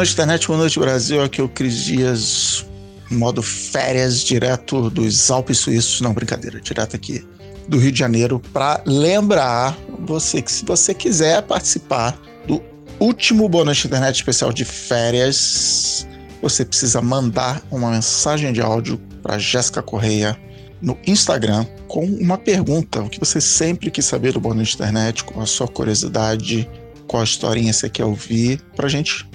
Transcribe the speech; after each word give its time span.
noite, 0.00 0.14
internet, 0.14 0.46
boa 0.46 0.58
noite, 0.58 0.78
Brasil. 0.78 1.22
Aqui 1.22 1.42
é 1.42 1.44
o 1.44 1.48
Cris 1.48 1.74
Dias, 1.84 2.64
modo 3.10 3.42
férias, 3.42 4.20
direto 4.20 4.88
dos 4.88 5.30
Alpes 5.30 5.58
Suíços. 5.58 6.00
Não, 6.00 6.14
brincadeira, 6.14 6.58
direto 6.58 6.96
aqui 6.96 7.22
do 7.68 7.76
Rio 7.76 7.92
de 7.92 7.98
Janeiro, 7.98 8.40
para 8.50 8.82
lembrar 8.86 9.76
você 9.98 10.40
que 10.40 10.50
se 10.50 10.64
você 10.64 10.94
quiser 10.94 11.42
participar 11.42 12.18
do 12.46 12.62
último 12.98 13.46
bônus 13.46 13.84
internet 13.84 14.16
especial 14.16 14.54
de 14.54 14.64
férias, 14.64 16.08
você 16.40 16.64
precisa 16.64 17.02
mandar 17.02 17.62
uma 17.70 17.90
mensagem 17.90 18.54
de 18.54 18.62
áudio 18.62 18.98
para 19.22 19.38
Jéssica 19.38 19.82
Correia 19.82 20.34
no 20.80 20.96
Instagram 21.06 21.66
com 21.88 22.06
uma 22.06 22.38
pergunta, 22.38 23.02
o 23.02 23.10
que 23.10 23.20
você 23.20 23.38
sempre 23.38 23.90
quis 23.90 24.06
saber 24.06 24.32
do 24.32 24.40
bônus 24.40 24.72
internet, 24.72 25.24
com 25.24 25.42
a 25.42 25.46
sua 25.46 25.68
curiosidade, 25.68 26.66
qual 27.06 27.22
historinha 27.22 27.70
você 27.70 27.90
quer 27.90 28.06
ouvir, 28.06 28.62
para 28.74 28.88
gente 28.88 29.28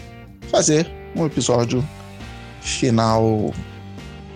fazer 0.50 0.90
um 1.16 1.26
episódio 1.26 1.88
final 2.62 3.54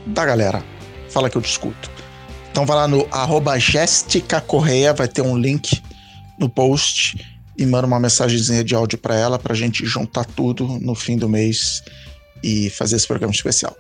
da 0.06 0.26
galera. 0.26 0.64
Fala 1.10 1.30
que 1.30 1.38
eu 1.38 1.42
discuto. 1.42 1.90
Então 2.52 2.66
vai 2.66 2.78
lá 2.78 2.88
no 2.88 3.08
arroba 3.12 3.54
Correia, 4.48 4.94
vai 4.94 5.08
ter 5.08 5.22
um 5.22 5.38
link 5.38 5.82
no 6.38 6.50
post 6.50 7.26
e 7.58 7.66
manda 7.66 7.86
uma 7.86 8.00
mensagenzinha 8.00 8.64
de 8.64 8.74
áudio 8.74 8.98
para 8.98 9.16
ela 9.16 9.38
para 9.38 9.54
a 9.54 9.56
gente 9.56 9.86
juntar 9.86 10.26
tudo 10.26 10.66
no 10.82 10.96
fim 10.96 11.18
do 11.18 11.28
mês 11.28 11.84
e 12.44 12.70
fazer 12.70 12.96
esse 12.96 13.08
programa 13.08 13.34
especial. 13.34 13.76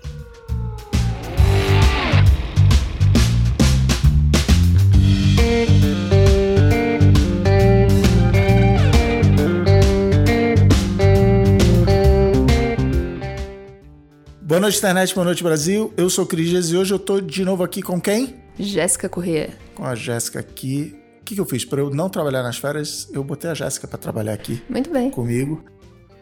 Boa 14.49 14.59
noite, 14.59 14.79
internet, 14.79 15.13
boa 15.13 15.25
noite, 15.25 15.43
Brasil. 15.43 15.93
Eu 15.95 16.09
sou 16.09 16.23
o 16.23 16.27
Cris 16.27 16.49
Dias 16.49 16.71
e 16.71 16.75
hoje 16.75 16.91
eu 16.91 16.97
tô 16.97 17.21
de 17.21 17.45
novo 17.45 17.63
aqui 17.63 17.83
com 17.83 18.01
quem? 18.01 18.33
Jéssica 18.57 19.07
Corrêa. 19.07 19.51
Com 19.75 19.85
a 19.85 19.93
Jéssica 19.93 20.39
aqui. 20.39 20.99
O 21.21 21.23
que, 21.23 21.35
que 21.35 21.39
eu 21.39 21.45
fiz? 21.45 21.63
Para 21.63 21.81
eu 21.81 21.91
não 21.91 22.09
trabalhar 22.09 22.41
nas 22.41 22.57
férias, 22.57 23.07
eu 23.13 23.23
botei 23.23 23.47
a 23.51 23.53
Jéssica 23.53 23.87
para 23.87 23.99
trabalhar 23.99 24.33
aqui. 24.33 24.59
Muito 24.67 24.89
bem. 24.89 25.11
Comigo. 25.11 25.63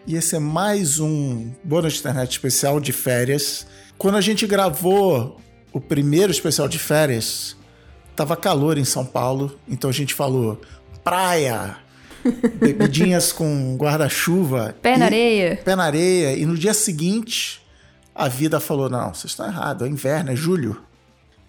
E 0.06 0.18
esse 0.18 0.36
é 0.36 0.40
mais 0.40 1.00
um 1.00 1.50
Boa 1.64 1.84
Noite 1.84 2.02
Internet 2.02 2.32
especial 2.32 2.82
de 2.82 2.92
férias. 2.92 3.66
Quando 3.98 4.18
a 4.18 4.22
gente 4.22 4.46
gravou 4.46 5.40
o 5.72 5.80
primeiro 5.80 6.30
especial 6.30 6.68
de 6.68 6.78
férias, 6.78 7.56
tava 8.14 8.36
calor 8.36 8.78
em 8.78 8.84
São 8.84 9.06
Paulo, 9.06 9.58
então 9.70 9.90
a 9.90 9.94
gente 9.94 10.14
falou 10.14 10.60
praia, 11.02 11.78
bebidinhas 12.60 13.32
com 13.32 13.78
guarda-chuva. 13.78 14.76
Pé 14.82 14.98
na 14.98 15.06
areia. 15.06 15.62
Pé 15.64 15.78
na 15.78 15.86
areia. 15.86 16.36
E 16.36 16.46
no 16.46 16.58
dia 16.58 16.74
seguinte, 16.74 17.66
a 18.18 18.28
vida 18.28 18.60
falou: 18.60 18.90
não, 18.90 19.14
vocês 19.14 19.32
estão 19.32 19.46
errados, 19.46 19.88
é 19.88 19.90
inverno, 19.90 20.32
é 20.32 20.36
julho. 20.36 20.82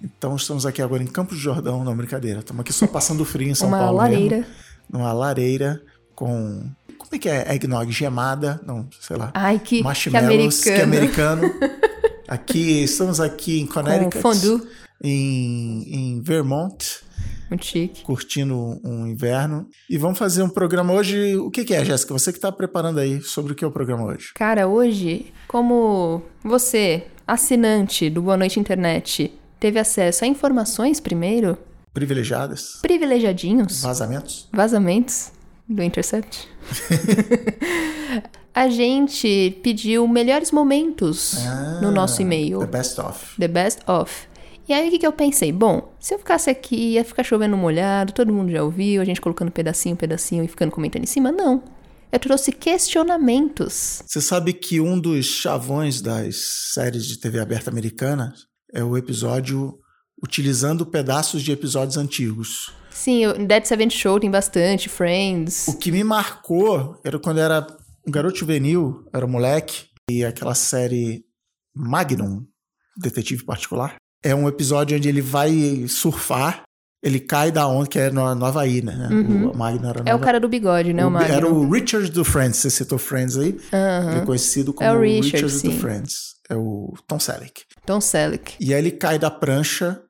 Então 0.02 0.36
estamos 0.36 0.64
aqui 0.66 0.80
agora 0.80 1.02
em 1.02 1.06
Campos 1.06 1.36
do 1.38 1.42
Jordão, 1.42 1.82
não 1.82 1.96
brincadeira. 1.96 2.40
Estamos 2.40 2.60
aqui 2.60 2.72
só 2.72 2.86
passando 2.86 3.24
frio 3.24 3.48
em 3.48 3.54
São 3.54 3.68
Uma 3.68 3.78
Paulo. 3.78 3.96
lareira. 3.96 4.36
Mesmo, 4.36 4.52
numa 4.90 5.12
lareira 5.12 5.82
com. 6.14 6.70
Como 6.98 7.10
é 7.12 7.18
que 7.18 7.28
é? 7.28 7.54
Eggnog 7.54 7.90
gemada? 7.90 8.60
Não, 8.66 8.86
sei 9.00 9.16
lá. 9.16 9.30
Ai, 9.34 9.58
que, 9.58 9.82
Marshmallows, 9.82 10.58
que 10.58 10.64
que 10.64 10.70
é 10.70 10.82
americano. 10.82 11.46
americano. 11.46 11.78
aqui, 12.28 12.82
estamos 12.82 13.18
aqui 13.18 13.60
em 13.60 13.66
Connecticut. 13.66 14.22
Com 14.22 14.34
fondue. 14.34 14.68
Em, 15.02 15.84
em 15.88 16.20
Vermont. 16.20 17.00
Muito 17.48 17.64
chique. 17.64 18.02
Curtindo 18.02 18.56
um 18.84 19.06
inverno. 19.06 19.66
E 19.88 19.96
vamos 19.96 20.18
fazer 20.18 20.42
um 20.42 20.48
programa 20.48 20.92
hoje. 20.92 21.36
O 21.36 21.50
que, 21.50 21.64
que 21.64 21.74
é, 21.74 21.84
Jéssica? 21.84 22.12
Você 22.12 22.30
que 22.32 22.38
está 22.38 22.52
preparando 22.52 23.00
aí 23.00 23.22
sobre 23.22 23.52
o 23.52 23.54
que 23.54 23.64
é 23.64 23.68
o 23.68 23.70
programa 23.70 24.04
hoje? 24.04 24.32
Cara, 24.34 24.66
hoje, 24.68 25.32
como 25.46 26.22
você, 26.44 27.06
assinante 27.26 28.10
do 28.10 28.20
Boa 28.22 28.36
Noite 28.36 28.60
Internet, 28.60 29.32
teve 29.58 29.78
acesso 29.78 30.24
a 30.24 30.28
informações 30.28 31.00
primeiro, 31.00 31.56
Privilegiadas? 31.94 32.78
privilegiadinhos, 32.82 33.80
Vazamentos? 33.82 34.46
vazamentos 34.52 35.32
do 35.68 35.82
Intercept, 35.82 36.46
a 38.54 38.68
gente 38.68 39.58
pediu 39.62 40.06
melhores 40.08 40.50
momentos 40.50 41.36
Ah, 41.46 41.80
no 41.82 41.90
nosso 41.90 42.22
e-mail. 42.22 42.60
The 42.60 42.66
best 42.66 42.98
of. 43.00 43.36
The 43.38 43.48
best 43.48 43.80
of. 43.86 44.27
E 44.68 44.72
aí 44.74 44.88
o 44.88 44.90
que, 44.90 44.98
que 44.98 45.06
eu 45.06 45.12
pensei? 45.12 45.50
Bom, 45.50 45.94
se 45.98 46.12
eu 46.12 46.18
ficasse 46.18 46.50
aqui, 46.50 46.92
ia 46.92 47.04
ficar 47.04 47.24
chovendo 47.24 47.56
molhado, 47.56 48.12
todo 48.12 48.32
mundo 48.32 48.52
já 48.52 48.62
ouviu, 48.62 49.00
a 49.00 49.04
gente 49.04 49.18
colocando 49.18 49.50
pedacinho, 49.50 49.96
pedacinho 49.96 50.44
e 50.44 50.48
ficando 50.48 50.70
comentando 50.70 51.04
em 51.04 51.06
cima? 51.06 51.32
Não. 51.32 51.62
Eu 52.12 52.18
trouxe 52.18 52.52
questionamentos. 52.52 54.02
Você 54.06 54.20
sabe 54.20 54.52
que 54.52 54.78
um 54.78 55.00
dos 55.00 55.24
chavões 55.24 56.02
das 56.02 56.36
séries 56.74 57.06
de 57.06 57.18
TV 57.18 57.40
aberta 57.40 57.70
americanas 57.70 58.40
é 58.74 58.84
o 58.84 58.94
episódio 58.94 59.78
utilizando 60.22 60.84
pedaços 60.84 61.42
de 61.42 61.50
episódios 61.50 61.96
antigos. 61.96 62.70
Sim, 62.90 63.26
o 63.26 63.46
Dead 63.46 63.64
Seventh 63.64 63.92
Show 63.92 64.20
tem 64.20 64.30
bastante, 64.30 64.88
Friends. 64.88 65.66
O 65.68 65.78
que 65.78 65.90
me 65.90 66.04
marcou 66.04 67.00
era 67.02 67.18
quando 67.18 67.38
eu 67.38 67.44
era 67.44 67.66
um 68.06 68.10
garoto 68.10 68.38
juvenil, 68.38 69.08
era 69.14 69.24
um 69.24 69.30
moleque, 69.30 69.86
e 70.10 70.24
aquela 70.24 70.54
série 70.54 71.24
Magnum, 71.74 72.44
Detetive 73.00 73.44
Particular, 73.44 73.96
é 74.24 74.34
um 74.34 74.48
episódio 74.48 74.96
onde 74.96 75.08
ele 75.08 75.20
vai 75.22 75.86
surfar, 75.88 76.62
ele 77.02 77.20
cai 77.20 77.52
da 77.52 77.66
onda, 77.66 77.88
que 77.88 77.98
é 77.98 78.10
no, 78.10 78.34
no 78.34 78.44
Havaí, 78.44 78.82
né? 78.82 79.08
O 79.52 79.56
Magnum 79.56 79.88
era 79.88 80.02
no 80.02 80.08
É 80.08 80.14
o 80.14 80.18
cara 80.18 80.40
do 80.40 80.48
bigode, 80.48 80.92
né, 80.92 81.04
o, 81.04 81.08
O- 81.08 81.10
Magno? 81.10 81.34
Era 81.34 81.46
o 81.48 81.70
Richard 81.70 82.10
do 82.10 82.24
Friends, 82.24 82.56
você 82.58 82.70
citou 82.70 82.98
Friends 82.98 83.36
aí. 83.36 83.56
Ele 84.10 84.18
é 84.20 84.24
conhecido 84.26 84.72
como 84.74 84.88
É 84.88 84.92
o 84.92 85.00
Richard, 85.00 85.44
Richard, 85.46 85.62
do. 85.76 85.80
Friends. 85.80 86.14
É 86.50 86.56
o 86.56 86.94
Tom 87.06 87.20
Selleck. 87.20 87.62
Tom 87.86 88.00
Selleck. 88.00 88.54
E 88.58 88.72
aí 88.74 88.80
ele 88.80 88.90
cai 88.90 89.18
da 89.18 89.30
prancha 89.30 90.00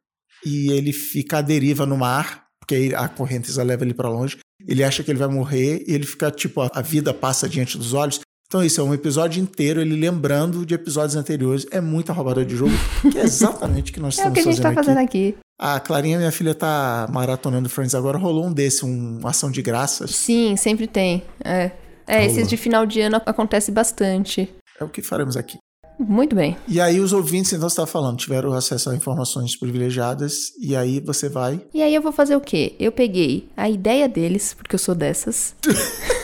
e 0.47 0.71
ele 0.73 0.93
fica 0.93 1.39
à 1.39 1.41
deriva 1.43 1.85
no 1.85 1.97
mar, 1.99 2.45
porque 2.61 2.93
a 2.97 3.09
correnteza 3.09 3.63
leva 3.63 3.85
ele 3.85 3.93
pra 3.93 4.09
longe. 4.09 4.39
Ele 4.67 4.83
acha 4.85 5.03
que 5.03 5.11
ele 5.11 5.19
vai 5.19 5.29
morrer 5.29 5.85
e 5.87 5.93
ele 5.93 6.07
fica, 6.07 6.31
tipo, 6.31 6.61
a 6.63 6.71
a 6.75 6.81
vida 6.81 7.13
passa 7.13 7.49
diante 7.49 7.77
dos 7.77 7.93
olhos. 7.93 8.21
Então 8.49 8.65
isso 8.65 8.81
é 8.81 8.85
um 8.85 8.95
episódio 8.95 9.43
inteiro, 9.43 9.79
ele 9.79 9.95
lembrando 9.95 10.65
de 10.65 10.73
episódios 10.73 11.17
anteriores. 11.17 11.67
É 11.71 11.83
muita 11.83 12.15
roubada 12.15 12.43
de 12.47 12.57
jogo, 12.57 12.73
que 13.13 13.19
é 13.19 13.23
exatamente 13.23 13.91
o 13.91 13.95
que 13.95 14.01
nós 14.01 14.19
É 14.19 14.23
o 14.23 14.33
estamos 14.33 14.35
que 14.35 14.41
a 14.41 14.43
gente 14.53 14.63
fazendo 14.63 14.75
tá 14.75 14.83
fazendo 14.83 14.99
aqui. 15.05 15.29
aqui. 15.29 15.39
A 15.59 15.79
Clarinha, 15.79 16.17
minha 16.17 16.33
filha, 16.33 16.55
tá 16.55 17.07
maratonando 17.13 17.69
Friends 17.69 17.95
agora. 17.95 18.17
Rolou 18.17 18.47
um 18.47 18.53
desse, 18.53 18.87
um, 18.87 19.21
ação 19.25 19.51
de 19.51 19.61
graças. 19.61 20.15
Sim, 20.15 20.57
sempre 20.57 20.87
tem. 20.87 21.23
É. 21.45 21.73
É, 22.07 22.25
esses 22.25 22.49
de 22.49 22.57
final 22.57 22.87
de 22.87 23.03
ano 23.03 23.21
acontece 23.27 23.71
bastante. 23.71 24.49
É 24.81 24.85
o 24.85 24.89
que 24.89 25.03
faremos 25.03 25.37
aqui. 25.37 25.59
Muito 25.99 26.35
bem. 26.35 26.57
E 26.67 26.81
aí 26.81 27.01
os 27.01 27.13
ouvintes, 27.13 27.53
então 27.53 27.69
você 27.69 27.75
estava 27.75 27.87
falando, 27.89 28.17
tiveram 28.17 28.55
acesso 28.55 28.89
a 28.89 28.95
informações 28.95 29.59
privilegiadas, 29.59 30.53
e 30.59 30.75
aí 30.75 31.01
você 31.01 31.29
vai. 31.29 31.61
E 31.75 31.83
aí 31.83 31.95
eu 31.95 32.01
vou 32.01 32.13
fazer 32.13 32.35
o 32.37 32.41
quê? 32.41 32.75
Eu 32.79 32.93
peguei 32.93 33.51
a 33.55 33.69
ideia 33.69 34.09
deles, 34.09 34.55
porque 34.55 34.75
eu 34.75 34.79
sou 34.79 34.95
dessas. 34.95 35.55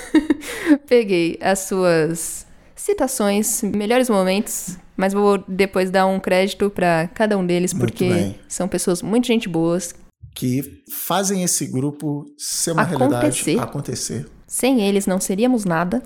peguei 0.87 1.39
as 1.41 1.61
suas 1.61 2.47
citações, 2.75 3.63
melhores 3.63 4.09
momentos, 4.11 4.77
mas 4.97 5.13
vou 5.13 5.43
depois 5.49 5.91
dar 5.91 6.07
um 6.07 6.21
crédito 6.21 6.69
pra 6.71 7.09
cada 7.15 7.37
um 7.39 7.47
deles, 7.47 7.73
Muito 7.73 7.87
porque 7.93 8.09
bem. 8.09 8.39
são 8.49 8.69
pessoas 8.69 9.03
muito 9.03 9.27
gente 9.27 9.49
boas. 9.49 9.95
Que 10.35 10.83
fazem 10.93 11.43
esse 11.45 11.67
grupo 11.67 12.27
ser 12.37 12.73
uma 12.73 12.83
Acontecer. 12.83 13.09
realidade 13.09 13.59
acontecer. 13.61 14.27
Sem 14.47 14.81
eles 14.83 15.07
não 15.07 15.21
seríamos 15.21 15.65
nada, 15.65 16.03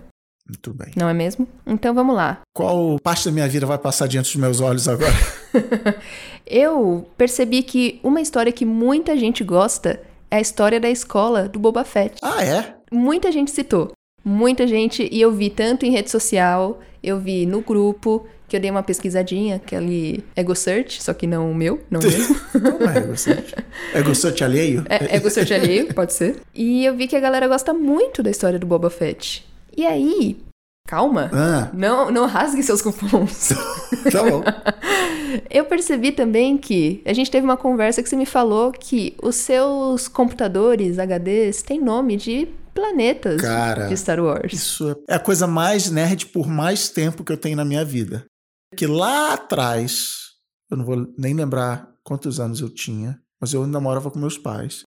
Muito 0.46 0.72
bem. 0.74 0.92
não 0.96 1.08
é 1.08 1.14
mesmo? 1.14 1.48
Então 1.66 1.94
vamos 1.94 2.14
lá. 2.14 2.40
Qual 2.54 2.98
parte 3.02 3.24
da 3.24 3.32
minha 3.32 3.48
vida 3.48 3.64
vai 3.66 3.78
passar 3.78 4.06
diante 4.06 4.26
dos 4.26 4.36
meus 4.36 4.60
olhos 4.60 4.86
agora? 4.86 5.12
Eu 6.46 7.08
percebi 7.16 7.62
que 7.62 8.00
uma 8.02 8.20
história 8.20 8.52
que 8.52 8.64
muita 8.64 9.16
gente 9.16 9.42
gosta 9.44 10.00
é 10.30 10.36
a 10.36 10.40
história 10.40 10.78
da 10.80 10.88
escola 10.90 11.48
do 11.48 11.58
Boba 11.58 11.84
Fett. 11.84 12.18
ah, 12.22 12.42
é? 12.44 12.74
Muita 12.92 13.30
gente 13.32 13.50
citou. 13.50 13.92
Muita 14.24 14.66
gente, 14.66 15.08
e 15.10 15.20
eu 15.20 15.32
vi 15.32 15.50
tanto 15.50 15.86
em 15.86 15.90
rede 15.90 16.10
social, 16.10 16.80
eu 17.02 17.18
vi 17.18 17.46
no 17.46 17.60
grupo, 17.60 18.26
que 18.48 18.56
eu 18.56 18.60
dei 18.60 18.70
uma 18.70 18.82
pesquisadinha, 18.82 19.56
aquele 19.56 20.24
Ego 20.34 20.54
Search, 20.54 21.02
só 21.02 21.12
que 21.12 21.26
não 21.26 21.50
o 21.50 21.54
meu, 21.54 21.80
não 21.90 22.00
mesmo. 22.02 22.36
Não 22.54 22.90
é 22.90 22.98
egocente. 22.98 23.54
É 23.94 23.98
egocente 24.00 24.42
alheio? 24.42 24.84
É, 24.88 25.16
Ego 25.16 25.30
Search 25.30 25.52
alheio, 25.52 25.94
pode 25.94 26.12
ser. 26.12 26.36
E 26.54 26.84
eu 26.84 26.96
vi 26.96 27.06
que 27.06 27.16
a 27.16 27.20
galera 27.20 27.46
gosta 27.46 27.72
muito 27.74 28.22
da 28.22 28.30
história 28.30 28.58
do 28.58 28.66
Boba 28.66 28.90
Fett. 28.90 29.46
E 29.76 29.86
aí, 29.86 30.38
calma, 30.88 31.30
Ah, 31.32 31.70
não, 31.74 32.10
não 32.10 32.26
rasgue 32.26 32.62
seus 32.62 32.80
cupons. 32.82 33.50
tá 34.10 34.22
bom. 34.24 34.42
Eu 35.50 35.66
percebi 35.66 36.10
também 36.10 36.56
que 36.56 37.02
a 37.04 37.12
gente 37.12 37.30
teve 37.30 37.44
uma 37.44 37.56
conversa 37.56 38.02
que 38.02 38.08
você 38.08 38.16
me 38.16 38.26
falou 38.26 38.72
que 38.72 39.14
os 39.22 39.36
seus 39.36 40.08
computadores 40.08 40.96
HDs 40.98 41.62
têm 41.62 41.80
nome 41.80 42.16
de 42.16 42.48
planetas 42.78 43.40
Cara, 43.40 43.88
de 43.88 43.96
Star 43.96 44.20
Wars. 44.20 44.52
Isso 44.52 45.04
é 45.08 45.16
a 45.16 45.18
coisa 45.18 45.48
mais 45.48 45.90
nerd 45.90 46.26
por 46.26 46.46
mais 46.46 46.88
tempo 46.88 47.24
que 47.24 47.32
eu 47.32 47.36
tenho 47.36 47.56
na 47.56 47.64
minha 47.64 47.84
vida. 47.84 48.24
Que 48.76 48.86
lá 48.86 49.34
atrás, 49.34 50.12
eu 50.70 50.76
não 50.76 50.84
vou 50.84 51.12
nem 51.18 51.34
lembrar 51.34 51.92
quantos 52.04 52.38
anos 52.38 52.60
eu 52.60 52.70
tinha, 52.70 53.20
mas 53.40 53.52
eu 53.52 53.64
ainda 53.64 53.80
morava 53.80 54.10
com 54.10 54.18
meus 54.18 54.38
pais. 54.38 54.84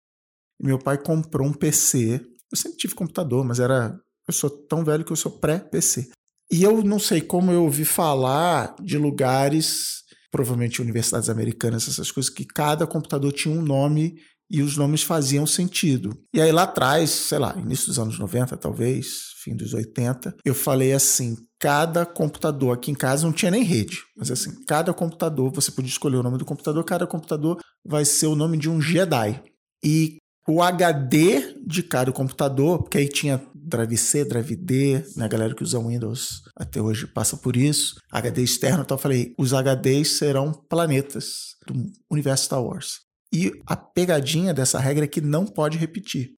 E 0.61 0.65
meu 0.65 0.77
pai 0.77 0.97
comprou 0.99 1.47
um 1.47 1.53
PC. 1.53 2.21
Eu 2.51 2.57
sempre 2.57 2.77
tive 2.77 2.93
computador, 2.93 3.43
mas 3.43 3.59
era. 3.59 3.99
Eu 4.27 4.33
sou 4.33 4.49
tão 4.49 4.83
velho 4.85 5.03
que 5.03 5.11
eu 5.11 5.15
sou 5.15 5.31
pré-PC. 5.31 6.11
E 6.51 6.63
eu 6.63 6.83
não 6.83 6.99
sei 6.99 7.21
como 7.21 7.51
eu 7.51 7.63
ouvi 7.63 7.85
falar 7.85 8.75
de 8.79 8.97
lugares, 8.97 10.03
provavelmente 10.31 10.81
universidades 10.81 11.29
americanas, 11.29 11.87
essas 11.87 12.11
coisas, 12.11 12.31
que 12.31 12.45
cada 12.45 12.85
computador 12.85 13.31
tinha 13.31 13.55
um 13.55 13.61
nome 13.61 14.19
e 14.49 14.61
os 14.61 14.75
nomes 14.77 15.03
faziam 15.03 15.45
sentido. 15.45 16.17
E 16.33 16.41
aí 16.41 16.51
lá 16.51 16.63
atrás, 16.63 17.09
sei 17.09 17.39
lá, 17.39 17.55
início 17.57 17.87
dos 17.87 17.99
anos 17.99 18.17
90 18.17 18.57
talvez, 18.57 19.07
fim 19.43 19.55
dos 19.55 19.73
80, 19.73 20.35
eu 20.43 20.55
falei 20.55 20.93
assim, 20.93 21.35
cada 21.59 22.05
computador 22.05 22.75
aqui 22.75 22.91
em 22.91 22.95
casa 22.95 23.25
não 23.25 23.33
tinha 23.33 23.51
nem 23.51 23.63
rede, 23.63 23.99
mas 24.17 24.31
assim, 24.31 24.51
cada 24.65 24.93
computador, 24.93 25.51
você 25.53 25.71
podia 25.71 25.89
escolher 25.89 26.17
o 26.17 26.23
nome 26.23 26.37
do 26.37 26.45
computador, 26.45 26.83
cada 26.83 27.05
computador 27.05 27.59
vai 27.85 28.05
ser 28.05 28.27
o 28.27 28.35
nome 28.35 28.57
de 28.57 28.69
um 28.69 28.81
Jedi. 28.81 29.41
E 29.83 30.17
o 30.47 30.63
HD 30.63 31.61
de 31.65 31.83
cada 31.83 32.11
computador, 32.11 32.79
porque 32.79 32.97
aí 32.97 33.07
tinha 33.07 33.39
Drive 33.53 33.97
C, 33.97 34.25
Drive 34.25 34.55
D, 34.55 35.03
né? 35.15 35.25
A 35.25 35.27
galera 35.27 35.53
que 35.53 35.61
usa 35.61 35.79
Windows 35.79 36.41
até 36.55 36.81
hoje 36.81 37.05
passa 37.05 37.37
por 37.37 37.55
isso. 37.55 37.95
HD 38.11 38.41
externo, 38.41 38.81
então 38.81 38.97
eu 38.97 39.01
falei, 39.01 39.35
os 39.37 39.53
HDs 39.53 40.17
serão 40.17 40.51
planetas 40.67 41.55
do 41.67 41.85
universo 42.09 42.45
Star 42.45 42.63
Wars. 42.63 43.08
E 43.33 43.51
a 43.65 43.75
pegadinha 43.75 44.53
dessa 44.53 44.79
regra 44.79 45.05
é 45.05 45.07
que 45.07 45.21
não 45.21 45.45
pode 45.45 45.77
repetir. 45.77 46.33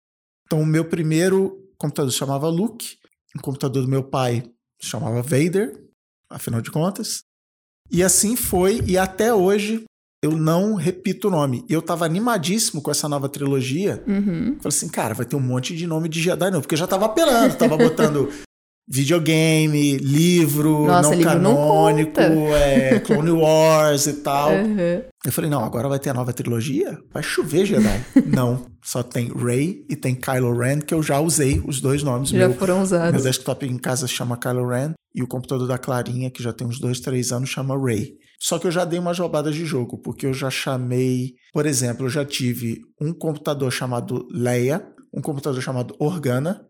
Então 0.45 0.61
o 0.61 0.65
meu 0.65 0.85
primeiro 0.85 1.57
computador 1.77 2.11
chamava 2.11 2.49
Luke, 2.49 2.97
o 3.35 3.41
computador 3.41 3.83
do 3.83 3.89
meu 3.89 4.03
pai 4.03 4.43
chamava 4.81 5.21
Vader, 5.21 5.81
afinal 6.29 6.61
de 6.61 6.69
contas. 6.69 7.23
E 7.89 8.03
assim 8.03 8.35
foi, 8.35 8.81
e 8.85 8.97
até 8.97 9.33
hoje 9.33 9.83
eu 10.23 10.37
não 10.37 10.75
repito 10.75 11.27
o 11.27 11.31
nome. 11.31 11.65
Eu 11.67 11.81
tava 11.81 12.05
animadíssimo 12.05 12.81
com 12.81 12.91
essa 12.91 13.09
nova 13.09 13.27
trilogia. 13.27 14.03
Uhum. 14.07 14.57
Falei 14.57 14.67
assim, 14.67 14.87
cara, 14.87 15.13
vai 15.13 15.25
ter 15.25 15.35
um 15.35 15.41
monte 15.41 15.75
de 15.75 15.87
nome 15.87 16.07
de 16.07 16.21
Jedi 16.21 16.51
não, 16.51 16.61
porque 16.61 16.75
eu 16.75 16.79
já 16.79 16.87
tava 16.87 17.05
apelando, 17.05 17.57
tava 17.57 17.75
botando 17.75 18.29
videogame, 18.87 19.97
livro 19.97 20.85
Nossa, 20.85 21.09
não 21.09 21.17
livro 21.17 21.39
não 21.39 21.55
canônico, 21.55 22.11
conta. 22.11 22.31
é, 22.57 22.99
Clone 22.99 23.31
Wars 23.31 24.07
e 24.07 24.13
tal. 24.13 24.51
Uhum. 24.51 25.01
Eu 25.25 25.31
falei, 25.31 25.49
não, 25.49 25.63
agora 25.63 25.87
vai 25.87 25.99
ter 25.99 26.09
a 26.09 26.13
nova 26.13 26.33
trilogia? 26.33 26.97
Vai 27.13 27.23
chover 27.23 27.65
Jedi. 27.65 28.05
não, 28.25 28.65
só 28.83 29.03
tem 29.03 29.31
Rey 29.33 29.85
e 29.89 29.95
tem 29.95 30.15
Kylo 30.15 30.57
Ren, 30.57 30.79
que 30.79 30.93
eu 30.93 31.01
já 31.01 31.19
usei 31.19 31.61
os 31.65 31.79
dois 31.79 32.03
nomes. 32.03 32.29
Já 32.29 32.47
meu, 32.47 32.53
foram 32.57 32.75
meu 32.75 32.83
usados. 32.83 33.23
desktop 33.23 33.65
em 33.65 33.77
casa 33.77 34.07
chama 34.07 34.37
Kylo 34.37 34.67
Ren 34.67 34.93
e 35.13 35.21
o 35.21 35.27
computador 35.27 35.67
da 35.67 35.77
Clarinha, 35.77 36.31
que 36.31 36.41
já 36.41 36.51
tem 36.51 36.67
uns 36.67 36.79
dois, 36.79 36.99
três 36.99 37.31
anos, 37.31 37.49
chama 37.49 37.77
Rey. 37.77 38.13
Só 38.39 38.57
que 38.57 38.65
eu 38.65 38.71
já 38.71 38.83
dei 38.83 38.97
umas 38.97 39.19
roubadas 39.19 39.53
de 39.53 39.65
jogo, 39.65 39.99
porque 39.99 40.25
eu 40.25 40.33
já 40.33 40.49
chamei, 40.49 41.33
por 41.53 41.67
exemplo, 41.67 42.07
eu 42.07 42.09
já 42.09 42.25
tive 42.25 42.81
um 42.99 43.13
computador 43.13 43.71
chamado 43.71 44.27
Leia, 44.31 44.83
um 45.13 45.21
computador 45.21 45.61
chamado 45.61 45.95
Organa 45.99 46.65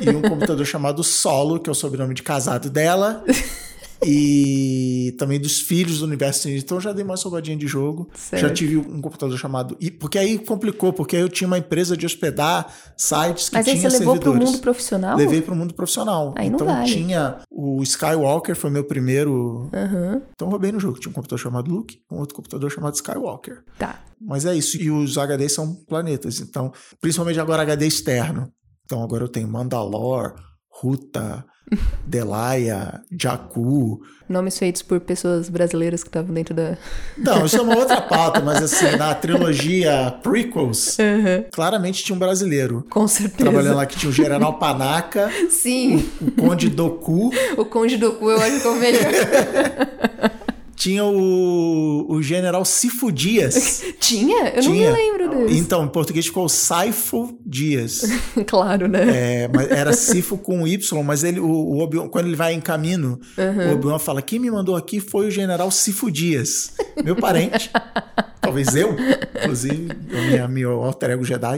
e 0.00 0.10
um 0.10 0.22
computador 0.22 0.64
chamado 0.66 1.02
Solo, 1.04 1.58
que 1.60 1.68
é 1.68 1.72
o 1.72 1.74
sobrenome 1.74 2.14
de 2.14 2.22
casado 2.22 2.68
dela. 2.70 3.22
E 4.06 5.14
também 5.18 5.40
dos 5.40 5.60
filhos 5.60 6.00
do 6.00 6.04
universo. 6.04 6.48
Então 6.50 6.78
já 6.78 6.92
dei 6.92 7.02
uma 7.02 7.14
roubadinha 7.14 7.56
de 7.56 7.66
jogo. 7.66 8.08
Certo. 8.14 8.42
Já 8.42 8.50
tive 8.52 8.76
um 8.76 9.00
computador 9.00 9.38
chamado. 9.38 9.76
e- 9.80 9.90
Porque 9.90 10.18
aí 10.18 10.38
complicou, 10.38 10.92
porque 10.92 11.16
aí 11.16 11.22
eu 11.22 11.28
tinha 11.28 11.46
uma 11.48 11.56
empresa 11.56 11.96
de 11.96 12.04
hospedar 12.04 12.66
sites 12.98 13.48
que 13.48 13.54
Mas 13.54 13.66
aí 13.66 13.78
tinha 13.78 13.88
você 13.90 13.98
levou 14.00 14.14
pro 14.16 14.24
servidores. 14.24 14.52
mundo 14.52 14.60
profissional? 14.60 15.16
Levei 15.16 15.40
para 15.40 15.54
o 15.54 15.56
mundo 15.56 15.72
profissional. 15.72 16.34
Aí 16.36 16.48
então 16.48 16.66
vale. 16.66 16.86
tinha 16.92 17.38
o 17.50 17.82
Skywalker, 17.82 18.54
foi 18.54 18.68
meu 18.68 18.84
primeiro. 18.84 19.70
Aham. 19.72 20.20
Então 20.34 20.48
roubei 20.50 20.70
no 20.72 20.80
jogo. 20.80 20.98
Tinha 20.98 21.10
um 21.10 21.14
computador 21.14 21.38
chamado 21.38 21.70
Luke, 21.70 21.98
um 22.10 22.18
outro 22.18 22.34
computador 22.34 22.70
chamado 22.70 22.94
Skywalker. 22.96 23.62
Tá. 23.78 24.00
Mas 24.20 24.44
é 24.44 24.54
isso. 24.54 24.76
E 24.76 24.90
os 24.90 25.16
HDs 25.16 25.52
são 25.54 25.74
planetas. 25.74 26.40
Então, 26.40 26.72
principalmente 27.00 27.40
agora 27.40 27.62
HD 27.62 27.86
externo. 27.86 28.52
Então 28.84 29.02
agora 29.02 29.24
eu 29.24 29.28
tenho 29.28 29.48
Mandalore, 29.48 30.34
Ruta, 30.68 31.44
Delaya, 32.06 33.00
Jakku. 33.18 34.00
Nomes 34.28 34.58
feitos 34.58 34.82
por 34.82 35.00
pessoas 35.00 35.48
brasileiras 35.48 36.02
que 36.02 36.08
estavam 36.08 36.34
dentro 36.34 36.54
da. 36.54 36.76
Não, 37.16 37.46
isso 37.46 37.56
é 37.56 37.62
uma 37.62 37.76
outra 37.76 38.00
pauta, 38.02 38.40
mas 38.40 38.62
assim, 38.62 38.96
na 38.96 39.14
trilogia 39.14 40.14
Prequels, 40.22 40.98
Aham. 40.98 41.44
claramente 41.52 42.04
tinha 42.04 42.14
um 42.14 42.18
brasileiro. 42.18 42.84
Com 42.90 43.06
certeza. 43.08 43.38
Trabalhando 43.50 43.76
lá 43.76 43.86
que 43.86 43.96
tinha 43.96 44.10
o 44.10 44.12
General 44.12 44.58
Panaca, 44.58 45.30
Sim. 45.48 46.06
o 46.20 46.30
Conde 46.32 46.68
Doku, 46.68 47.30
O 47.56 47.64
Conde 47.64 47.96
Doku 47.96 48.30
eu 48.30 48.40
acho 48.40 48.60
que 48.60 48.66
é 48.66 48.70
o 48.70 48.74
melhor. 48.76 49.12
Tinha 50.74 51.04
o, 51.04 52.06
o 52.08 52.22
General 52.22 52.64
Sifo 52.64 53.10
Dias. 53.12 53.82
Tinha? 54.00 54.48
Eu 54.48 54.62
Tinha. 54.62 54.90
não 54.90 54.96
me 54.96 55.02
lembro 55.02 55.30
desse. 55.46 55.58
Então, 55.58 55.84
em 55.84 55.88
português 55.88 56.26
ficou 56.26 56.48
Saifo 56.48 57.38
Dias. 57.44 58.02
Claro, 58.46 58.88
né? 58.88 59.44
É, 59.44 59.48
mas 59.48 59.70
era 59.70 59.92
Sifo 59.92 60.36
com 60.36 60.66
Y, 60.66 61.02
mas 61.02 61.24
ele, 61.24 61.40
o, 61.40 61.78
o 61.78 62.08
quando 62.08 62.26
ele 62.26 62.36
vai 62.36 62.52
em 62.52 62.60
caminho, 62.60 63.18
o 63.36 63.72
Obi-Wan 63.72 63.98
fala: 63.98 64.20
quem 64.20 64.38
me 64.38 64.50
mandou 64.50 64.76
aqui 64.76 65.00
foi 65.00 65.28
o 65.28 65.30
general 65.30 65.70
Sifo 65.70 66.10
Dias, 66.10 66.72
meu 67.02 67.16
parente. 67.16 67.70
Talvez 68.40 68.74
eu, 68.74 68.94
inclusive, 69.40 69.88
minha, 70.08 70.46
meu 70.46 70.82
alter 70.82 71.10
ego 71.10 71.24
Jedi. 71.24 71.56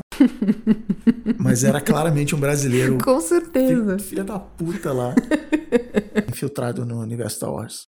Mas 1.36 1.64
era 1.64 1.80
claramente 1.80 2.34
um 2.34 2.38
brasileiro. 2.38 2.98
Com 3.02 3.20
certeza. 3.20 3.98
Filha 3.98 4.22
da 4.22 4.38
puta 4.38 4.92
lá. 4.92 5.12
infiltrado 6.28 6.86
no 6.86 7.00
universo 7.00 7.36
Star 7.36 7.52
Wars. 7.52 7.86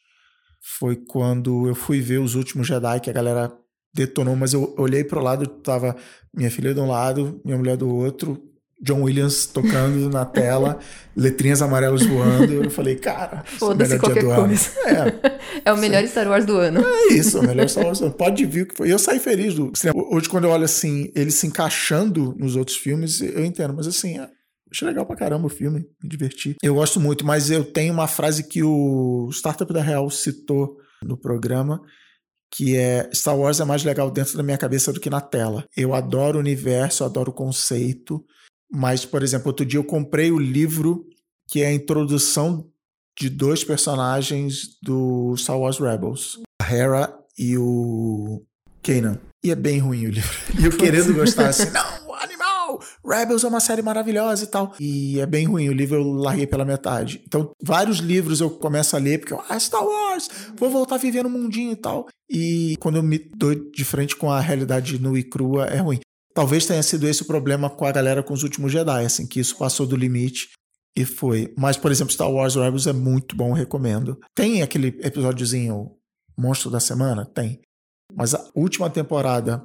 foi 0.78 0.96
quando 0.96 1.68
eu 1.68 1.74
fui 1.74 2.00
ver 2.00 2.18
os 2.18 2.34
últimos 2.34 2.66
Jedi 2.66 2.98
que 3.00 3.10
a 3.10 3.12
galera 3.12 3.52
detonou, 3.94 4.34
mas 4.34 4.52
eu 4.52 4.74
olhei 4.76 5.04
pro 5.04 5.22
lado, 5.22 5.46
tava 5.46 5.94
minha 6.34 6.50
filha 6.50 6.74
de 6.74 6.80
um 6.80 6.88
lado, 6.88 7.40
minha 7.44 7.56
mulher 7.56 7.76
do 7.76 7.88
outro, 7.88 8.42
John 8.82 9.02
Williams 9.02 9.46
tocando 9.46 10.10
na 10.10 10.24
tela, 10.40 10.80
letrinhas 11.16 11.62
amarelas 11.62 12.04
voando. 12.04 12.64
Eu 12.64 12.70
falei, 12.70 12.96
cara, 12.96 13.44
é 13.46 13.50
Foda-se 13.58 13.92
melhor 13.92 14.00
dia 14.00 14.10
qualquer 14.22 14.24
do 14.24 14.30
ano. 14.30 14.46
coisa. 14.48 14.70
É, 14.88 15.34
É 15.64 15.72
o 15.72 15.76
melhor 15.78 16.04
Star 16.08 16.26
Wars 16.28 16.44
do 16.44 16.56
ano. 16.58 16.80
é 16.84 17.12
isso, 17.12 17.38
o 17.38 17.46
melhor 17.46 17.68
Star 17.68 17.86
Wars. 17.86 18.00
Pode 18.18 18.44
vir 18.44 18.62
o 18.62 18.66
que 18.66 18.74
foi. 18.76 18.88
E 18.88 18.90
eu 18.90 18.98
saí 18.98 19.20
feliz 19.20 19.54
do 19.54 19.70
cinema. 19.76 20.02
Hoje, 20.10 20.28
quando 20.28 20.44
eu 20.44 20.50
olho 20.50 20.64
assim, 20.64 21.12
ele 21.14 21.30
se 21.30 21.46
encaixando 21.46 22.34
nos 22.36 22.56
outros 22.56 22.76
filmes, 22.76 23.20
eu 23.20 23.44
entendo. 23.44 23.72
Mas 23.74 23.86
assim, 23.86 24.18
é, 24.18 24.28
achei 24.74 24.88
legal 24.88 25.06
pra 25.06 25.16
caramba 25.16 25.46
o 25.46 25.50
filme, 25.50 25.86
me 26.02 26.08
diverti. 26.08 26.56
Eu 26.62 26.74
gosto 26.74 26.98
muito, 26.98 27.24
mas 27.24 27.50
eu 27.50 27.64
tenho 27.64 27.94
uma 27.94 28.08
frase 28.08 28.48
que 28.48 28.62
o 28.62 29.30
Startup 29.32 29.72
da 29.72 29.80
Real 29.80 30.10
citou 30.10 30.76
no 31.02 31.16
programa, 31.16 31.80
que 32.50 32.76
é 32.76 33.08
Star 33.14 33.38
Wars 33.38 33.60
é 33.60 33.64
mais 33.64 33.84
legal 33.84 34.10
dentro 34.10 34.36
da 34.36 34.42
minha 34.42 34.58
cabeça 34.58 34.92
do 34.92 35.00
que 35.00 35.08
na 35.08 35.20
tela. 35.20 35.64
Eu 35.76 35.94
adoro 35.94 36.38
o 36.38 36.40
universo, 36.40 37.02
eu 37.02 37.06
adoro 37.06 37.30
o 37.30 37.34
conceito, 37.34 38.24
mas, 38.70 39.04
por 39.04 39.22
exemplo, 39.22 39.48
outro 39.48 39.64
dia 39.64 39.78
eu 39.78 39.84
comprei 39.84 40.32
o 40.32 40.38
livro 40.38 41.06
que 41.48 41.62
é 41.62 41.66
a 41.66 41.72
introdução 41.72 42.68
de 43.18 43.28
dois 43.28 43.62
personagens 43.62 44.78
do 44.82 45.36
Star 45.36 45.58
Wars 45.58 45.78
Rebels, 45.78 46.40
a 46.60 46.72
Hera 46.74 47.14
e 47.38 47.56
o 47.56 48.42
Kanan. 48.82 49.20
E 49.44 49.50
é 49.50 49.54
bem 49.54 49.78
ruim 49.78 50.06
o 50.06 50.10
livro. 50.10 50.36
E 50.58 50.64
eu 50.64 50.72
querendo 50.76 51.14
gostar 51.14 51.48
assim, 51.48 51.70
não, 51.70 52.03
Rebels 53.04 53.44
é 53.44 53.48
uma 53.48 53.60
série 53.60 53.82
maravilhosa 53.82 54.44
e 54.44 54.46
tal. 54.46 54.74
E 54.80 55.20
é 55.20 55.26
bem 55.26 55.46
ruim, 55.46 55.68
o 55.68 55.72
livro 55.72 55.96
eu 55.96 56.12
larguei 56.12 56.46
pela 56.46 56.64
metade. 56.64 57.22
Então, 57.26 57.50
vários 57.62 57.98
livros 57.98 58.40
eu 58.40 58.50
começo 58.50 58.96
a 58.96 58.98
ler 58.98 59.18
porque 59.18 59.32
eu, 59.32 59.42
ah, 59.48 59.58
Star 59.58 59.84
Wars, 59.84 60.28
vou 60.56 60.70
voltar 60.70 60.96
a 60.96 60.98
viver 60.98 61.22
no 61.22 61.30
mundinho 61.30 61.72
e 61.72 61.76
tal. 61.76 62.08
E 62.30 62.76
quando 62.80 62.96
eu 62.96 63.02
me 63.02 63.18
dou 63.18 63.54
de 63.54 63.84
frente 63.84 64.16
com 64.16 64.30
a 64.30 64.40
realidade 64.40 64.98
nua 64.98 65.18
e 65.18 65.22
crua, 65.22 65.66
é 65.66 65.78
ruim. 65.78 66.00
Talvez 66.34 66.66
tenha 66.66 66.82
sido 66.82 67.08
esse 67.08 67.22
o 67.22 67.26
problema 67.26 67.70
com 67.70 67.84
a 67.84 67.92
galera 67.92 68.22
com 68.22 68.34
os 68.34 68.42
últimos 68.42 68.72
Jedi, 68.72 69.04
assim, 69.04 69.26
que 69.26 69.38
isso 69.38 69.56
passou 69.56 69.86
do 69.86 69.96
limite 69.96 70.48
e 70.96 71.04
foi. 71.04 71.52
Mas, 71.56 71.76
por 71.76 71.92
exemplo, 71.92 72.12
Star 72.12 72.30
Wars 72.30 72.54
Rebels 72.54 72.86
é 72.86 72.92
muito 72.92 73.36
bom, 73.36 73.52
recomendo. 73.52 74.18
Tem 74.34 74.62
aquele 74.62 74.88
episódiozinho 75.00 75.92
Monstro 76.36 76.70
da 76.70 76.80
Semana? 76.80 77.24
Tem. 77.24 77.60
Mas 78.12 78.34
a 78.34 78.44
última 78.54 78.90
temporada 78.90 79.62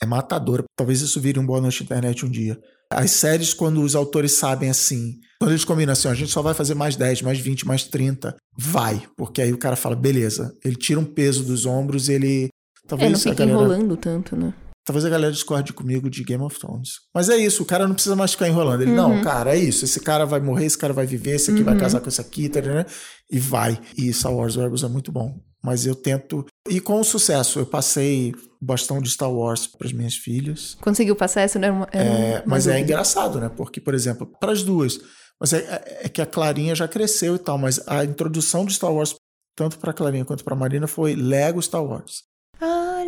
é 0.00 0.06
matadora. 0.06 0.64
Talvez 0.76 1.00
isso 1.00 1.20
vire 1.20 1.38
um 1.38 1.46
boa 1.46 1.60
noite 1.60 1.82
internet 1.82 2.24
um 2.24 2.30
dia. 2.30 2.58
As 2.92 3.10
séries, 3.12 3.54
quando 3.54 3.82
os 3.82 3.94
autores 3.94 4.32
sabem 4.32 4.68
assim, 4.68 5.18
quando 5.40 5.52
eles 5.52 5.64
combinam 5.64 5.92
assim, 5.92 6.08
ó, 6.08 6.10
a 6.10 6.14
gente 6.14 6.30
só 6.30 6.42
vai 6.42 6.52
fazer 6.54 6.74
mais 6.74 6.94
10, 6.94 7.22
mais 7.22 7.38
20, 7.38 7.66
mais 7.66 7.84
30, 7.84 8.36
vai. 8.56 9.02
Porque 9.16 9.40
aí 9.40 9.52
o 9.52 9.58
cara 9.58 9.76
fala, 9.76 9.96
beleza. 9.96 10.54
Ele 10.64 10.76
tira 10.76 11.00
um 11.00 11.04
peso 11.04 11.42
dos 11.44 11.64
ombros 11.66 12.08
ele. 12.08 12.44
É, 12.46 12.88
Talvez 12.88 13.10
não 13.12 13.16
a 13.18 13.20
fica 13.22 13.34
galera- 13.34 13.58
enrolando 13.58 13.96
tanto, 13.96 14.36
né? 14.36 14.52
Talvez 14.84 15.04
a 15.04 15.10
galera 15.10 15.32
discorde 15.32 15.72
comigo 15.72 16.10
de 16.10 16.24
Game 16.24 16.42
of 16.42 16.58
Thrones. 16.58 16.94
Mas 17.14 17.28
é 17.28 17.36
isso, 17.36 17.62
o 17.62 17.66
cara 17.66 17.86
não 17.86 17.94
precisa 17.94 18.16
mais 18.16 18.32
ficar 18.32 18.48
enrolando. 18.48 18.82
Ele, 18.82 18.92
não, 18.92 19.22
cara, 19.22 19.54
é 19.54 19.58
isso. 19.58 19.84
Esse 19.84 20.00
cara 20.00 20.24
vai 20.24 20.40
morrer, 20.40 20.66
esse 20.66 20.78
cara 20.78 20.92
vai 20.92 21.06
viver, 21.06 21.36
esse 21.36 21.52
aqui 21.52 21.62
vai 21.62 21.76
casar 21.76 22.00
com 22.00 22.08
esse 22.08 22.20
aqui, 22.20 22.48
tá, 22.48 22.60
né? 22.60 22.84
e 23.32 23.38
vai. 23.38 23.80
E 23.96 24.12
Star 24.12 24.34
Wars 24.34 24.56
Rebels 24.56 24.84
é 24.84 24.88
muito 24.88 25.10
bom. 25.10 25.40
Mas 25.64 25.86
eu 25.86 25.94
tento. 25.94 26.44
E 26.68 26.78
com 26.80 27.02
sucesso, 27.02 27.58
eu 27.58 27.66
passei 27.66 28.32
o 28.60 28.64
bastão 28.64 29.00
de 29.00 29.08
Star 29.08 29.32
Wars 29.32 29.66
para 29.66 29.86
as 29.86 29.92
minhas 29.92 30.14
filhas. 30.14 30.76
Conseguiu 30.80 31.16
passar 31.16 31.40
essa, 31.40 31.58
né? 31.58 31.68
É, 31.92 32.42
mas 32.44 32.66
é 32.66 32.78
engraçado, 32.78 33.40
né? 33.40 33.48
Porque, 33.48 33.80
por 33.80 33.94
exemplo, 33.94 34.26
para 34.38 34.52
as 34.52 34.62
duas. 34.62 35.00
Mas 35.40 35.54
é, 35.54 35.58
é, 35.58 36.06
é 36.06 36.08
que 36.08 36.20
a 36.20 36.26
Clarinha 36.26 36.74
já 36.74 36.86
cresceu 36.86 37.36
e 37.36 37.38
tal, 37.38 37.56
mas 37.56 37.80
a 37.88 38.04
introdução 38.04 38.66
de 38.66 38.74
Star 38.74 38.92
Wars, 38.92 39.14
tanto 39.56 39.78
para 39.78 39.92
a 39.92 39.94
Clarinha 39.94 40.24
quanto 40.24 40.44
para 40.44 40.54
a 40.54 40.58
Marina, 40.58 40.86
foi 40.86 41.14
Lego 41.14 41.62
Star 41.62 41.82
Wars. 41.82 42.24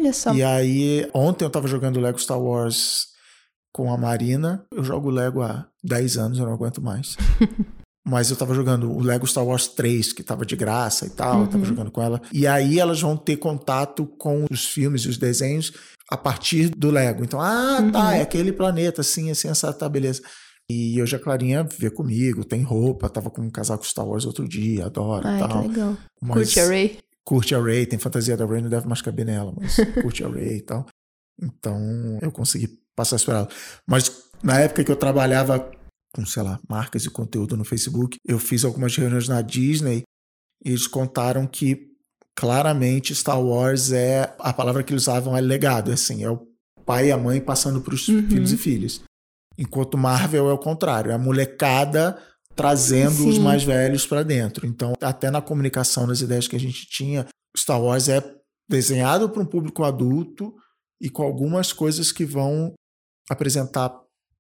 Olha 0.05 0.13
só. 0.13 0.35
E 0.35 0.43
aí, 0.43 1.09
ontem 1.15 1.47
eu 1.47 1.51
tava 1.51 1.67
jogando 1.67 1.99
Lego 1.99 2.19
Star 2.19 2.39
Wars 2.39 3.07
com 3.73 3.91
a 3.91 3.97
Marina. 3.97 4.65
Eu 4.71 4.85
jogo 4.85 5.09
Lego 5.09 5.41
há 5.41 5.67
10 5.83 6.19
anos, 6.19 6.39
eu 6.39 6.45
não 6.45 6.53
aguento 6.53 6.83
mais. 6.83 7.17
Mas 8.07 8.31
eu 8.31 8.37
tava 8.37 8.55
jogando 8.55 8.93
o 8.93 9.01
Lego 9.01 9.27
Star 9.27 9.47
Wars 9.47 9.67
3, 9.67 10.13
que 10.13 10.23
tava 10.23 10.45
de 10.45 10.55
graça 10.55 11.07
e 11.07 11.11
tal, 11.11 11.37
uhum. 11.37 11.43
eu 11.45 11.49
tava 11.49 11.65
jogando 11.65 11.91
com 11.91 12.03
ela. 12.03 12.21
E 12.31 12.47
aí 12.47 12.79
elas 12.79 13.01
vão 13.01 13.17
ter 13.17 13.39
contato 13.39 14.07
com 14.07 14.45
os 14.51 14.67
filmes 14.67 15.03
e 15.03 15.09
os 15.09 15.17
desenhos 15.17 15.73
a 16.11 16.17
partir 16.19 16.69
do 16.69 16.91
Lego. 16.91 17.25
Então, 17.25 17.41
ah, 17.41 17.79
uhum. 17.81 17.91
tá, 17.91 18.15
é 18.15 18.21
aquele 18.21 18.53
planeta, 18.53 19.01
assim, 19.01 19.31
assim, 19.31 19.49
essa 19.49 19.73
tá, 19.73 19.89
beleza. 19.89 20.21
E 20.71 21.01
hoje 21.01 21.17
a 21.17 21.19
Clarinha 21.19 21.67
vê 21.79 21.91
comigo, 21.91 22.45
tem 22.45 22.61
roupa, 22.61 23.09
tava 23.09 23.31
com 23.31 23.41
um 23.41 23.51
casaco 23.51 23.87
Star 23.87 24.07
Wars 24.07 24.27
outro 24.27 24.47
dia, 24.47 24.85
adora 24.85 25.31
Ai, 25.31 25.39
tal. 25.39 25.63
que 25.63 25.69
legal. 25.69 25.97
Mas... 26.21 26.35
Curte 26.35 26.61
a 26.61 26.67
Ray? 26.67 26.99
Curte 27.25 27.55
a 27.55 27.61
Ray, 27.61 27.87
tem 27.87 27.99
fantasia 27.99 28.37
da 28.37 28.45
Ray, 28.45 28.63
não 28.63 28.69
deve 28.69 28.87
mais 28.87 29.01
caber 29.01 29.25
nela, 29.25 29.53
mas 29.57 29.77
curte 30.03 30.23
a 30.23 30.29
Ray 30.29 30.59
e 30.59 30.63
tal. 30.63 30.87
Então 31.41 32.19
eu 32.21 32.31
consegui 32.31 32.69
passar 32.95 33.17
isso 33.17 33.25
pra 33.25 33.39
ela. 33.39 33.49
Mas 33.87 34.29
na 34.43 34.61
época 34.61 34.85
que 34.85 34.93
eu 34.93 34.97
trabalhava 34.97 35.71
com, 36.15 36.25
sei 36.25 36.43
lá, 36.43 36.61
marcas 36.69 37.03
de 37.03 37.11
conteúdo 37.11 37.57
no 37.57 37.65
Facebook, 37.65 38.17
eu 38.25 38.39
fiz 38.39 38.65
algumas 38.65 38.97
reuniões 38.97 39.27
na 39.27 39.43
Disney 39.43 40.03
e 40.65 40.71
eles 40.71 40.87
contaram 40.87 41.47
que 41.47 41.93
claramente 42.37 43.15
Star 43.15 43.41
Wars 43.41 43.93
é 43.93 44.35
a 44.39 44.53
palavra 44.53 44.83
que 44.83 44.93
eles 44.93 45.05
usavam 45.05 45.37
é 45.37 45.41
legado, 45.41 45.93
assim, 45.93 46.23
é 46.23 46.31
o 46.31 46.47
pai 46.85 47.09
e 47.09 47.13
a 47.13 47.19
mãe 47.19 47.41
passando 47.41 47.81
para 47.81 47.95
os 47.95 48.07
uhum. 48.09 48.29
filhos 48.29 48.53
e 48.53 48.57
filhas. 48.57 49.01
Enquanto 49.57 49.97
Marvel 49.97 50.49
é 50.49 50.53
o 50.53 50.59
contrário, 50.59 51.11
é 51.11 51.15
a 51.15 51.19
molecada 51.19 52.19
trazendo 52.55 53.17
Sim. 53.17 53.29
os 53.29 53.39
mais 53.39 53.65
velhos 53.65 54.07
para 54.07 54.23
dentro. 54.23 54.67
Então, 54.67 54.93
até 55.01 55.31
na 55.31 55.41
comunicação, 55.41 56.07
nas 56.07 56.21
ideias 56.21 56.49
que 56.49 56.57
a 56.57 56.61
gente 56.61 56.87
tinha, 56.89 57.27
Star 57.57 57.81
Wars 57.81 58.09
é 58.09 58.23
desenhado 58.69 59.29
para 59.29 59.43
um 59.43 59.47
público 59.47 59.85
adulto 59.85 60.55
e 61.01 61.11
com 61.11 61.23
algumas 61.23 61.73
coisas 61.73 62.11
que 62.13 62.25
vão 62.25 62.73
apresentar 63.31 63.93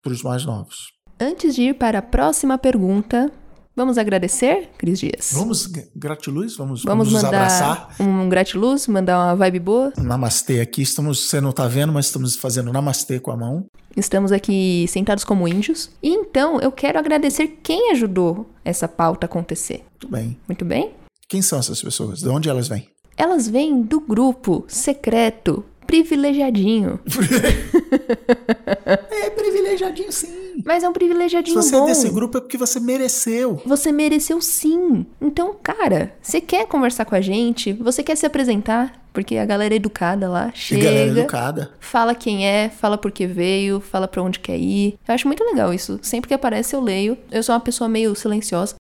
para 0.02 0.12
os 0.12 0.22
mais 0.22 0.44
novos. 0.44 0.92
Antes 1.20 1.54
de 1.54 1.62
ir 1.62 1.74
para 1.74 1.98
a 1.98 2.02
próxima 2.02 2.58
pergunta, 2.58 3.32
Vamos 3.76 3.98
agradecer, 3.98 4.70
Cris 4.78 5.00
Dias? 5.00 5.32
Vamos, 5.32 5.66
gratiluz, 5.96 6.56
vamos, 6.56 6.84
vamos, 6.84 7.10
vamos 7.10 7.12
nos 7.12 7.24
abraçar. 7.24 7.88
Um 7.98 8.28
gratiluz, 8.28 8.86
mandar 8.86 9.18
uma 9.18 9.34
vibe 9.34 9.58
boa. 9.58 9.92
Namastê 9.98 10.60
aqui, 10.60 10.82
estamos, 10.82 11.28
você 11.28 11.40
não 11.40 11.50
está 11.50 11.66
vendo, 11.66 11.92
mas 11.92 12.06
estamos 12.06 12.36
fazendo 12.36 12.72
namastê 12.72 13.18
com 13.18 13.32
a 13.32 13.36
mão. 13.36 13.66
Estamos 13.96 14.32
aqui 14.32 14.86
sentados 14.88 15.24
como 15.24 15.46
índios. 15.46 15.90
E 16.02 16.10
então 16.10 16.60
eu 16.60 16.72
quero 16.72 16.98
agradecer 16.98 17.58
quem 17.62 17.92
ajudou 17.92 18.46
essa 18.64 18.88
pauta 18.88 19.26
acontecer. 19.26 19.84
Muito 19.92 20.08
bem. 20.08 20.36
Muito 20.48 20.64
bem? 20.64 20.92
Quem 21.28 21.42
são 21.42 21.58
essas 21.58 21.80
pessoas? 21.80 22.20
De 22.20 22.28
onde 22.28 22.48
elas 22.48 22.68
vêm? 22.68 22.88
Elas 23.16 23.48
vêm 23.48 23.82
do 23.82 24.00
grupo 24.00 24.64
secreto 24.66 25.64
privilegiadinho. 25.86 26.98
é 29.10 29.30
privilegiadinho 29.30 30.12
sim. 30.12 30.62
Mas 30.64 30.82
é 30.82 30.88
um 30.88 30.92
privilegiadinho 30.92 31.62
Se 31.62 31.70
você 31.70 31.76
bom. 31.76 31.84
é 31.84 31.88
desse 31.88 32.08
grupo 32.10 32.38
é 32.38 32.40
porque 32.40 32.58
você 32.58 32.80
mereceu. 32.80 33.62
Você 33.64 33.92
mereceu 33.92 34.40
sim. 34.40 35.06
Então, 35.20 35.54
cara, 35.62 36.14
você 36.20 36.40
quer 36.40 36.66
conversar 36.66 37.04
com 37.04 37.14
a 37.14 37.20
gente? 37.20 37.72
Você 37.72 38.02
quer 38.02 38.16
se 38.16 38.26
apresentar? 38.26 39.03
Porque 39.14 39.36
a 39.36 39.46
galera 39.46 39.72
é 39.72 39.76
educada 39.76 40.28
lá, 40.28 40.50
chega. 40.52 40.86
Galera 40.86 41.10
educada. 41.20 41.70
Fala 41.78 42.16
quem 42.16 42.48
é, 42.48 42.68
fala 42.68 42.98
por 42.98 43.12
que 43.12 43.28
veio, 43.28 43.78
fala 43.80 44.08
para 44.08 44.20
onde 44.20 44.40
quer 44.40 44.58
ir. 44.58 44.98
Eu 45.06 45.14
acho 45.14 45.28
muito 45.28 45.44
legal 45.44 45.72
isso. 45.72 46.00
Sempre 46.02 46.26
que 46.26 46.34
aparece 46.34 46.74
eu 46.74 46.80
leio. 46.80 47.16
Eu 47.30 47.40
sou 47.40 47.54
uma 47.54 47.60
pessoa 47.60 47.88
meio 47.88 48.12
silenciosa. 48.16 48.74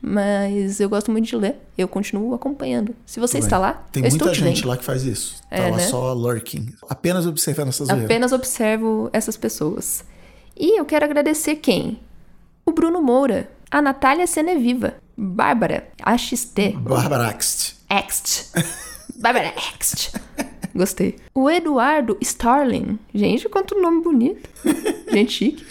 Mas 0.00 0.78
eu 0.78 0.88
gosto 0.88 1.10
muito 1.10 1.26
de 1.26 1.36
ler. 1.36 1.56
Eu 1.76 1.88
continuo 1.88 2.32
acompanhando. 2.32 2.94
Se 3.04 3.18
você 3.18 3.38
está 3.38 3.58
lá, 3.58 3.84
Tem 3.90 4.04
eu 4.04 4.10
muita 4.10 4.32
gente 4.32 4.64
lá 4.64 4.76
que 4.76 4.84
faz 4.84 5.02
isso. 5.02 5.42
Tá 5.50 5.56
é, 5.56 5.70
lá 5.70 5.76
né? 5.76 5.82
só 5.82 6.12
lurking. 6.12 6.72
Apenas 6.88 7.26
observando 7.26 7.68
essas. 7.68 7.90
Apenas 7.90 8.30
observo 8.30 9.10
essas 9.12 9.36
pessoas. 9.36 10.04
E 10.56 10.78
eu 10.78 10.84
quero 10.84 11.04
agradecer 11.04 11.56
quem? 11.56 11.98
O 12.64 12.70
Bruno 12.70 13.02
Moura, 13.02 13.50
a 13.68 13.82
Natália 13.82 14.26
Seneviva, 14.28 14.94
Bárbara 15.16 15.88
AXT. 16.00 16.76
Bárbara 16.76 17.26
Axt. 17.26 17.74
Axt. 17.88 18.52
Bárbara 19.20 19.52
Axt. 19.72 20.12
Gostei. 20.74 21.16
O 21.34 21.50
Eduardo 21.50 22.16
Starling. 22.20 22.98
Gente, 23.14 23.48
quanto 23.48 23.80
nome 23.80 24.02
bonito. 24.02 24.48
Gente 25.12 25.32
chique. 25.32 25.66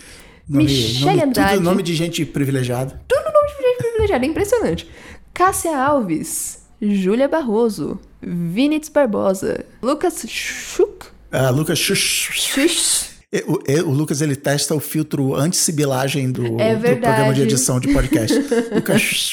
Nome, 0.48 0.64
Michele 0.64 1.06
nome, 1.06 1.24
Andrade. 1.24 1.54
Tudo 1.54 1.64
nome 1.64 1.84
de 1.84 1.96
gente 1.96 2.26
privilegiada. 2.26 3.00
Tudo 3.08 3.24
nome 3.32 3.48
de 3.50 3.64
gente 3.64 3.78
privilegiada, 3.78 4.26
é 4.26 4.28
impressionante. 4.28 4.90
Cássia 5.32 5.78
Alves, 5.78 6.64
Júlia 6.82 7.28
Barroso, 7.28 8.00
Vinitz 8.20 8.90
Barbosa, 8.90 9.64
Lucas 9.80 10.26
Schuch. 10.28 11.12
Ah, 11.32 11.52
Lucas 11.52 11.78
Schuch. 11.78 13.20
O, 13.46 13.90
o, 13.90 13.92
Lucas 13.92 14.22
ele 14.22 14.36
testa 14.36 14.74
o 14.74 14.80
filtro 14.80 15.36
anti-sibilagem 15.36 16.32
do, 16.32 16.60
é 16.60 16.76
do, 16.76 16.82
programa 16.82 17.32
de 17.32 17.44
edição 17.44 17.80
de 17.80 17.94
podcast. 17.94 18.36
Lucas. 18.74 19.30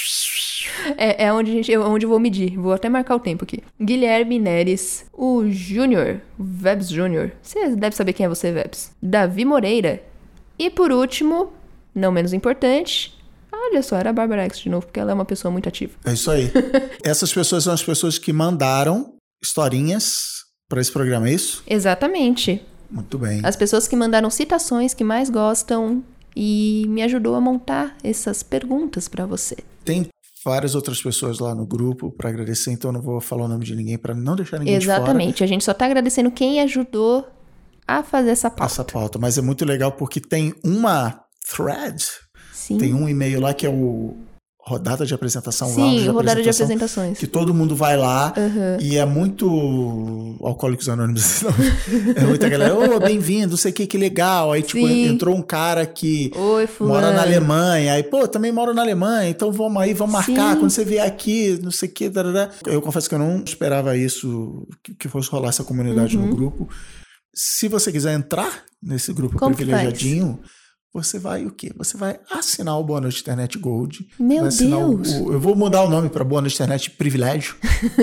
É, 0.96 1.24
é 1.24 1.32
onde, 1.32 1.50
a 1.50 1.54
gente, 1.54 1.72
é 1.72 1.78
onde 1.78 2.04
eu 2.04 2.10
vou 2.10 2.18
medir. 2.18 2.56
Vou 2.56 2.72
até 2.72 2.88
marcar 2.88 3.16
o 3.16 3.20
tempo 3.20 3.44
aqui. 3.44 3.62
Guilherme 3.80 4.38
Neres. 4.38 5.06
O 5.12 5.48
Júnior. 5.48 6.20
Vebs 6.38 6.88
Júnior. 6.88 7.32
Você 7.42 7.74
deve 7.76 7.96
saber 7.96 8.12
quem 8.12 8.26
é 8.26 8.28
você, 8.28 8.52
Vebs. 8.52 8.90
Davi 9.02 9.44
Moreira. 9.44 10.02
E 10.58 10.70
por 10.70 10.90
último, 10.90 11.52
não 11.94 12.10
menos 12.10 12.32
importante, 12.32 13.14
olha 13.52 13.82
só, 13.82 13.96
era 13.96 14.10
a 14.10 14.12
Barbara 14.12 14.44
X 14.44 14.60
de 14.60 14.68
novo, 14.68 14.86
porque 14.86 15.00
ela 15.00 15.10
é 15.10 15.14
uma 15.14 15.24
pessoa 15.24 15.50
muito 15.50 15.68
ativa. 15.68 15.92
É 16.04 16.12
isso 16.12 16.30
aí. 16.30 16.50
Essas 17.04 17.32
pessoas 17.32 17.64
são 17.64 17.72
as 17.72 17.82
pessoas 17.82 18.18
que 18.18 18.32
mandaram 18.32 19.14
historinhas 19.42 20.44
para 20.68 20.80
esse 20.80 20.90
programa, 20.90 21.28
é 21.28 21.32
isso? 21.32 21.62
Exatamente. 21.66 22.62
Muito 22.90 23.18
bem. 23.18 23.40
As 23.42 23.56
pessoas 23.56 23.86
que 23.86 23.96
mandaram 23.96 24.30
citações 24.30 24.94
que 24.94 25.04
mais 25.04 25.28
gostam 25.28 26.02
e 26.34 26.84
me 26.88 27.02
ajudou 27.02 27.34
a 27.34 27.40
montar 27.40 27.96
essas 28.02 28.42
perguntas 28.42 29.08
para 29.08 29.26
você. 29.26 29.56
Tem 29.84 30.06
várias 30.46 30.76
outras 30.76 31.02
pessoas 31.02 31.40
lá 31.40 31.56
no 31.56 31.66
grupo 31.66 32.12
para 32.12 32.30
agradecer, 32.30 32.70
então 32.70 32.90
eu 32.90 32.92
não 32.92 33.02
vou 33.02 33.20
falar 33.20 33.46
o 33.46 33.48
nome 33.48 33.64
de 33.64 33.74
ninguém 33.74 33.98
para 33.98 34.14
não 34.14 34.36
deixar 34.36 34.60
ninguém 34.60 34.76
Exatamente. 34.76 35.38
de. 35.38 35.44
A 35.44 35.46
gente 35.46 35.64
só 35.64 35.74
tá 35.74 35.86
agradecendo 35.86 36.30
quem 36.30 36.60
ajudou 36.60 37.26
a 37.86 38.04
fazer 38.04 38.30
essa 38.30 38.48
pauta. 38.48 38.72
Essa 38.72 38.84
pauta, 38.84 39.18
mas 39.18 39.36
é 39.36 39.42
muito 39.42 39.64
legal 39.64 39.90
porque 39.90 40.20
tem 40.20 40.54
uma 40.64 41.20
thread, 41.50 42.00
Sim. 42.52 42.78
tem 42.78 42.94
um 42.94 43.08
e-mail 43.08 43.40
lá 43.40 43.52
que 43.52 43.66
é 43.66 43.68
o 43.68 44.16
rodada 44.66 45.06
de 45.06 45.14
apresentação, 45.14 45.68
Sim, 45.68 46.00
de 46.00 46.08
rodada 46.08 46.32
apresentação, 46.32 46.66
de 46.66 46.72
apresentações. 46.72 47.18
Que 47.18 47.26
todo 47.28 47.54
mundo 47.54 47.76
vai 47.76 47.96
lá 47.96 48.34
uhum. 48.36 48.78
e 48.80 48.96
é 48.96 49.04
muito 49.04 50.36
alcoólicos 50.42 50.88
anônimos. 50.88 51.42
Não. 51.46 51.50
É 52.16 52.26
muita 52.26 52.48
galera, 52.48 52.74
ô, 52.74 52.96
oh, 52.96 53.00
bem-vindo, 53.00 53.50
não 53.50 53.56
sei 53.56 53.70
o 53.70 53.74
que, 53.74 53.86
que 53.86 53.96
legal. 53.96 54.50
Aí, 54.50 54.62
tipo, 54.62 54.86
Sim. 54.86 55.06
entrou 55.06 55.36
um 55.36 55.42
cara 55.42 55.86
que 55.86 56.32
Oi, 56.34 56.68
mora 56.80 57.12
na 57.12 57.22
Alemanha. 57.22 57.92
Aí, 57.92 58.02
pô, 58.02 58.26
também 58.26 58.50
moro 58.50 58.74
na 58.74 58.82
Alemanha, 58.82 59.30
então 59.30 59.52
vamos 59.52 59.80
aí, 59.80 59.94
vamos 59.94 60.12
marcar. 60.12 60.54
Sim. 60.54 60.60
Quando 60.60 60.70
você 60.70 60.84
vier 60.84 61.06
aqui, 61.06 61.58
não 61.62 61.70
sei 61.70 61.88
o 61.88 61.92
que. 61.92 62.08
Darará. 62.08 62.50
Eu 62.66 62.82
confesso 62.82 63.08
que 63.08 63.14
eu 63.14 63.18
não 63.20 63.44
esperava 63.44 63.96
isso, 63.96 64.66
que 64.98 65.08
fosse 65.08 65.30
rolar 65.30 65.50
essa 65.50 65.62
comunidade 65.62 66.16
uhum. 66.16 66.26
no 66.26 66.34
grupo. 66.34 66.68
Se 67.32 67.68
você 67.68 67.92
quiser 67.92 68.14
entrar 68.14 68.64
nesse 68.82 69.12
grupo 69.12 69.38
Como 69.38 69.54
privilegiadinho, 69.54 70.40
você 70.96 71.18
vai 71.18 71.44
o 71.44 71.50
quê? 71.50 71.70
Você 71.76 71.96
vai 71.96 72.18
assinar 72.30 72.78
o 72.78 72.84
Boa 72.84 73.00
Noite 73.00 73.20
Internet 73.20 73.58
Gold. 73.58 74.06
Meu 74.18 74.48
Deus! 74.48 75.12
O, 75.12 75.24
o, 75.24 75.32
eu 75.32 75.40
vou 75.40 75.54
mudar 75.54 75.82
o 75.82 75.90
nome 75.90 76.08
para 76.08 76.24
Boa 76.24 76.40
Noite 76.40 76.54
Internet 76.54 76.90
Privilégio, 76.92 77.56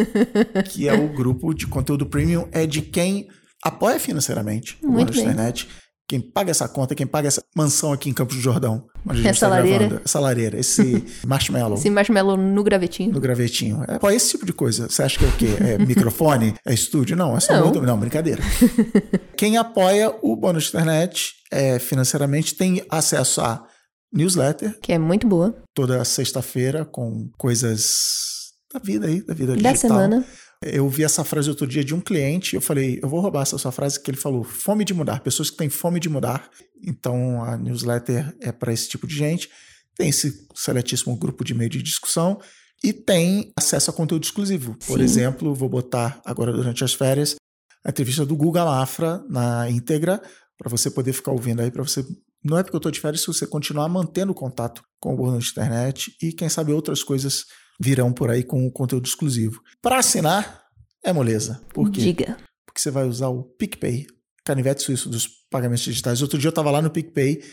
que 0.70 0.88
é 0.88 0.94
o 0.94 1.08
grupo 1.12 1.54
de 1.54 1.66
conteúdo 1.66 2.06
premium, 2.06 2.48
é 2.52 2.68
de 2.68 2.82
quem 2.82 3.28
apoia 3.64 4.00
financeiramente 4.00 4.78
o 4.78 4.88
Boa 4.88 4.94
Muito 4.94 5.14
Noite 5.14 5.24
bem. 5.24 5.34
Internet. 5.34 5.68
Quem 6.08 6.20
paga 6.20 6.52
essa 6.52 6.68
conta, 6.68 6.94
quem 6.94 7.08
paga 7.08 7.28
essa 7.30 7.42
mansão 7.56 7.94
aqui 7.94 8.10
em 8.10 8.14
Campos 8.14 8.36
do 8.36 8.42
Jordão. 8.42 8.86
Onde 9.08 9.20
a 9.20 9.24
gente 9.24 9.28
Essa 9.30 9.48
tá 9.48 9.50
lareira. 9.50 9.80
gravando. 9.80 10.02
Essa 10.06 10.20
lareira, 10.20 10.60
esse 10.60 11.04
marshmallow. 11.26 11.78
Esse 11.78 11.90
marshmallow 11.90 12.38
no 12.38 12.64
gravetinho. 12.64 13.12
No 13.14 13.20
gravetinho. 13.22 13.84
É, 13.88 13.98
pô, 13.98 14.10
esse 14.12 14.32
tipo 14.32 14.46
de 14.46 14.54
coisa. 14.54 14.90
Você 14.90 15.02
acha 15.02 15.18
que 15.18 15.26
é 15.26 15.28
o 15.28 15.32
quê? 15.38 15.48
É 15.62 15.78
microfone? 15.84 16.54
É 16.66 16.74
estúdio? 16.74 17.16
Não, 17.16 17.36
é 17.36 17.40
só 17.40 17.54
Não. 17.54 17.72
Não, 17.82 17.98
brincadeira. 17.98 18.42
Quem 19.38 19.58
apoia 19.58 20.14
o 20.22 20.36
Bônus 20.36 20.68
Internet 20.70 21.34
é, 21.52 21.80
financeiramente 21.80 22.56
tem 22.56 22.84
acesso 22.90 23.42
a 23.42 23.66
newsletter 24.14 24.78
Que 24.82 24.94
é 24.94 24.98
muito 25.00 25.26
boa. 25.28 25.56
toda 25.74 26.04
sexta-feira 26.06 26.86
com 26.86 27.30
coisas 27.38 28.52
da 28.74 28.80
vida 28.80 29.08
aí, 29.08 29.22
da 29.26 29.34
vida 29.34 29.56
Da 29.56 29.72
digital. 29.72 29.78
semana. 29.98 30.26
Eu 30.66 30.88
vi 30.90 31.04
essa 31.04 31.24
frase 31.24 31.50
outro 31.50 31.68
dia 31.68 31.84
de 31.84 31.94
um 31.94 32.00
cliente, 32.00 32.56
eu 32.56 32.62
falei, 32.62 33.00
eu 33.02 33.10
vou 33.10 33.20
roubar 33.20 33.42
essa 33.42 33.58
sua 33.58 33.72
frase 33.72 34.02
que 34.02 34.10
ele 34.10 34.18
falou, 34.18 34.44
fome 34.44 34.84
de 34.86 34.94
mudar, 34.94 35.22
pessoas 35.22 35.50
que 35.50 35.58
têm 35.58 35.70
fome 35.70 36.00
de 36.00 36.10
mudar. 36.10 36.50
Então 36.86 37.44
a 37.44 37.58
newsletter 37.58 38.36
é 38.40 38.52
para 38.52 38.74
esse 38.74 38.90
tipo 38.90 39.08
de 39.08 39.16
gente. 39.16 39.50
Tem 39.96 40.10
esse 40.10 40.48
seletíssimo 40.56 41.16
grupo 41.16 41.44
de 41.44 41.54
meio 41.54 41.70
de 41.70 41.82
discussão 41.82 42.40
e 42.84 42.92
tem 42.92 43.52
acesso 43.58 43.92
a 43.92 43.94
conteúdo 43.94 44.24
exclusivo. 44.24 44.76
Por 44.88 44.98
Sim. 44.98 45.04
exemplo, 45.04 45.54
vou 45.54 45.70
botar 45.70 46.22
agora 46.26 46.52
durante 46.52 46.84
as 46.84 46.94
férias 46.94 47.36
a 47.84 47.90
entrevista 47.90 48.26
do 48.26 48.36
Guga 48.36 48.66
Mafra 48.66 49.24
na 49.30 49.70
íntegra 49.70 50.22
para 50.58 50.70
você 50.70 50.90
poder 50.90 51.14
ficar 51.14 51.32
ouvindo 51.32 51.62
aí, 51.62 51.70
para 51.70 51.84
você 51.84 52.06
não 52.44 52.58
é 52.58 52.64
porque 52.64 52.76
eu 52.76 52.80
estou 52.80 52.92
de 52.92 53.00
férias, 53.00 53.22
se 53.22 53.28
você 53.28 53.48
continuar 53.48 53.88
mantendo 53.88 54.34
contato 54.34 54.84
com 55.00 55.14
o 55.14 55.18
bônus 55.18 55.46
de 55.46 55.52
internet 55.52 56.16
e 56.22 56.34
quem 56.34 56.50
sabe 56.50 56.74
outras 56.74 57.02
coisas 57.02 57.46
virão 57.84 58.14
por 58.14 58.32
aí 58.32 58.44
com 58.44 58.66
o 58.66 58.72
conteúdo 58.72 59.06
exclusivo. 59.06 59.62
Para 59.82 60.00
assinar, 60.00 60.64
é 61.04 61.12
moleza. 61.12 61.62
Por 61.74 61.92
quê? 61.92 62.02
Diga. 62.02 62.38
Porque 62.66 62.80
você 62.80 62.90
vai 62.90 63.06
usar 63.06 63.28
o 63.28 63.44
PicPay, 63.44 64.08
canivete 64.46 64.82
suíço 64.82 65.10
dos 65.10 65.28
pagamentos 65.52 65.84
digitais. 65.84 66.22
Outro 66.22 66.40
dia 66.40 66.48
eu 66.48 66.52
estava 66.52 66.72
lá 66.72 66.82
no 66.82 66.90
PicPay 66.90 67.44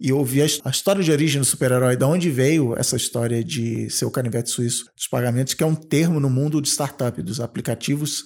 e 0.00 0.12
ouvi 0.12 0.42
a, 0.42 0.46
a 0.64 0.70
história 0.70 1.02
de 1.04 1.12
origem 1.12 1.40
do 1.40 1.44
super-herói, 1.44 1.96
de 1.96 2.04
onde 2.04 2.30
veio 2.30 2.76
essa 2.76 2.96
história 2.96 3.44
de 3.44 3.88
ser 3.90 4.06
o 4.06 4.10
canivete 4.10 4.50
suíço 4.50 4.86
dos 4.96 5.06
pagamentos, 5.06 5.54
que 5.54 5.62
é 5.62 5.66
um 5.66 5.74
termo 5.74 6.18
no 6.18 6.30
mundo 6.30 6.60
de 6.60 6.68
startup, 6.68 7.20
dos 7.22 7.40
aplicativos 7.40 8.24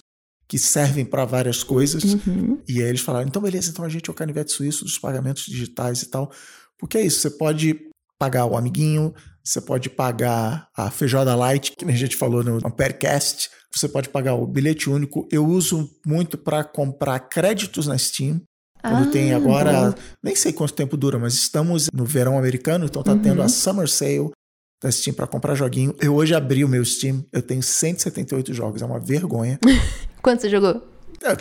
que 0.49 0.59
servem 0.59 1.05
para 1.05 1.27
várias 1.27 1.63
coisas. 1.63 2.03
Uhum. 2.05 2.63
E 2.67 2.81
aí 2.81 2.89
eles 2.89 3.03
falaram: 3.03 3.29
então, 3.29 3.43
beleza, 3.43 3.71
então 3.71 3.85
a 3.85 3.89
gente 3.89 4.09
é 4.09 4.13
o 4.13 4.17
canivete 4.17 4.53
suíço 4.53 4.85
dos 4.85 4.99
pagamentos 4.99 5.45
digitais 5.45 6.03
e 6.03 6.07
tal. 6.07 6.33
Porque 6.79 6.97
é 6.97 7.05
isso, 7.05 7.21
você 7.21 7.31
pode 7.31 7.77
pagar 8.19 8.47
o 8.47 8.57
amiguinho, 8.57 9.15
você 9.49 9.61
pode 9.61 9.89
pagar 9.89 10.69
a 10.77 10.91
feijoada 10.91 11.35
light, 11.35 11.73
que 11.77 11.85
nem 11.85 11.95
a 11.95 11.99
gente 11.99 12.17
falou 12.17 12.43
no 12.45 12.57
Amperecast, 12.67 13.49
você 13.75 13.89
pode 13.89 14.09
pagar 14.11 14.35
o 14.35 14.47
bilhete 14.47 14.91
único. 14.91 15.27
Eu 15.33 15.47
uso 15.47 15.89
muito 16.05 16.37
para 16.37 16.63
comprar 16.65 17.19
créditos 17.21 17.87
na 17.87 17.97
Steam. 17.97 18.43
Quando 18.83 19.09
Ah, 19.09 19.11
tem 19.11 19.33
agora, 19.33 19.91
bom. 19.91 19.95
nem 20.23 20.37
sei 20.37 20.53
quanto 20.53 20.73
tempo 20.75 20.97
dura, 20.97 21.19
mas 21.19 21.35
estamos 21.35 21.89
no 21.93 22.05
verão 22.05 22.39
americano, 22.39 22.85
então 22.85 23.03
tá 23.03 23.13
Uhum. 23.13 23.19
tendo 23.23 23.43
a 23.43 23.49
Summer 23.49 23.89
Sale 23.89 24.31
da 24.83 24.91
Steam 24.93 25.15
para 25.15 25.27
comprar 25.27 25.55
joguinho. 25.55 25.95
Eu 26.01 26.15
hoje 26.15 26.35
abri 26.35 26.63
o 26.65 26.69
meu 26.69 26.85
Steam, 26.85 27.25
eu 27.33 27.43
tenho 27.43 27.63
178 27.63 28.53
jogos, 28.55 28.81
é 28.83 28.85
uma 28.87 29.01
vergonha. 29.01 29.59
Quanto 30.23 30.43
você 30.43 30.49
jogou? 30.51 30.87
É, 31.23 31.37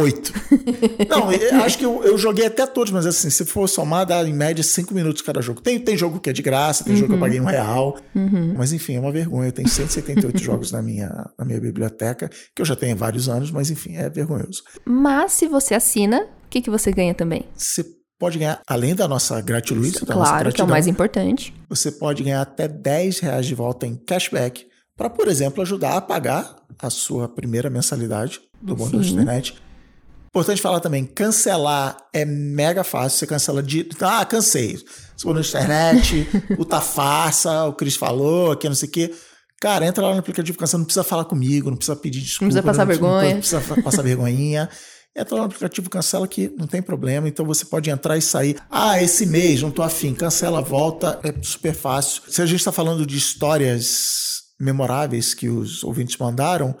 Oito. 0.00 0.32
Não, 1.08 1.62
acho 1.64 1.78
que 1.78 1.84
eu, 1.84 2.02
eu 2.04 2.16
joguei 2.18 2.46
até 2.46 2.66
todos, 2.66 2.92
mas 2.92 3.06
assim, 3.06 3.30
se 3.30 3.44
for 3.44 3.68
somar, 3.68 4.06
dá 4.06 4.22
em 4.22 4.32
média 4.32 4.62
cinco 4.62 4.94
minutos 4.94 5.22
cada 5.22 5.40
jogo. 5.40 5.60
Tem, 5.60 5.78
tem 5.78 5.96
jogo 5.96 6.20
que 6.20 6.30
é 6.30 6.32
de 6.32 6.42
graça, 6.42 6.84
tem 6.84 6.96
jogo 6.96 7.08
que 7.08 7.14
eu 7.14 7.20
paguei 7.20 7.40
um 7.40 7.44
real. 7.44 7.96
Mas 8.56 8.72
enfim, 8.72 8.96
é 8.96 9.00
uma 9.00 9.12
vergonha. 9.12 9.48
Eu 9.48 9.52
tenho 9.52 9.68
178 9.68 10.38
jogos 10.42 10.72
na 10.72 10.82
minha, 10.82 11.08
na 11.38 11.44
minha 11.44 11.60
biblioteca, 11.60 12.28
que 12.54 12.62
eu 12.62 12.66
já 12.66 12.76
tenho 12.76 12.94
há 12.94 12.98
vários 12.98 13.28
anos, 13.28 13.50
mas 13.50 13.70
enfim, 13.70 13.96
é 13.96 14.08
vergonhoso. 14.08 14.62
Mas 14.84 15.32
se 15.32 15.46
você 15.46 15.74
assina, 15.74 16.22
o 16.22 16.48
que, 16.48 16.60
que 16.60 16.70
você 16.70 16.90
ganha 16.90 17.14
também? 17.14 17.44
Você 17.54 17.84
pode 18.18 18.38
ganhar, 18.38 18.60
além 18.66 18.94
da 18.94 19.08
nossa 19.08 19.40
gratuidade, 19.40 20.04
da 20.04 20.14
nossa 20.14 20.30
claro, 20.30 20.52
que 20.52 20.60
é 20.60 20.64
o 20.64 20.66
gratidão, 20.66 20.66
mais 20.66 20.86
importante. 20.86 21.54
você 21.68 21.90
pode 21.90 22.22
ganhar 22.22 22.42
até 22.42 22.68
10 22.68 23.20
reais 23.20 23.46
de 23.46 23.54
volta 23.54 23.86
em 23.86 23.96
cashback 23.96 24.66
para, 24.94 25.08
por 25.08 25.28
exemplo, 25.28 25.62
ajudar 25.62 25.96
a 25.96 26.00
pagar 26.02 26.56
a 26.78 26.90
sua 26.90 27.26
primeira 27.26 27.70
mensalidade 27.70 28.40
do 28.60 28.76
bônus 28.76 29.06
Sim. 29.06 29.14
internet. 29.14 29.54
Importante 30.30 30.62
falar 30.62 30.78
também, 30.78 31.04
cancelar 31.04 31.96
é 32.12 32.24
mega 32.24 32.84
fácil. 32.84 33.18
Você 33.18 33.26
cancela 33.26 33.62
de. 33.62 33.88
Ah, 34.00 34.24
cansei. 34.24 34.78
Bônus 35.24 35.46
de 35.46 35.56
internet, 35.56 36.28
o 36.56 36.64
tá 36.64 36.80
farsa, 36.80 37.64
o 37.64 37.72
Cris 37.72 37.96
falou, 37.96 38.52
aqui 38.52 38.68
não 38.68 38.76
sei 38.76 38.88
o 38.88 38.92
quê. 38.92 39.14
Cara, 39.60 39.84
entra 39.84 40.02
lá 40.02 40.12
no 40.14 40.20
aplicativo 40.20 40.56
cancela, 40.56 40.78
não 40.78 40.86
precisa 40.86 41.04
falar 41.04 41.24
comigo, 41.24 41.68
não 41.68 41.76
precisa 41.76 41.96
pedir 41.96 42.20
desculpa. 42.20 42.46
precisa 42.46 42.62
passar 42.62 42.84
vergonha. 42.84 43.34
Não 43.34 43.40
precisa 43.40 43.60
passar 43.82 44.02
vergonhinha. 44.02 44.70
Entra 45.14 45.34
lá 45.34 45.40
no 45.40 45.46
aplicativo, 45.48 45.90
cancela 45.90 46.26
que 46.26 46.48
não 46.56 46.66
tem 46.66 46.80
problema. 46.80 47.28
Então 47.28 47.44
você 47.44 47.64
pode 47.64 47.90
entrar 47.90 48.16
e 48.16 48.22
sair. 48.22 48.56
Ah, 48.70 49.02
esse 49.02 49.26
mês 49.26 49.60
não 49.60 49.70
tô 49.70 49.82
afim. 49.82 50.14
Cancela, 50.14 50.62
volta. 50.62 51.18
É 51.24 51.34
super 51.42 51.74
fácil. 51.74 52.22
Se 52.28 52.40
a 52.40 52.46
gente 52.46 52.60
está 52.60 52.70
falando 52.72 53.04
de 53.04 53.16
histórias 53.16 54.44
memoráveis 54.58 55.34
que 55.34 55.48
os 55.48 55.82
ouvintes 55.82 56.16
mandaram, 56.16 56.76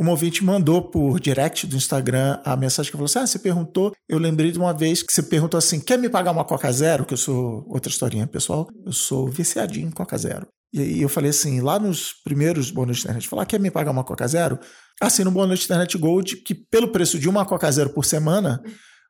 uma 0.00 0.12
ouvinte 0.12 0.42
mandou 0.42 0.82
por 0.82 1.20
direct 1.20 1.66
do 1.66 1.76
Instagram 1.76 2.40
a 2.42 2.56
mensagem 2.56 2.90
que 2.90 2.96
falou 2.96 3.04
assim: 3.04 3.18
Ah, 3.18 3.26
você 3.26 3.38
perguntou. 3.38 3.92
Eu 4.08 4.18
lembrei 4.18 4.50
de 4.50 4.58
uma 4.58 4.72
vez 4.72 5.02
que 5.02 5.12
você 5.12 5.22
perguntou 5.22 5.58
assim: 5.58 5.78
quer 5.78 5.98
me 5.98 6.08
pagar 6.08 6.30
uma 6.30 6.44
Coca 6.44 6.72
Zero? 6.72 7.04
Que 7.04 7.12
eu 7.12 7.18
sou 7.18 7.64
outra 7.68 7.90
historinha, 7.90 8.26
pessoal. 8.26 8.66
Eu 8.84 8.92
sou 8.92 9.28
viciadinho 9.28 9.88
em 9.88 9.90
Coca 9.90 10.16
Zero. 10.16 10.46
E 10.72 10.80
aí 10.80 11.02
eu 11.02 11.08
falei 11.08 11.30
assim, 11.30 11.60
lá 11.60 11.80
nos 11.80 12.14
primeiros 12.24 12.70
bônus 12.70 12.98
de 12.98 13.02
internet, 13.02 13.28
falar, 13.28 13.44
quer 13.44 13.58
me 13.58 13.72
pagar 13.72 13.90
uma 13.90 14.04
Coca 14.04 14.26
Zero? 14.26 14.58
Assina 15.00 15.28
um 15.28 15.32
bônus 15.32 15.58
de 15.58 15.64
internet 15.64 15.98
Gold, 15.98 16.36
que 16.36 16.54
pelo 16.54 16.88
preço 16.88 17.18
de 17.18 17.28
uma 17.28 17.44
Coca 17.44 17.70
Zero 17.70 17.90
por 17.90 18.04
semana, 18.04 18.62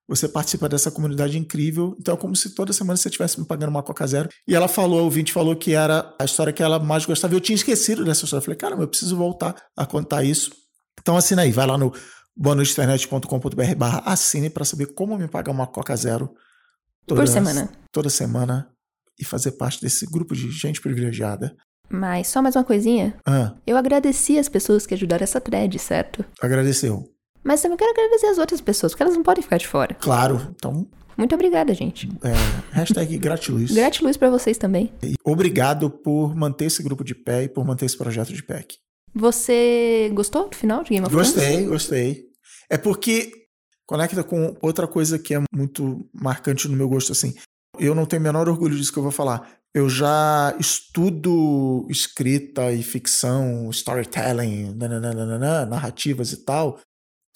você 0.09 0.27
participa 0.27 0.69
dessa 0.69 0.91
comunidade 0.91 1.39
incrível. 1.39 1.95
Então 2.01 2.15
é 2.15 2.17
como 2.17 2.35
se 2.35 2.55
toda 2.55 2.73
semana 2.73 2.97
você 2.97 3.09
estivesse 3.09 3.39
me 3.39 3.47
pagando 3.47 3.71
uma 3.71 3.83
Coca 3.83 4.07
Zero. 4.07 4.29
E 4.49 4.55
ela 4.55 4.69
falou, 4.69 5.03
o 5.03 5.05
ouvinte 5.05 5.33
falou 5.33 5.55
que 5.55 5.75
era 5.75 6.13
a 6.19 6.25
história 6.25 6.53
que 6.53 6.63
ela 6.63 6.79
mais 6.81 7.05
gostava. 7.05 7.35
Eu 7.35 7.41
tinha 7.41 7.55
esquecido 7.55 8.05
dessa 8.05 8.25
história. 8.25 8.41
Eu 8.41 8.45
falei, 8.45 8.57
caramba, 8.57 8.83
eu 8.83 8.89
preciso 8.89 9.15
voltar 9.17 9.55
a 9.77 9.87
contar 9.87 10.25
isso. 10.25 10.51
Então 11.01 11.17
assina 11.17 11.43
aí, 11.43 11.53
vai 11.53 11.67
lá 11.67 11.77
no 11.79 11.93
bonusinternet.com.br 12.37 13.75
barra 13.77 14.03
assine 14.07 14.51
para 14.51 14.65
saber 14.65 14.87
como 14.95 15.17
me 15.19 15.29
pagar 15.29 15.53
uma 15.53 15.67
Coca 15.67 15.95
Zero 15.97 16.35
Por 17.07 17.27
semana. 17.29 17.71
toda 17.93 18.09
semana 18.11 18.71
e 19.19 19.25
fazer 19.25 19.53
parte 19.53 19.81
desse 19.81 20.07
grupo 20.07 20.35
de 20.35 20.51
gente 20.51 20.81
privilegiada. 20.81 21.55
Mas 21.89 22.29
só 22.29 22.41
mais 22.41 22.55
uma 22.55 22.65
coisinha. 22.65 23.17
Ah, 23.27 23.55
Eu 23.67 23.77
agradeci 23.77 24.39
as 24.39 24.49
pessoas 24.49 24.87
que 24.87 24.95
ajudaram 24.95 25.25
essa 25.25 25.41
thread, 25.41 25.79
certo? 25.79 26.25
agradeceu. 26.41 27.05
Mas 27.43 27.61
também 27.63 27.77
quero 27.77 27.91
agradecer 27.91 28.27
as 28.27 28.39
outras 28.39 28.61
pessoas, 28.61 28.93
porque 28.93 29.03
elas 29.03 29.17
não 29.17 29.23
podem 29.23 29.43
ficar 29.43 29.57
de 29.57 29.67
fora. 29.67 29.95
Claro, 29.95 30.55
então, 30.55 30.87
Muito 31.17 31.35
obrigada, 31.35 31.73
gente. 31.75 32.09
é, 32.23 32.75
hashtag 32.75 33.17
gratiluz. 33.19 33.71
Gratiluz 33.73 34.17
pra 34.17 34.31
vocês 34.31 34.57
também. 34.59 34.93
E 35.03 35.15
Obrigado 35.25 35.91
por 35.91 36.35
manter 36.37 36.67
esse 36.67 36.83
grupo 36.83 37.03
de 37.03 37.15
pé 37.15 37.45
e 37.45 37.49
por 37.49 37.65
manter 37.67 37.87
esse 37.87 37.97
projeto 37.97 38.33
de 38.33 38.43
pé 38.43 38.59
aqui. 38.59 38.77
Você 39.15 40.11
gostou 40.15 40.49
do 40.49 40.57
final 40.57 40.83
de 40.83 40.91
Game 40.91 41.05
of 41.05 41.15
Thrones? 41.15 41.33
Gostei, 41.33 41.67
gostei. 41.67 42.25
É 42.69 42.79
porque 42.79 43.33
conecta 43.87 44.23
com 44.23 44.57
outra 44.63 44.87
coisa 44.87 45.19
que 45.19 45.35
é 45.35 45.43
muito 45.53 46.09
marcante 46.15 46.69
no 46.69 46.77
meu 46.77 46.89
gosto, 46.89 47.13
assim. 47.13 47.35
Eu 47.79 47.95
não 47.95 48.07
tenho 48.07 48.21
o 48.21 48.23
menor 48.23 48.49
orgulho 48.49 48.77
disso 48.77 48.93
que 48.93 48.99
eu 48.99 49.03
vou 49.03 49.13
falar. 49.13 49.59
Eu 49.75 49.89
já 49.89 50.55
estudo 50.59 51.87
escrita 51.89 52.73
e 52.73 52.83
ficção, 52.83 53.71
storytelling, 53.71 54.75
nananana, 54.75 55.65
narrativas 55.65 56.33
e 56.33 56.45
tal, 56.45 56.81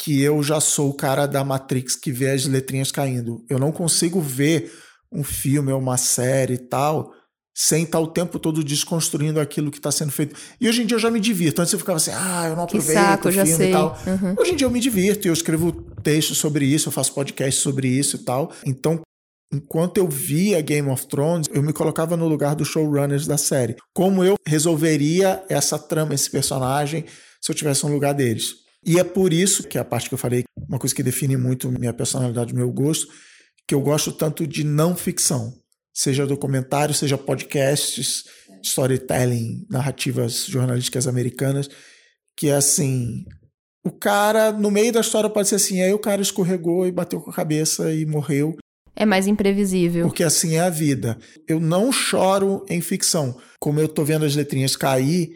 que 0.01 0.21
eu 0.21 0.43
já 0.43 0.61
sou 0.61 0.91
o 0.91 0.97
cara 0.97 1.27
da 1.27 1.45
Matrix 1.45 1.97
que 1.97 2.13
vê 2.13 2.31
as 2.31 2.45
letrinhas 2.47 2.91
caindo. 2.91 3.45
Eu 3.49 3.59
não 3.59 3.73
consigo 3.73 4.21
ver 4.21 4.73
um 5.13 5.23
filme 5.23 5.73
ou 5.73 5.81
uma 5.81 5.97
série 5.97 6.55
e 6.55 6.59
tal 6.59 7.13
sem 7.55 7.85
estar 7.85 8.01
o 8.01 8.09
tempo 8.09 8.39
todo 8.39 8.65
desconstruindo 8.65 9.39
aquilo 9.39 9.71
que 9.71 9.79
está 9.79 9.93
sendo 9.93 10.11
feito. 10.11 10.35
E 10.61 10.69
hoje 10.69 10.83
em 10.83 10.87
dia 10.87 10.97
eu 10.97 11.01
já 11.01 11.11
me 11.11 11.21
divirto. 11.21 11.63
Antes 11.63 11.73
eu 11.73 11.79
ficava 11.79 11.97
assim, 11.99 12.11
ah, 12.13 12.47
eu 12.49 12.57
não 12.57 12.67
Que 12.67 12.77
aproveito 12.79 12.99
saco, 12.99 13.27
o 13.27 13.29
eu 13.29 13.33
já 13.33 13.47
filme 13.47 13.59
sei. 13.59 13.69
e 13.71 13.73
tal. 13.73 13.99
Uhum. 14.07 14.35
Hoje 14.39 14.53
em 14.53 14.57
dia 14.57 14.67
eu 14.67 14.71
me 14.71 14.81
divirto, 14.81 15.29
eu 15.29 15.33
escrevo 15.33 15.71
textos 16.03 16.37
sobre 16.39 16.67
isso, 16.67 16.89
eu 16.89 16.93
faço 16.93 17.15
podcast 17.15 17.61
sobre 17.61 17.87
isso 17.87 18.17
e 18.17 18.19
tal. 18.21 18.51
Então, 18.67 19.01
enquanto 19.53 19.99
eu 19.99 20.09
via 20.09 20.61
Game 20.61 20.89
of 20.89 21.07
Thrones, 21.07 21.47
eu 21.53 21.63
me 21.63 21.73
colocava 21.73 22.17
no 22.17 22.27
lugar 22.27 22.57
dos 22.57 22.67
showrunners 22.69 23.27
da 23.27 23.39
série. 23.39 23.77
Como 23.95 24.25
eu 24.25 24.35
resolveria 24.47 25.45
essa 25.49 25.79
trama, 25.79 26.13
esse 26.13 26.29
personagem, 26.29 27.05
se 27.41 27.53
eu 27.53 27.55
tivesse 27.55 27.87
no 27.87 27.93
lugar 27.93 28.15
deles. 28.15 28.65
E 28.85 28.99
é 28.99 29.05
por 29.05 29.33
isso 29.33 29.63
que 29.63 29.79
a 29.79 29.85
parte 29.85 30.09
que 30.09 30.15
eu 30.15 30.19
falei, 30.19 30.43
uma 30.69 30.79
coisa 30.79 30.95
que 30.95 31.03
define 31.03 31.37
muito 31.37 31.71
minha 31.71 31.93
personalidade, 31.93 32.55
meu 32.55 32.71
gosto, 32.71 33.07
que 33.67 33.75
eu 33.75 33.81
gosto 33.81 34.13
tanto 34.13 34.47
de 34.47 34.65
não 34.65 34.95
ficção. 34.95 35.55
Seja 35.95 36.27
documentário, 36.27 36.93
seja 36.95 37.17
podcasts, 37.17 38.25
storytelling, 38.63 39.65
narrativas 39.71 40.47
jornalísticas 40.47 41.07
americanas, 41.07 41.69
que 42.37 42.49
é 42.49 42.55
assim, 42.57 43.25
o 43.85 43.91
cara, 43.93 44.51
no 44.51 44.71
meio 44.71 44.93
da 44.93 45.01
história 45.01 45.31
pode 45.31 45.49
ser 45.49 45.55
assim, 45.55 45.81
aí 45.83 45.93
o 45.93 45.99
cara 45.99 46.21
escorregou 46.21 46.87
e 46.87 46.93
bateu 46.93 47.21
com 47.21 47.31
a 47.31 47.35
cabeça 47.35 47.93
e 47.93 48.05
morreu, 48.05 48.57
É 48.97 49.07
mais 49.07 49.27
imprevisível. 49.29 50.07
porque 50.07 50.25
assim 50.25 50.57
é 50.57 50.61
a 50.61 50.71
vida. 50.71 51.17
Eu 51.47 51.61
não 51.61 51.93
choro 51.93 52.65
em 52.69 52.81
ficção. 52.81 53.39
Como 53.61 53.79
eu 53.79 53.87
tô 53.89 54.03
vendo 54.05 54.25
as 54.25 54.35
letrinhas 54.35 54.75
cair, 54.77 55.31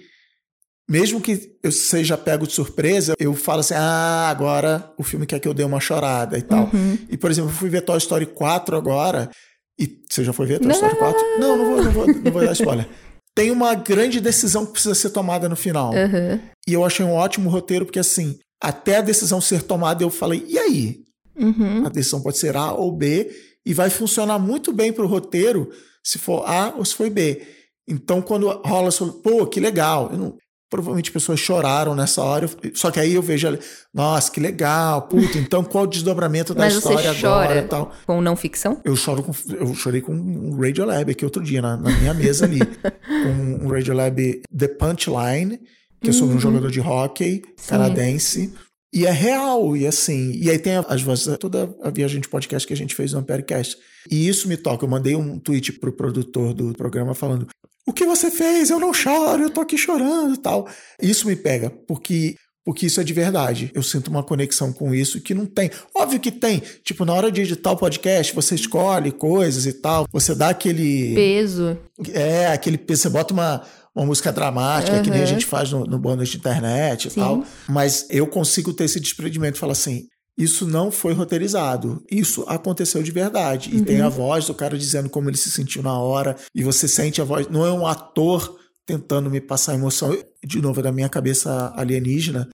mesmo 0.91 1.21
que 1.21 1.57
eu 1.63 1.71
seja 1.71 2.17
pego 2.17 2.47
de 2.47 2.53
surpresa, 2.55 3.15
eu 3.19 3.35
falo 3.35 3.61
assim: 3.61 3.75
ah, 3.77 4.29
agora 4.31 4.93
o 4.99 5.03
filme 5.05 5.27
quer 5.27 5.39
que 5.39 5.47
eu 5.47 5.53
dê 5.55 5.63
uma 5.63 5.81
chorada 5.81 6.39
e 6.39 6.43
tal. 6.43 6.71
Uhum. 6.73 6.99
E, 7.11 7.17
por 7.17 7.31
exemplo, 7.31 7.51
eu 7.51 7.55
fui 7.55 7.69
ver 7.69 7.83
Toy 7.83 7.99
Story 7.99 8.27
4 8.27 8.77
agora. 8.77 9.31
E 9.79 10.03
você 10.09 10.25
já 10.25 10.33
foi 10.33 10.47
ver 10.47 10.59
Toy 10.59 10.73
Story 10.73 10.97
4? 10.97 11.39
Não, 11.39 11.57
não 11.57 11.65
vou, 11.67 11.85
não 11.85 11.91
vou, 11.93 12.07
não 12.07 12.33
vou 12.33 12.45
dar 12.45 12.53
spoiler. 12.53 12.89
Tem 13.35 13.51
uma 13.53 13.75
grande 13.75 14.21
decisão 14.21 14.67
que 14.67 14.73
precisa 14.73 14.95
ser 14.95 15.11
tomada 15.11 15.49
no 15.49 15.55
final. 15.55 15.93
Uhum. 15.93 16.41
E 16.69 16.73
eu 16.73 16.85
achei 16.85 17.07
um 17.07 17.13
ótimo 17.13 17.49
roteiro, 17.49 17.85
porque 17.85 18.01
assim, 18.01 18.37
até 18.61 18.97
a 18.97 19.01
decisão 19.03 19.41
ser 19.41 19.63
tomada, 19.63 20.03
eu 20.03 20.11
falei, 20.11 20.45
e 20.49 20.59
aí? 20.59 21.01
Uhum. 21.39 21.87
A 21.87 21.89
decisão 21.89 22.21
pode 22.21 22.39
ser 22.39 22.57
A 22.57 22.73
ou 22.73 22.91
B, 22.91 23.31
e 23.65 23.73
vai 23.73 23.91
funcionar 23.91 24.39
muito 24.39 24.73
bem 24.73 24.93
pro 24.93 25.07
roteiro 25.07 25.71
se 26.03 26.19
for 26.19 26.43
A 26.49 26.75
ou 26.77 26.85
se 26.85 26.95
for 26.95 27.09
B. 27.11 27.47
Então, 27.89 28.21
quando 28.21 28.49
rola 28.65 28.91
sobre, 28.91 29.23
pô, 29.23 29.47
que 29.47 29.61
legal. 29.61 30.11
Eu 30.13 30.19
não- 30.19 30.37
Provavelmente 30.71 31.11
pessoas 31.11 31.41
choraram 31.41 31.95
nessa 31.95 32.23
hora. 32.23 32.49
Só 32.75 32.91
que 32.91 33.01
aí 33.01 33.15
eu 33.15 33.23
vejo, 33.23 33.59
nossa, 33.93 34.31
que 34.31 34.39
legal, 34.39 35.03
puta, 35.03 35.39
então 35.39 35.65
qual 35.65 35.85
o 35.85 35.87
desdobramento 35.87 36.53
da 36.55 36.65
Mas 36.65 36.75
história 36.75 37.13
você 37.15 37.21
chora 37.23 37.45
agora 37.45 37.63
tal. 37.69 37.93
com 38.07 38.21
não 38.21 38.37
ficção? 38.37 38.81
Eu 38.85 38.95
choro 38.95 39.23
com, 39.23 39.33
eu 39.55 39.75
chorei 39.75 40.01
com 40.03 40.13
um 40.13 40.61
Radiolab 40.61 41.11
aqui 41.11 41.25
outro 41.25 41.43
dia, 41.43 41.63
na, 41.63 41.77
na 41.77 41.91
minha 41.91 42.13
mesa 42.13 42.45
ali. 42.45 42.59
com 43.09 43.65
um 43.67 43.69
Radiolab 43.69 44.43
The 44.57 44.69
Punchline, 44.69 45.59
que 46.03 46.11
é 46.11 46.13
sobre 46.13 46.33
um 46.33 46.35
Uhum. 46.35 46.41
jogador 46.41 46.71
de 46.71 46.81
hockey 46.81 47.43
canadense. 47.67 48.53
E 48.93 49.05
é 49.07 49.11
real, 49.11 49.77
e 49.77 49.87
assim. 49.87 50.33
E 50.35 50.51
aí 50.51 50.59
tem 50.59 50.75
as 50.89 51.03
vozes, 51.03 51.37
toda 51.39 51.75
a 51.83 51.91
viagem 51.91 52.21
de 52.21 52.29
podcast 52.29 52.67
que 52.67 52.73
a 52.73 52.77
gente 52.77 52.95
fez 52.95 53.13
no 53.13 53.19
Amperecast. 53.21 53.77
E 54.11 54.29
isso 54.29 54.49
me 54.49 54.57
toca. 54.57 54.85
Eu 54.85 54.89
mandei 54.91 55.15
um 55.17 55.39
tweet 55.39 55.73
pro 55.73 55.93
produtor 55.93 56.55
do 56.55 56.73
programa 56.75 57.15
falando: 57.15 57.47
O 57.87 57.93
que 57.93 58.05
você 58.05 58.31
fez? 58.31 58.71
Eu 58.71 58.79
não 58.81 58.93
choro, 58.93 59.43
eu 59.43 59.51
tô 59.51 59.61
aqui 59.61 59.77
chorando 59.79 60.35
e 60.35 60.39
tal. 60.39 60.69
Isso 61.01 61.27
me 61.27 61.37
pega, 61.37 61.71
porque. 61.87 62.35
Porque 62.65 62.85
isso 62.85 63.01
é 63.01 63.05
de 63.05 63.15
verdade. 63.15 63.71
Eu 63.75 63.83
sinto 63.83 64.09
uma 64.09 64.23
conexão 64.23 64.75
com 64.75 64.95
isso 64.95 65.23
que 65.23 65.33
não 65.33 65.47
tem. 65.47 65.71
Óbvio 65.97 66.21
que 66.21 66.31
tem. 66.31 66.63
Tipo, 66.85 67.07
na 67.07 67.15
hora 67.15 67.33
de 67.33 67.41
editar 67.41 67.71
o 67.73 67.77
podcast, 67.79 68.35
você 68.35 68.57
escolhe 68.57 69.11
coisas 69.11 69.65
e 69.65 69.73
tal. 69.73 70.05
Você 70.13 70.35
dá 70.35 70.51
aquele. 70.51 71.15
Peso. 71.15 71.79
É, 72.13 72.49
aquele. 72.49 72.79
Você 72.87 73.09
bota 73.09 73.33
uma, 73.33 73.63
uma 73.97 74.05
música 74.05 74.31
dramática, 74.31 75.01
que 75.01 75.09
nem 75.09 75.21
a 75.21 75.23
Uhum. 75.23 75.29
gente 75.31 75.47
faz 75.47 75.73
no, 75.73 75.87
no 75.87 75.99
bônus 75.99 76.29
de 76.29 76.37
internet 76.37 77.09
e 77.09 77.11
Sim. 77.11 77.21
tal. 77.21 77.43
Mas 77.67 78.07
eu 78.11 78.27
consigo 78.27 78.71
ter 78.75 78.85
esse 78.85 79.01
desprendimento 79.01 79.57
e 79.57 79.59
falar 79.59 79.73
assim. 79.73 80.03
Isso 80.39 80.67
não 80.67 80.91
foi 80.93 81.13
roteirizado. 81.13 82.05
Isso 82.09 82.45
aconteceu 82.47 83.03
de 83.03 83.11
verdade. 83.11 83.71
E 83.75 83.79
Uhum. 83.79 83.85
tem 83.85 84.01
a 84.01 84.09
voz 84.09 84.47
do 84.47 84.55
cara 84.55 84.79
dizendo 84.79 85.11
como 85.11 85.29
ele 85.29 85.37
se 85.37 85.51
sentiu 85.51 85.83
na 85.83 85.99
hora. 85.99 86.37
E 86.55 86.63
você 86.63 86.87
sente 86.87 87.21
a 87.21 87.25
voz. 87.25 87.49
Não 87.49 87.67
é 87.67 87.73
um 87.73 87.87
ator 87.87 88.57
tentando 88.87 89.29
me 89.29 89.41
passar 89.41 89.75
emoção. 89.75 90.17
De 90.45 90.63
novo, 90.63 90.79
é 90.79 90.83
da 90.85 90.93
minha 90.93 91.09
cabeça 91.09 91.73
alienígena. 91.75 92.49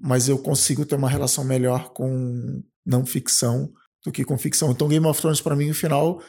Mas 0.00 0.28
eu 0.28 0.38
consigo 0.38 0.86
ter 0.86 0.94
uma 0.94 1.08
relação 1.08 1.42
melhor 1.42 1.88
com 1.92 2.62
não 2.86 3.04
ficção 3.04 3.72
do 4.04 4.12
que 4.12 4.24
com 4.24 4.38
ficção. 4.38 4.70
Então, 4.70 4.86
Game 4.88 5.04
of 5.06 5.20
Thrones, 5.20 5.40
pra 5.40 5.56
mim, 5.56 5.68
no 5.68 5.74
final, 5.74 6.22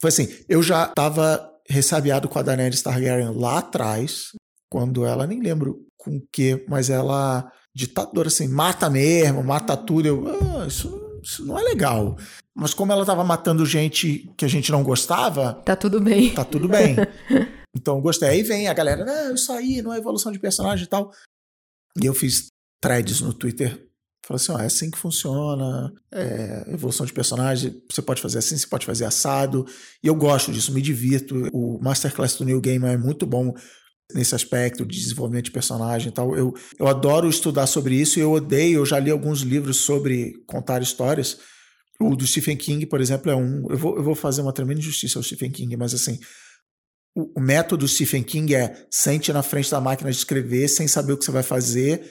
foi 0.00 0.08
assim: 0.08 0.28
eu 0.48 0.62
já 0.62 0.88
tava 0.88 1.48
ressabiado 1.68 2.28
com 2.28 2.38
a 2.38 2.42
Daenerys 2.42 2.82
Targaryen 2.82 3.30
lá 3.34 3.58
atrás, 3.58 4.32
quando 4.70 5.06
ela, 5.06 5.26
nem 5.26 5.40
lembro 5.40 5.86
com 5.96 6.16
o 6.16 6.22
que, 6.32 6.64
mas 6.68 6.90
ela, 6.90 7.50
ditadora 7.74 8.28
assim, 8.28 8.48
mata 8.48 8.88
mesmo, 8.90 9.42
mata 9.42 9.76
tudo. 9.76 10.06
Eu, 10.06 10.26
ah, 10.28 10.66
isso, 10.66 11.20
isso 11.22 11.44
não 11.44 11.58
é 11.58 11.62
legal. 11.62 12.16
Mas 12.54 12.74
como 12.74 12.92
ela 12.92 13.06
tava 13.06 13.24
matando 13.24 13.64
gente 13.64 14.30
que 14.36 14.44
a 14.44 14.48
gente 14.48 14.70
não 14.70 14.82
gostava, 14.82 15.54
Tá 15.64 15.74
tudo 15.74 16.00
bem. 16.00 16.34
tá 16.34 16.44
tudo 16.44 16.68
bem. 16.68 16.96
Então 17.74 17.96
eu 17.96 18.02
gostei. 18.02 18.28
Aí 18.28 18.42
vem 18.42 18.68
a 18.68 18.74
galera, 18.74 19.02
não, 19.02 19.34
isso 19.34 19.50
aí 19.50 19.80
não 19.80 19.94
é 19.94 19.96
evolução 19.96 20.30
de 20.30 20.38
personagem 20.38 20.84
e 20.84 20.88
tal. 20.88 21.10
E 21.98 22.04
eu 22.04 22.12
fiz 22.12 22.48
threads 22.82 23.22
no 23.22 23.32
Twitter. 23.32 23.88
Falei 24.26 24.36
assim, 24.36 24.52
ó, 24.52 24.58
é 24.58 24.66
assim 24.66 24.90
que 24.90 24.98
funciona, 24.98 25.90
é, 26.12 26.64
evolução 26.68 27.06
de 27.06 27.14
personagem, 27.14 27.82
você 27.90 28.02
pode 28.02 28.20
fazer 28.20 28.40
assim, 28.40 28.58
você 28.58 28.66
pode 28.66 28.84
fazer 28.84 29.06
assado. 29.06 29.66
E 30.02 30.06
eu 30.06 30.14
gosto 30.14 30.52
disso, 30.52 30.70
me 30.74 30.82
divirto. 30.82 31.48
O 31.50 31.82
Masterclass 31.82 32.36
do 32.36 32.44
New 32.44 32.60
Gamer 32.60 32.92
é 32.92 32.96
muito 32.98 33.24
bom 33.24 33.54
nesse 34.14 34.34
aspecto 34.34 34.84
de 34.84 34.98
desenvolvimento 34.98 35.46
de 35.46 35.50
personagem 35.50 36.08
e 36.08 36.12
tal. 36.12 36.36
Eu, 36.36 36.54
eu 36.78 36.86
adoro 36.86 37.28
estudar 37.28 37.66
sobre 37.66 37.94
isso 37.94 38.18
e 38.18 38.22
eu 38.22 38.32
odeio, 38.32 38.80
eu 38.80 38.86
já 38.86 38.98
li 38.98 39.10
alguns 39.10 39.40
livros 39.40 39.78
sobre 39.78 40.34
contar 40.46 40.82
histórias. 40.82 41.38
O 42.00 42.16
do 42.16 42.26
Stephen 42.26 42.56
King, 42.56 42.86
por 42.86 43.00
exemplo, 43.00 43.30
é 43.30 43.36
um. 43.36 43.66
Eu 43.70 43.78
vou, 43.78 43.96
eu 43.96 44.02
vou 44.02 44.14
fazer 44.14 44.42
uma 44.42 44.52
tremenda 44.52 44.80
injustiça 44.80 45.18
ao 45.18 45.22
Stephen 45.22 45.50
King, 45.50 45.76
mas 45.76 45.94
assim, 45.94 46.18
o, 47.14 47.38
o 47.38 47.40
método 47.40 47.86
Stephen 47.86 48.22
King 48.22 48.54
é 48.54 48.86
sente 48.90 49.32
na 49.32 49.42
frente 49.42 49.70
da 49.70 49.80
máquina 49.80 50.10
de 50.10 50.16
escrever 50.16 50.68
sem 50.68 50.88
saber 50.88 51.12
o 51.12 51.18
que 51.18 51.24
você 51.24 51.30
vai 51.30 51.42
fazer, 51.42 52.02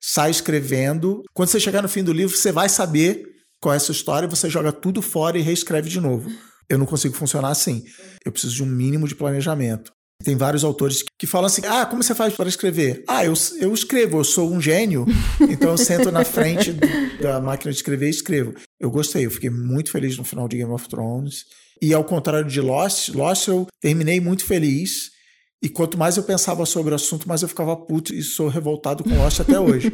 sai 0.00 0.30
escrevendo. 0.30 1.22
Quando 1.34 1.48
você 1.48 1.58
chegar 1.58 1.82
no 1.82 1.88
fim 1.88 2.04
do 2.04 2.12
livro, 2.12 2.36
você 2.36 2.52
vai 2.52 2.68
saber 2.68 3.24
qual 3.60 3.72
é 3.72 3.76
a 3.76 3.80
sua 3.80 3.92
história, 3.92 4.28
você 4.28 4.48
joga 4.48 4.70
tudo 4.72 5.00
fora 5.00 5.38
e 5.38 5.42
reescreve 5.42 5.88
de 5.88 6.00
novo. 6.00 6.30
Eu 6.68 6.78
não 6.78 6.86
consigo 6.86 7.14
funcionar 7.14 7.50
assim. 7.50 7.84
Eu 8.24 8.32
preciso 8.32 8.54
de 8.54 8.62
um 8.62 8.66
mínimo 8.66 9.06
de 9.08 9.14
planejamento. 9.14 9.92
Tem 10.26 10.34
vários 10.34 10.64
autores 10.64 11.04
que 11.16 11.24
falam 11.24 11.46
assim: 11.46 11.62
ah, 11.64 11.86
como 11.86 12.02
você 12.02 12.12
faz 12.12 12.34
para 12.34 12.48
escrever? 12.48 13.04
Ah, 13.06 13.24
eu, 13.24 13.32
eu 13.60 13.72
escrevo, 13.72 14.18
eu 14.18 14.24
sou 14.24 14.52
um 14.52 14.60
gênio, 14.60 15.06
então 15.48 15.70
eu 15.70 15.78
sento 15.78 16.10
na 16.10 16.24
frente 16.24 16.72
do- 16.72 17.22
da 17.22 17.40
máquina 17.40 17.70
de 17.70 17.76
escrever 17.78 18.08
e 18.08 18.10
escrevo. 18.10 18.52
Eu 18.80 18.90
gostei, 18.90 19.24
eu 19.24 19.30
fiquei 19.30 19.50
muito 19.50 19.92
feliz 19.92 20.18
no 20.18 20.24
final 20.24 20.48
de 20.48 20.56
Game 20.56 20.72
of 20.72 20.88
Thrones. 20.88 21.44
E 21.80 21.94
ao 21.94 22.02
contrário 22.02 22.48
de 22.48 22.60
Lost, 22.60 23.10
Lost 23.10 23.46
eu 23.46 23.68
terminei 23.80 24.18
muito 24.20 24.44
feliz. 24.44 25.14
E 25.62 25.68
quanto 25.68 25.96
mais 25.96 26.16
eu 26.16 26.24
pensava 26.24 26.66
sobre 26.66 26.92
o 26.92 26.96
assunto, 26.96 27.28
mais 27.28 27.42
eu 27.42 27.48
ficava 27.48 27.76
puto 27.76 28.12
e 28.12 28.20
sou 28.20 28.48
revoltado 28.48 29.04
com 29.04 29.10
Lost 29.16 29.38
até 29.40 29.60
hoje. 29.60 29.92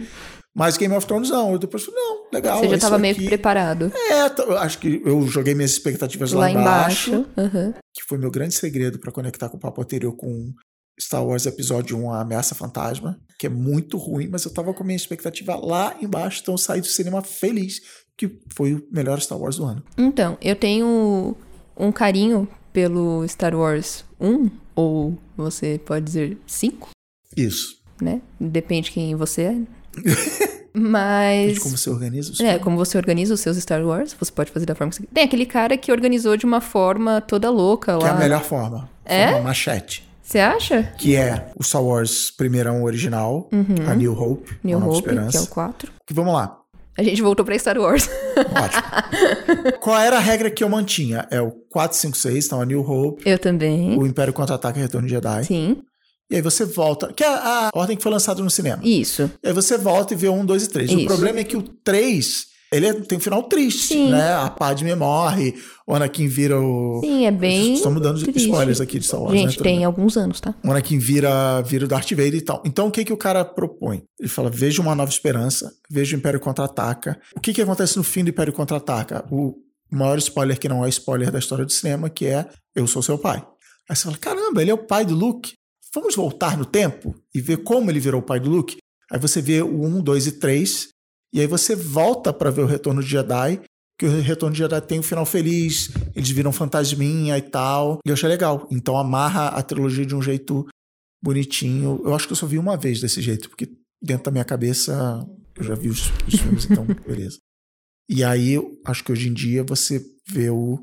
Mas 0.54 0.76
Game 0.76 0.94
of 0.94 1.06
Thrones 1.06 1.30
não. 1.30 1.52
Eu 1.52 1.58
depois 1.58 1.82
falei, 1.84 2.00
não, 2.00 2.24
legal. 2.32 2.58
Você 2.58 2.68
já 2.68 2.76
isso 2.76 2.86
tava 2.86 2.98
meio 2.98 3.14
que 3.14 3.24
preparado. 3.26 3.90
É, 3.94 4.20
acho 4.58 4.78
que 4.78 5.00
eu 5.04 5.26
joguei 5.26 5.54
minhas 5.54 5.70
expectativas 5.72 6.32
lá, 6.32 6.40
Lá 6.40 6.50
embaixo 6.50 7.10
embaixo. 7.14 7.30
Aham. 7.38 7.74
que 7.94 8.02
foi 8.06 8.18
meu 8.18 8.30
grande 8.30 8.54
segredo 8.54 8.98
para 8.98 9.10
conectar 9.12 9.48
com 9.48 9.56
o 9.56 9.60
papo 9.60 9.80
anterior 9.80 10.12
com 10.14 10.52
Star 11.00 11.24
Wars 11.26 11.46
Episódio 11.46 11.96
1, 11.98 12.12
A 12.12 12.20
Ameaça 12.20 12.54
Fantasma, 12.54 13.18
que 13.38 13.46
é 13.46 13.50
muito 13.50 13.96
ruim, 13.96 14.28
mas 14.28 14.44
eu 14.44 14.52
tava 14.52 14.74
com 14.74 14.82
a 14.82 14.86
minha 14.86 14.96
expectativa 14.96 15.56
lá 15.56 15.96
embaixo, 16.02 16.40
então 16.42 16.54
eu 16.54 16.58
saí 16.58 16.80
do 16.80 16.86
cinema 16.86 17.22
feliz, 17.22 17.80
que 18.16 18.30
foi 18.54 18.74
o 18.74 18.86
melhor 18.92 19.18
Star 19.20 19.38
Wars 19.38 19.56
do 19.56 19.64
ano. 19.64 19.82
Então, 19.96 20.36
eu 20.40 20.54
tenho 20.54 21.34
um 21.76 21.90
carinho 21.90 22.46
pelo 22.72 23.26
Star 23.26 23.54
Wars 23.56 24.04
1, 24.20 24.50
ou 24.76 25.16
você 25.36 25.80
pode 25.84 26.04
dizer 26.04 26.38
5, 26.46 26.90
Isso. 27.36 27.78
né? 28.00 28.20
Depende 28.38 28.86
de 28.88 28.92
quem 28.92 29.14
você 29.16 29.42
é. 29.42 29.56
De 29.96 30.81
Mas. 30.81 31.59
como 31.59 31.76
você 31.76 31.90
organiza 31.90 32.33
os 32.33 32.40
É, 32.40 32.59
como 32.59 32.76
você 32.76 32.96
organiza 32.96 33.35
os 33.35 33.40
seus 33.40 33.57
Star 33.59 33.85
Wars, 33.85 34.14
você 34.18 34.33
pode 34.33 34.50
fazer 34.50 34.64
da 34.66 34.74
forma 34.74 34.90
que 34.90 34.96
você 34.96 35.07
Tem 35.12 35.24
aquele 35.24 35.44
cara 35.46 35.76
que 35.76 35.92
organizou 35.92 36.37
de 36.37 36.46
uma 36.46 36.61
forma 36.61 37.20
toda 37.20 37.50
louca 37.50 37.96
Que 37.98 38.05
é 38.05 38.09
lá. 38.09 38.14
a 38.16 38.18
melhor 38.18 38.42
forma. 38.42 38.88
É? 39.05 39.28
Forma 39.28 39.44
machete. 39.48 40.09
Você 40.22 40.38
acha? 40.38 40.83
Que 40.96 41.14
é 41.16 41.48
o 41.59 41.62
Star 41.62 41.83
Wars 41.83 42.31
primeirão 42.31 42.85
original, 42.85 43.50
a 43.87 43.94
New 43.94 44.12
Hope, 44.18 44.50
Uhum. 44.52 44.57
New 44.64 44.78
Hope, 44.78 45.02
que 45.02 45.09
é 45.11 45.12
Esperança. 45.12 45.42
o 45.42 45.46
4. 45.48 45.92
Que 46.07 46.14
vamos 46.14 46.33
lá. 46.33 46.57
A 46.96 47.02
gente 47.02 47.20
voltou 47.20 47.44
pra 47.44 47.59
Star 47.59 47.76
Wars. 47.78 48.09
Ótimo. 48.37 49.72
Qual 49.81 49.98
era 49.98 50.16
a 50.16 50.20
regra 50.20 50.50
que 50.50 50.62
eu 50.62 50.68
mantinha? 50.68 51.26
É 51.31 51.40
o 51.40 51.50
4, 51.70 51.96
5, 51.98 52.16
6, 52.16 52.46
então 52.46 52.61
a 52.61 52.64
New 52.66 52.81
Hope, 52.81 53.22
Eu 53.28 53.38
também. 53.38 53.98
o 53.98 54.07
Império 54.07 54.33
Contra-Ataca 54.33 54.78
e 54.78 54.83
Retorno 54.83 55.07
de 55.07 55.14
Jedi. 55.14 55.44
Sim. 55.44 55.78
E 56.32 56.36
aí 56.36 56.42
você 56.42 56.64
volta, 56.64 57.12
que 57.12 57.22
é 57.22 57.28
a 57.28 57.70
ordem 57.74 57.94
que 57.96 58.02
foi 58.02 58.10
lançada 58.10 58.42
no 58.42 58.48
cinema. 58.50 58.80
Isso. 58.82 59.30
E 59.42 59.48
aí 59.48 59.52
você 59.52 59.76
volta 59.76 60.14
e 60.14 60.16
vê 60.16 60.28
o 60.28 60.32
1, 60.32 60.46
2 60.46 60.62
e 60.64 60.68
3. 60.68 60.90
O 60.90 60.98
Isso. 60.98 61.06
problema 61.06 61.40
é 61.40 61.44
que 61.44 61.58
o 61.58 61.62
3, 61.62 62.46
ele 62.72 62.86
é- 62.86 62.94
tem 62.94 63.18
um 63.18 63.20
final 63.20 63.42
triste, 63.42 63.88
Sim. 63.88 64.10
né? 64.10 64.32
A 64.32 64.48
Padme 64.48 64.94
morre, 64.94 65.54
o 65.86 65.94
Anakin 65.94 66.26
vira 66.28 66.58
o... 66.58 67.00
Sim, 67.04 67.26
é 67.26 67.30
bem. 67.30 67.74
Estamos 67.74 68.00
dando 68.00 68.22
triste. 68.22 68.46
spoilers 68.46 68.80
aqui 68.80 68.98
de 68.98 69.04
Star 69.04 69.20
Wars, 69.20 69.38
Gente, 69.38 69.58
né? 69.58 69.62
tem 69.62 69.84
alguns 69.84 70.16
anos, 70.16 70.40
tá? 70.40 70.54
O 70.64 70.70
Anakin 70.70 70.98
vira, 70.98 71.60
vira 71.60 71.84
o 71.84 71.88
Darth 71.88 72.08
Vader 72.12 72.34
e 72.36 72.40
tal. 72.40 72.62
Então, 72.64 72.88
o 72.88 72.90
que, 72.90 73.04
que 73.04 73.12
o 73.12 73.16
cara 73.18 73.44
propõe? 73.44 74.02
Ele 74.18 74.28
fala, 74.28 74.48
veja 74.48 74.80
uma 74.80 74.94
nova 74.94 75.10
esperança, 75.10 75.70
veja 75.90 76.16
o 76.16 76.18
Império 76.18 76.40
Contra-Ataca. 76.40 77.20
O 77.36 77.40
que, 77.40 77.52
que 77.52 77.60
acontece 77.60 77.98
no 77.98 78.02
fim 78.02 78.24
do 78.24 78.30
Império 78.30 78.54
Contra-Ataca? 78.54 79.22
O 79.30 79.54
maior 79.90 80.16
spoiler 80.16 80.58
que 80.58 80.66
não 80.66 80.82
é 80.82 80.88
spoiler 80.88 81.30
da 81.30 81.38
história 81.38 81.66
do 81.66 81.72
cinema, 81.72 82.08
que 82.08 82.24
é, 82.24 82.48
eu 82.74 82.86
sou 82.86 83.02
seu 83.02 83.18
pai. 83.18 83.44
Aí 83.90 83.94
você 83.94 84.04
fala, 84.04 84.16
caramba, 84.16 84.62
ele 84.62 84.70
é 84.70 84.74
o 84.74 84.78
pai 84.78 85.04
do 85.04 85.14
Luke? 85.14 85.52
Vamos 85.94 86.14
voltar 86.14 86.57
no 86.57 86.64
tempo 86.64 87.14
e 87.35 87.40
ver 87.40 87.59
como 87.59 87.90
ele 87.90 88.00
virou 88.00 88.20
o 88.20 88.24
pai 88.24 88.40
do 88.40 88.48
Luke? 88.48 88.78
Aí 89.11 89.18
você 89.18 89.42
vê 89.42 89.61
o 89.61 89.85
1, 89.85 90.02
2 90.02 90.26
e 90.26 90.33
3, 90.33 90.88
e 91.35 91.40
aí 91.40 91.46
você 91.46 91.76
volta 91.76 92.33
para 92.33 92.50
ver 92.50 92.62
o 92.62 92.66
Retorno 92.66 93.02
de 93.02 93.11
Jedi, 93.11 93.61
que 93.98 94.07
o 94.07 94.20
Retorno 94.20 94.55
de 94.55 94.61
Jedi 94.61 94.81
tem 94.81 95.00
um 95.00 95.02
final 95.02 95.26
feliz, 95.26 95.90
eles 96.16 96.31
viram 96.31 96.50
fantasminha 96.50 97.37
e 97.37 97.42
tal. 97.42 97.98
E 98.07 98.09
eu 98.09 98.14
achei 98.14 98.28
legal. 98.28 98.66
Então 98.70 98.96
amarra 98.96 99.48
a 99.48 99.62
trilogia 99.62 100.07
de 100.07 100.14
um 100.14 100.22
jeito 100.22 100.66
bonitinho. 101.22 102.00
Eu 102.05 102.14
acho 102.14 102.26
que 102.26 102.33
eu 102.33 102.37
só 102.37 102.46
vi 102.46 102.59
uma 102.59 102.76
vez 102.76 103.00
desse 103.00 103.20
jeito, 103.20 103.50
porque 103.50 103.68
dentro 104.02 104.24
da 104.24 104.31
minha 104.31 104.44
cabeça 104.44 105.26
eu 105.57 105.64
já 105.64 105.74
vi 105.74 105.88
os, 105.88 106.11
os 106.26 106.40
filmes, 106.40 106.64
então 106.64 106.87
beleza. 107.07 107.38
E 108.09 108.24
aí, 108.24 108.52
eu 108.52 108.81
acho 108.85 109.05
que 109.05 109.12
hoje 109.12 109.28
em 109.28 109.33
dia 109.33 109.62
você 109.62 110.05
vê 110.26 110.50
o 110.50 110.78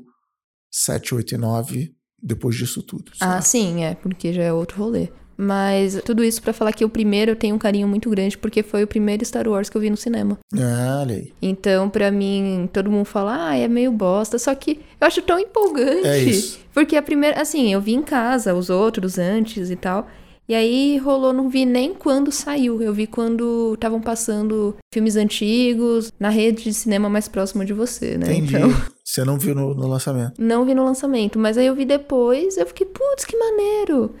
7, 0.72 1.14
8 1.16 1.34
e 1.34 1.38
9 1.38 1.99
depois 2.22 2.56
disso 2.56 2.82
tudo. 2.82 3.12
Ah, 3.20 3.40
sabe? 3.40 3.48
sim, 3.48 3.84
é, 3.84 3.94
porque 3.94 4.32
já 4.32 4.42
é 4.42 4.52
outro 4.52 4.78
rolê. 4.78 5.08
Mas 5.42 5.98
tudo 6.04 6.22
isso 6.22 6.42
pra 6.42 6.52
falar 6.52 6.70
que 6.70 6.84
o 6.84 6.88
primeiro 6.88 7.30
eu 7.30 7.36
tenho 7.36 7.54
um 7.56 7.58
carinho 7.58 7.88
muito 7.88 8.10
grande, 8.10 8.36
porque 8.36 8.62
foi 8.62 8.82
o 8.82 8.86
primeiro 8.86 9.24
Star 9.24 9.48
Wars 9.48 9.70
que 9.70 9.76
eu 9.76 9.80
vi 9.80 9.88
no 9.88 9.96
cinema. 9.96 10.38
Ah, 10.54 11.06
aí. 11.08 11.32
Então, 11.40 11.88
pra 11.88 12.10
mim, 12.10 12.68
todo 12.70 12.90
mundo 12.90 13.06
fala, 13.06 13.48
ah, 13.48 13.56
é 13.56 13.66
meio 13.66 13.90
bosta. 13.90 14.38
Só 14.38 14.54
que 14.54 14.80
eu 15.00 15.06
acho 15.06 15.22
tão 15.22 15.38
empolgante. 15.38 16.06
É 16.06 16.18
isso. 16.18 16.60
Porque 16.74 16.94
a 16.94 17.00
primeira, 17.00 17.40
assim, 17.40 17.72
eu 17.72 17.80
vi 17.80 17.94
em 17.94 18.02
casa 18.02 18.52
os 18.54 18.68
outros 18.68 19.18
antes 19.18 19.70
e 19.70 19.76
tal. 19.76 20.06
E 20.50 20.54
aí 20.54 20.98
rolou, 20.98 21.32
não 21.32 21.48
vi 21.48 21.64
nem 21.64 21.94
quando 21.94 22.32
saiu. 22.32 22.82
Eu 22.82 22.92
vi 22.92 23.06
quando 23.06 23.74
estavam 23.74 24.00
passando 24.00 24.74
filmes 24.92 25.14
antigos 25.14 26.10
na 26.18 26.28
rede 26.28 26.64
de 26.64 26.74
cinema 26.74 27.08
mais 27.08 27.28
próxima 27.28 27.64
de 27.64 27.72
você, 27.72 28.18
né? 28.18 28.32
Entendi. 28.32 28.56
Então, 28.56 28.68
Você 29.04 29.24
não 29.24 29.38
viu 29.38 29.54
no, 29.54 29.72
no 29.74 29.86
lançamento. 29.86 30.32
não 30.42 30.64
vi 30.64 30.74
no 30.74 30.84
lançamento, 30.84 31.38
mas 31.38 31.56
aí 31.56 31.66
eu 31.66 31.74
vi 31.76 31.84
depois, 31.84 32.56
eu 32.56 32.66
fiquei, 32.66 32.84
putz, 32.84 33.24
que 33.24 33.36
maneiro. 33.36 34.12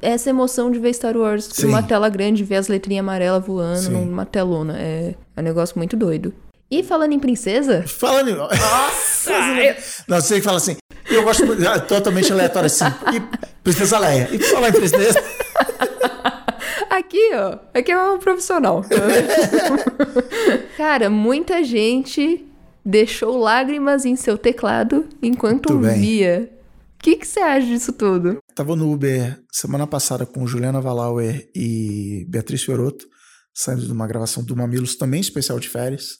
essa 0.00 0.30
emoção 0.30 0.70
de 0.70 0.78
ver 0.78 0.94
Star 0.94 1.18
Wars 1.18 1.50
Sim. 1.52 1.66
numa 1.66 1.82
tela 1.82 2.08
grande, 2.08 2.44
ver 2.44 2.56
as 2.56 2.68
letrinhas 2.68 3.02
amarelas 3.04 3.44
voando 3.46 3.78
Sim. 3.82 3.90
numa 4.06 4.24
telona. 4.24 4.78
É, 4.78 5.14
é 5.36 5.40
um 5.40 5.44
negócio 5.44 5.76
muito 5.76 5.98
doido. 5.98 6.32
E 6.70 6.82
falando 6.82 7.12
em 7.12 7.18
princesa, 7.18 7.84
Falando 7.86 8.30
em... 8.30 8.34
Nossa! 8.36 9.32
Não, 10.08 10.18
você 10.18 10.40
fala 10.40 10.56
assim, 10.56 10.76
eu 11.10 11.22
gosto 11.24 11.44
muito- 11.44 11.66
ah, 11.68 11.78
totalmente 11.78 12.32
aleatório 12.32 12.66
assim. 12.68 12.86
E 13.12 13.20
Princesa 13.62 13.98
Leia. 13.98 14.30
E 14.32 14.38
falar 14.38 14.70
em 14.70 14.72
princesa... 14.72 15.22
aqui, 16.90 17.30
ó, 17.34 17.58
aqui 17.72 17.92
é 17.92 18.12
um 18.12 18.18
profissional. 18.18 18.84
Cara, 20.76 21.10
muita 21.10 21.62
gente 21.62 22.46
deixou 22.84 23.38
lágrimas 23.38 24.04
em 24.04 24.16
seu 24.16 24.36
teclado 24.36 25.08
enquanto 25.22 25.72
Muito 25.72 25.86
bem. 25.86 25.94
ouvia. 25.94 26.50
O 26.98 27.02
que 27.04 27.16
que 27.16 27.26
você 27.26 27.40
acha 27.40 27.66
disso 27.66 27.92
tudo? 27.92 28.38
Tava 28.54 28.74
no 28.74 28.90
Uber 28.92 29.38
semana 29.52 29.86
passada 29.86 30.24
com 30.24 30.46
Juliana 30.46 30.80
Valauer 30.80 31.48
e 31.54 32.24
Beatriz 32.28 32.62
Fiorotto, 32.62 33.06
saindo 33.54 33.84
de 33.84 33.92
uma 33.92 34.06
gravação 34.06 34.42
do 34.42 34.56
Mamilos, 34.56 34.96
também 34.96 35.20
especial 35.20 35.60
de 35.60 35.68
férias. 35.68 36.18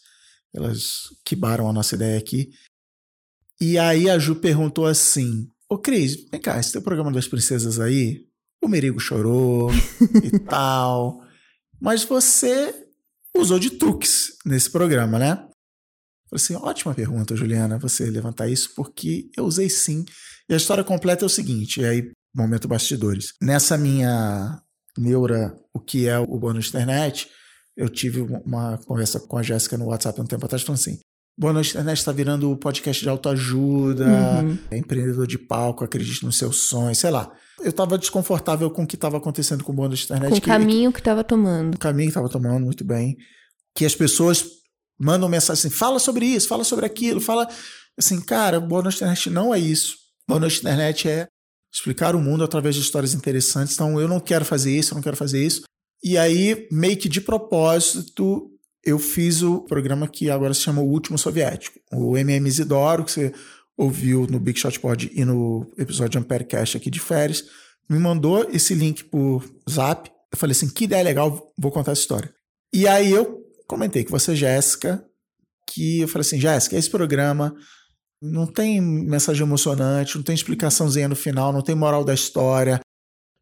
Elas 0.54 0.84
quibaram 1.24 1.68
a 1.68 1.72
nossa 1.72 1.94
ideia 1.94 2.18
aqui. 2.18 2.50
E 3.60 3.78
aí 3.78 4.10
a 4.10 4.18
Ju 4.18 4.36
perguntou 4.36 4.86
assim: 4.86 5.46
Ô 5.70 5.78
Cris, 5.78 6.28
vem 6.30 6.40
cá, 6.40 6.58
esse 6.58 6.72
teu 6.72 6.82
programa 6.82 7.10
das 7.10 7.26
princesas 7.26 7.80
aí, 7.80 8.26
o 8.64 8.68
Merigo 8.68 9.00
chorou 9.00 9.70
e 10.22 10.38
tal, 10.48 11.22
mas 11.80 12.04
você 12.04 12.74
usou 13.36 13.58
de 13.58 13.70
truques 13.70 14.36
nesse 14.44 14.70
programa, 14.70 15.18
né? 15.18 15.36
Falei 15.36 15.50
assim: 16.34 16.54
ótima 16.56 16.94
pergunta, 16.94 17.36
Juliana, 17.36 17.78
você 17.78 18.10
levantar 18.10 18.48
isso, 18.48 18.74
porque 18.74 19.30
eu 19.36 19.44
usei 19.44 19.68
sim. 19.68 20.04
E 20.48 20.54
a 20.54 20.56
história 20.56 20.84
completa 20.84 21.24
é 21.24 21.26
o 21.26 21.30
seguinte, 21.30 21.80
e 21.80 21.84
aí, 21.84 22.10
momento 22.34 22.68
bastidores. 22.68 23.32
Nessa 23.40 23.78
minha 23.78 24.60
neura, 24.96 25.56
o 25.72 25.80
que 25.80 26.06
é 26.06 26.18
o 26.18 26.38
bônus 26.38 26.68
internet, 26.68 27.28
eu 27.76 27.88
tive 27.88 28.20
uma 28.20 28.78
conversa 28.86 29.18
com 29.20 29.38
a 29.38 29.42
Jéssica 29.42 29.76
no 29.76 29.86
WhatsApp 29.86 30.20
um 30.20 30.26
tempo 30.26 30.44
atrás, 30.44 30.62
falando 30.62 30.80
assim, 30.80 31.00
bônus 31.36 31.68
internet 31.70 31.98
está 31.98 32.12
virando 32.12 32.50
o 32.50 32.56
podcast 32.56 33.02
de 33.02 33.08
autoajuda, 33.08 34.06
Uhum. 34.06 34.58
é 34.70 34.78
empreendedor 34.78 35.26
de 35.26 35.38
palco, 35.38 35.84
acredite 35.84 36.24
nos 36.24 36.38
seus 36.38 36.56
sonhos, 36.68 36.98
sei 36.98 37.10
lá. 37.10 37.30
Eu 37.60 37.70
estava 37.70 37.96
desconfortável 37.98 38.70
com 38.70 38.82
o 38.82 38.86
que 38.86 38.94
estava 38.94 39.16
acontecendo 39.16 39.64
com 39.64 39.72
o 39.72 39.74
bônus 39.74 40.04
internet. 40.04 40.30
Com 40.30 40.36
o 40.36 40.40
que- 40.40 40.46
caminho 40.46 40.92
que 40.92 41.02
tava 41.02 41.24
tomando. 41.24 41.74
o 41.74 41.78
caminho 41.78 42.06
que 42.08 42.10
estava 42.10 42.28
tomando 42.28 42.64
muito 42.64 42.84
bem, 42.84 43.16
que 43.76 43.84
as 43.84 43.94
pessoas 43.94 44.44
mandam 44.98 45.28
mensagem 45.28 45.60
assim, 45.66 45.70
fala 45.76 45.98
sobre 45.98 46.26
isso, 46.26 46.46
fala 46.46 46.62
sobre 46.64 46.86
aquilo, 46.86 47.20
fala 47.20 47.48
assim, 47.98 48.20
cara, 48.20 48.60
boa 48.60 48.82
noite 48.82 48.96
internet 48.96 49.30
não 49.30 49.52
é 49.54 49.58
isso. 49.58 49.96
Boa 50.28 50.38
noite 50.40 50.58
internet 50.60 51.08
é 51.08 51.26
explicar 51.72 52.14
o 52.14 52.20
mundo 52.20 52.44
através 52.44 52.76
de 52.76 52.80
histórias 52.80 53.12
interessantes. 53.14 53.74
Então 53.74 54.00
eu 54.00 54.06
não 54.06 54.20
quero 54.20 54.44
fazer 54.44 54.76
isso, 54.76 54.92
eu 54.92 54.96
não 54.96 55.02
quero 55.02 55.16
fazer 55.16 55.44
isso. 55.44 55.62
E 56.02 56.16
aí, 56.18 56.68
meio 56.70 56.96
que 56.96 57.08
de 57.08 57.20
propósito, 57.20 58.50
eu 58.84 58.98
fiz 58.98 59.42
o 59.42 59.60
programa 59.60 60.06
que 60.08 60.30
agora 60.30 60.52
se 60.54 60.60
chama 60.60 60.80
O 60.82 60.88
Último 60.88 61.16
Soviético. 61.18 61.78
O 61.92 62.16
MM 62.16 62.46
Isidoro, 62.48 63.04
que 63.04 63.12
você 63.12 63.32
ouviu 63.76 64.26
no 64.28 64.38
Big 64.38 64.58
Shot 64.58 64.78
Pod 64.80 65.10
e 65.12 65.24
no 65.24 65.70
episódio 65.76 66.10
de 66.12 66.18
Amperecast 66.18 66.76
aqui 66.76 66.90
de 66.90 67.00
férias, 67.00 67.44
me 67.88 67.98
mandou 67.98 68.48
esse 68.52 68.74
link 68.74 69.04
por 69.04 69.44
zap. 69.68 70.10
Eu 70.32 70.38
falei 70.38 70.52
assim, 70.52 70.68
que 70.68 70.84
ideia 70.84 71.02
legal, 71.02 71.52
vou 71.58 71.70
contar 71.72 71.92
essa 71.92 72.00
história. 72.00 72.32
E 72.72 72.86
aí 72.88 73.10
eu 73.12 73.40
comentei 73.66 74.04
com 74.04 74.10
você, 74.10 74.34
Jéssica, 74.36 75.04
que 75.68 76.00
eu 76.00 76.08
falei 76.08 76.26
assim, 76.26 76.40
Jéssica, 76.40 76.76
esse 76.76 76.90
programa 76.90 77.54
não 78.22 78.46
tem 78.46 78.80
mensagem 78.80 79.42
emocionante, 79.46 80.16
não 80.16 80.22
tem 80.22 80.34
explicaçãozinha 80.34 81.08
no 81.08 81.16
final, 81.16 81.52
não 81.52 81.62
tem 81.62 81.74
moral 81.74 82.04
da 82.04 82.14
história, 82.14 82.80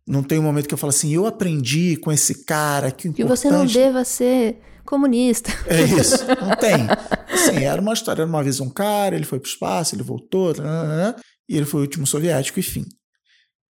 não 0.07 0.23
tem 0.23 0.39
um 0.39 0.43
momento 0.43 0.67
que 0.67 0.75
eu 0.75 0.79
falo 0.79 0.91
assim, 0.91 1.15
eu 1.15 1.27
aprendi 1.27 1.97
com 1.97 2.11
esse 2.11 2.45
cara 2.45 2.91
que 2.91 3.09
o 3.09 3.13
Que 3.13 3.25
você 3.25 3.49
não 3.49 3.65
importante- 3.65 3.75
deva 3.79 4.05
ser 4.05 4.59
comunista. 4.85 5.51
é 5.67 5.83
isso, 5.83 6.25
não 6.41 6.57
tem. 6.57 6.87
Assim, 7.33 7.65
era 7.65 7.81
uma 7.81 7.93
história, 7.93 8.23
era 8.23 8.29
uma 8.29 8.43
vez 8.43 8.61
um 8.61 8.69
cara, 8.69 9.15
ele 9.15 9.25
foi 9.25 9.39
pro 9.39 9.49
espaço, 9.49 9.95
ele 9.95 10.03
voltou, 10.03 10.55
tananã, 10.55 11.15
e 11.49 11.57
ele 11.57 11.67
foi 11.67 11.81
o 11.81 11.85
último 11.85 12.07
soviético, 12.07 12.61
enfim. 12.61 12.85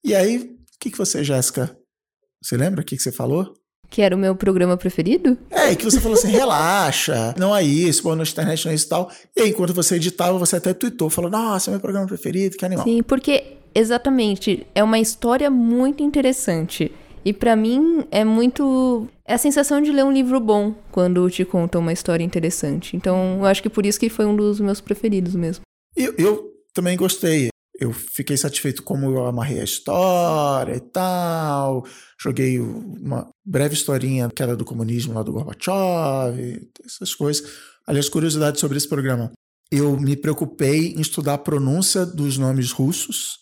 E 0.04 0.14
aí, 0.14 0.38
o 0.38 0.78
que, 0.80 0.90
que 0.90 0.98
você, 0.98 1.22
Jéssica, 1.22 1.76
você 2.42 2.56
lembra 2.56 2.80
o 2.80 2.84
que, 2.84 2.96
que 2.96 3.02
você 3.02 3.12
falou? 3.12 3.54
Que 3.88 4.02
era 4.02 4.16
o 4.16 4.18
meu 4.18 4.34
programa 4.34 4.76
preferido? 4.76 5.36
É, 5.50 5.72
e 5.72 5.76
que 5.76 5.84
você 5.84 6.00
falou 6.00 6.16
assim, 6.16 6.28
relaxa, 6.28 7.34
não 7.38 7.54
é 7.54 7.62
isso, 7.62 8.02
boa 8.02 8.16
noite 8.16 8.32
internet, 8.32 8.64
não 8.64 8.72
é 8.72 8.74
isso 8.74 8.86
e 8.86 8.88
tal. 8.88 9.10
E 9.36 9.42
aí, 9.42 9.50
enquanto 9.50 9.74
você 9.74 9.96
editava, 9.96 10.38
você 10.38 10.56
até 10.56 10.72
tweetou, 10.72 11.10
falou, 11.10 11.30
nossa, 11.30 11.70
é 11.70 11.72
meu 11.72 11.80
programa 11.80 12.06
preferido, 12.06 12.56
que 12.56 12.64
animal. 12.64 12.84
Sim, 12.84 13.02
porque 13.02 13.58
exatamente 13.74 14.66
é 14.74 14.82
uma 14.82 14.98
história 14.98 15.50
muito 15.50 16.02
interessante. 16.02 16.90
E 17.24 17.32
pra 17.32 17.54
mim 17.54 18.04
é 18.10 18.24
muito. 18.24 19.08
É 19.26 19.34
a 19.34 19.38
sensação 19.38 19.80
de 19.80 19.92
ler 19.92 20.04
um 20.04 20.12
livro 20.12 20.40
bom 20.40 20.74
quando 20.90 21.28
te 21.30 21.44
conta 21.44 21.78
uma 21.78 21.92
história 21.92 22.24
interessante. 22.24 22.96
Então 22.96 23.38
eu 23.38 23.46
acho 23.46 23.62
que 23.62 23.70
por 23.70 23.86
isso 23.86 24.00
que 24.00 24.08
foi 24.08 24.26
um 24.26 24.34
dos 24.34 24.60
meus 24.60 24.80
preferidos 24.80 25.34
mesmo. 25.34 25.62
Eu, 25.96 26.14
eu 26.18 26.52
também 26.74 26.96
gostei. 26.96 27.48
Eu 27.78 27.92
fiquei 27.92 28.36
satisfeito 28.36 28.82
como 28.82 29.06
eu 29.06 29.26
amarrei 29.26 29.60
a 29.60 29.64
história 29.64 30.74
e 30.74 30.80
tal. 30.80 31.84
Joguei 32.20 32.60
uma 32.60 33.28
breve 33.44 33.74
historinha 33.74 34.28
que 34.28 34.42
era 34.42 34.56
do 34.56 34.64
comunismo 34.64 35.14
lá 35.14 35.22
do 35.22 35.32
Gorbachev, 35.32 36.68
essas 36.84 37.14
coisas. 37.14 37.50
Aliás, 37.86 38.08
curiosidade 38.08 38.60
sobre 38.60 38.76
esse 38.76 38.88
programa. 38.88 39.32
Eu 39.70 39.98
me 39.98 40.16
preocupei 40.16 40.92
em 40.92 41.00
estudar 41.00 41.34
a 41.34 41.38
pronúncia 41.38 42.04
dos 42.04 42.36
nomes 42.36 42.70
russos 42.72 43.41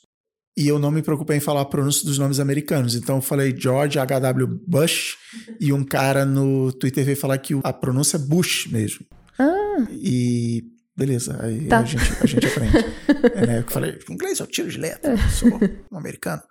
e 0.57 0.67
eu 0.69 0.79
não 0.79 0.91
me 0.91 1.03
preocupei 1.03 1.37
em 1.37 1.41
falar 1.41 1.63
a 1.63 1.65
pronúncia 1.65 2.05
dos 2.05 2.19
nomes 2.19 2.41
americanos. 2.41 2.95
Então 2.95 3.17
eu 3.17 3.23
falei 3.23 3.55
George 3.57 3.99
H.W. 3.99 4.47
Bush 4.67 5.17
e 5.61 5.73
um 5.73 5.85
cara 5.85 6.25
no 6.25 6.73
Twitter 6.73 7.05
veio 7.05 7.17
falar 7.17 7.39
que 7.39 7.55
a 7.63 7.73
pronúncia 7.73 8.17
é 8.17 8.21
Bush 8.21 8.67
mesmo. 8.71 9.07
Ah, 9.39 9.87
E 9.91 10.63
beleza, 10.97 11.39
aí 11.43 11.67
Tá. 11.67 11.79
a, 11.81 11.85
gente, 11.85 12.13
a 12.21 12.27
gente 12.27 12.47
aprende. 12.47 12.73
É, 13.35 13.47
né? 13.47 13.59
Eu 13.61 13.71
falei, 13.71 13.99
inglês 14.11 14.39
eu 14.39 14.47
tiro 14.47 14.69
de 14.69 14.79
letra, 14.79 15.17
sou 15.31 15.49
um 15.93 15.97
americano. 15.99 16.43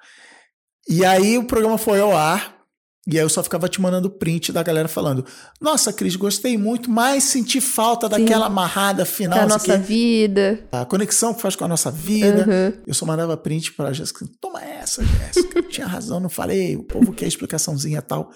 E 0.88 1.03
aí 1.05 1.38
o 1.38 1.45
programa 1.45 1.77
foi 1.77 1.99
ao 1.99 2.15
ar, 2.15 2.58
e 3.07 3.17
aí 3.17 3.23
eu 3.23 3.29
só 3.29 3.41
ficava 3.41 3.69
te 3.69 3.81
mandando 3.81 4.09
print 4.09 4.51
da 4.51 4.62
galera 4.62 4.88
falando: 4.88 5.25
Nossa, 5.59 5.93
Cris, 5.93 6.15
gostei 6.15 6.57
muito, 6.57 6.89
mas 6.89 7.23
senti 7.23 7.62
falta 7.62 8.09
daquela 8.09 8.47
amarrada 8.47 9.05
final, 9.05 9.39
da 9.39 9.47
nossa 9.47 9.77
quê. 9.77 9.83
vida. 9.83 10.67
a 10.71 10.85
conexão 10.85 11.33
que 11.33 11.41
faz 11.41 11.55
com 11.55 11.65
a 11.65 11.67
nossa 11.67 11.89
vida. 11.89 12.45
Uhum. 12.47 12.81
Eu 12.85 12.93
só 12.93 13.05
mandava 13.05 13.38
print 13.38 13.73
pra 13.73 13.93
Jéssica: 13.93 14.25
Toma 14.39 14.63
essa, 14.63 15.03
Jéssica. 15.03 15.62
Tinha 15.63 15.88
razão, 15.88 16.19
não 16.19 16.29
falei. 16.29 16.75
O 16.75 16.83
povo 16.83 17.13
quer 17.13 17.27
explicaçãozinha 17.27 17.99
e 17.99 18.01
tal. 18.01 18.31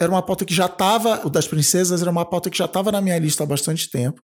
Era 0.00 0.10
uma 0.10 0.22
pauta 0.22 0.44
que 0.44 0.54
já 0.54 0.66
estava, 0.66 1.26
o 1.26 1.30
das 1.30 1.48
princesas 1.48 2.00
era 2.02 2.10
uma 2.10 2.24
pauta 2.24 2.50
que 2.50 2.58
já 2.58 2.66
estava 2.66 2.92
na 2.92 3.00
minha 3.00 3.18
lista 3.18 3.42
há 3.42 3.46
bastante 3.46 3.90
tempo. 3.90 4.20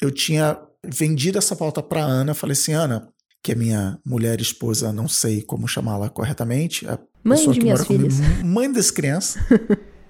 Eu 0.00 0.10
tinha 0.10 0.58
vendido 0.84 1.36
essa 1.36 1.54
pauta 1.54 1.82
para 1.82 2.02
Ana. 2.02 2.32
Falei 2.32 2.52
assim, 2.52 2.72
Ana, 2.72 3.06
que 3.42 3.52
é 3.52 3.54
minha 3.54 3.98
mulher, 4.04 4.40
esposa, 4.40 4.92
não 4.92 5.06
sei 5.08 5.42
como 5.42 5.68
chamá-la 5.68 6.08
corretamente. 6.08 6.88
A 6.88 6.98
Mãe 7.22 7.50
de 7.50 7.60
minhas 7.60 7.80
mora 7.80 7.84
comigo, 7.84 8.10
filhas. 8.10 8.42
mãe 8.44 8.72
das 8.72 8.90
crianças, 8.90 9.42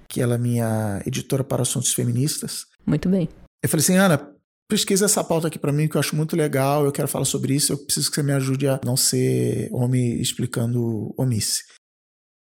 que 0.09 0.21
ela 0.21 0.35
é 0.35 0.39
minha 0.39 1.03
editora 1.07 1.43
para 1.43 1.63
assuntos 1.63 1.93
feministas. 1.93 2.67
Muito 2.87 3.09
bem. 3.09 3.29
Eu 3.63 3.69
falei 3.69 3.83
assim, 3.83 3.97
Ana, 3.97 4.31
pesquisa 4.69 5.05
essa 5.05 5.23
pauta 5.23 5.49
aqui 5.49 5.59
para 5.59 5.73
mim 5.73 5.89
que 5.89 5.97
eu 5.97 6.01
acho 6.01 6.17
muito 6.17 6.37
legal, 6.37 6.85
eu 6.85 6.93
quero 6.93 7.09
falar 7.09 7.25
sobre 7.25 7.55
isso, 7.55 7.73
eu 7.73 7.79
preciso 7.79 8.09
que 8.09 8.15
você 8.15 8.23
me 8.23 8.33
ajude 8.33 8.69
a 8.69 8.81
não 8.85 8.97
ser 8.97 9.69
homem 9.73 10.21
explicando 10.21 11.13
omice. 11.19 11.63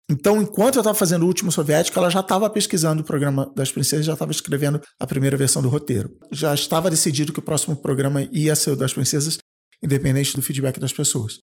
Então, 0.08 0.40
enquanto 0.40 0.76
eu 0.76 0.80
estava 0.80 0.96
fazendo 0.96 1.24
o 1.24 1.26
último 1.26 1.50
soviético, 1.50 1.98
ela 1.98 2.10
já 2.10 2.20
estava 2.20 2.48
pesquisando 2.48 3.02
o 3.02 3.04
programa 3.04 3.52
das 3.56 3.72
princesas, 3.72 4.06
já 4.06 4.12
estava 4.12 4.30
escrevendo 4.30 4.80
a 5.00 5.06
primeira 5.06 5.36
versão 5.36 5.60
do 5.60 5.68
roteiro. 5.68 6.16
Já 6.30 6.54
estava 6.54 6.88
decidido 6.88 7.32
que 7.32 7.40
o 7.40 7.42
próximo 7.42 7.74
programa 7.74 8.22
ia 8.30 8.54
ser 8.54 8.70
o 8.70 8.76
das 8.76 8.92
princesas, 8.92 9.38
independente 9.82 10.36
do 10.36 10.42
feedback 10.42 10.78
das 10.78 10.92
pessoas. 10.92 11.38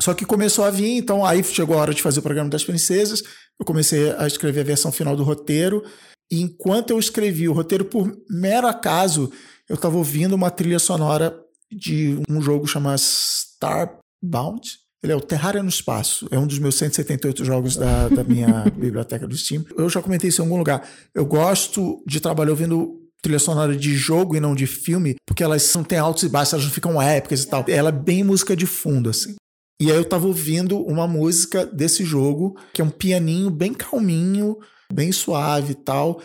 Só 0.00 0.14
que 0.14 0.24
começou 0.24 0.64
a 0.64 0.70
vir, 0.70 0.96
então 0.96 1.24
aí 1.24 1.42
chegou 1.42 1.76
a 1.76 1.80
hora 1.80 1.94
de 1.94 2.02
fazer 2.02 2.20
o 2.20 2.22
programa 2.22 2.48
das 2.48 2.64
princesas, 2.64 3.22
eu 3.58 3.66
comecei 3.66 4.12
a 4.12 4.26
escrever 4.26 4.60
a 4.60 4.64
versão 4.64 4.92
final 4.92 5.16
do 5.16 5.24
roteiro, 5.24 5.82
e 6.30 6.40
enquanto 6.40 6.90
eu 6.90 6.98
escrevi 6.98 7.48
o 7.48 7.52
roteiro, 7.52 7.84
por 7.84 8.16
mero 8.30 8.66
acaso, 8.66 9.32
eu 9.68 9.74
estava 9.74 9.96
ouvindo 9.96 10.34
uma 10.34 10.50
trilha 10.50 10.78
sonora 10.78 11.34
de 11.70 12.18
um 12.28 12.40
jogo 12.40 12.66
chamado 12.66 12.98
Starbound. 12.98 14.62
Ele 15.02 15.12
é 15.12 15.16
o 15.16 15.20
Terraria 15.20 15.62
no 15.62 15.68
Espaço. 15.68 16.26
É 16.30 16.38
um 16.38 16.46
dos 16.46 16.58
meus 16.58 16.74
178 16.76 17.44
jogos 17.44 17.76
da, 17.76 18.08
da 18.08 18.24
minha 18.24 18.64
biblioteca 18.76 19.28
do 19.28 19.36
Steam. 19.36 19.64
Eu 19.76 19.88
já 19.88 20.02
comentei 20.02 20.28
isso 20.28 20.42
em 20.42 20.44
algum 20.44 20.58
lugar. 20.58 20.86
Eu 21.14 21.24
gosto 21.24 22.02
de 22.06 22.20
trabalhar 22.20 22.50
ouvindo 22.50 23.00
trilha 23.22 23.38
sonora 23.38 23.76
de 23.76 23.94
jogo 23.94 24.36
e 24.36 24.40
não 24.40 24.54
de 24.54 24.66
filme, 24.66 25.16
porque 25.26 25.42
elas 25.42 25.72
não 25.74 25.84
têm 25.84 25.98
altos 25.98 26.22
e 26.22 26.28
baixos, 26.28 26.54
elas 26.54 26.64
não 26.66 26.72
ficam 26.72 27.00
épicas 27.00 27.42
e 27.42 27.48
tal. 27.48 27.64
Ela 27.68 27.88
é 27.90 27.92
bem 27.92 28.24
música 28.24 28.56
de 28.56 28.66
fundo, 28.66 29.10
assim. 29.10 29.36
E 29.80 29.90
aí 29.90 29.96
eu 29.96 30.04
tava 30.04 30.26
ouvindo 30.26 30.80
uma 30.80 31.06
música 31.06 31.64
desse 31.64 32.04
jogo, 32.04 32.58
que 32.72 32.80
é 32.80 32.84
um 32.84 32.90
pianinho 32.90 33.48
bem 33.48 33.72
calminho, 33.72 34.58
bem 34.92 35.12
suave 35.12 35.72
e 35.72 35.76
tal, 35.76 36.20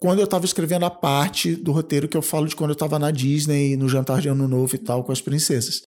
quando 0.00 0.20
eu 0.20 0.26
tava 0.26 0.44
escrevendo 0.44 0.84
a 0.84 0.90
parte 0.90 1.54
do 1.54 1.72
roteiro 1.72 2.08
que 2.08 2.16
eu 2.16 2.22
falo 2.22 2.46
de 2.46 2.56
quando 2.56 2.70
eu 2.70 2.76
tava 2.76 2.98
na 2.98 3.10
Disney, 3.10 3.76
no 3.76 3.88
jantar 3.88 4.20
de 4.20 4.28
ano 4.28 4.48
novo 4.48 4.74
e 4.74 4.78
tal, 4.78 5.04
com 5.04 5.12
as 5.12 5.20
princesas. 5.20 5.82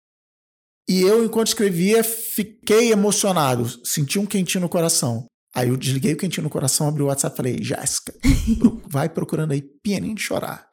E 0.89 1.01
eu, 1.01 1.23
enquanto 1.23 1.47
escrevia, 1.47 2.03
fiquei 2.03 2.91
emocionado, 2.91 3.67
senti 3.85 4.17
um 4.17 4.25
quentinho 4.25 4.61
no 4.61 4.69
coração. 4.69 5.25
Aí 5.53 5.69
eu 5.69 5.77
desliguei 5.77 6.13
o 6.13 6.17
quentinho 6.17 6.43
no 6.43 6.49
coração, 6.49 6.87
abri 6.87 7.01
o 7.01 7.07
WhatsApp 7.07 7.33
e 7.33 7.37
falei, 7.37 7.63
Jéssica, 7.63 8.13
vai 8.87 9.09
procurando 9.09 9.51
aí 9.51 9.61
pianinho 9.61 10.15
de 10.15 10.21
chorar. 10.21 10.67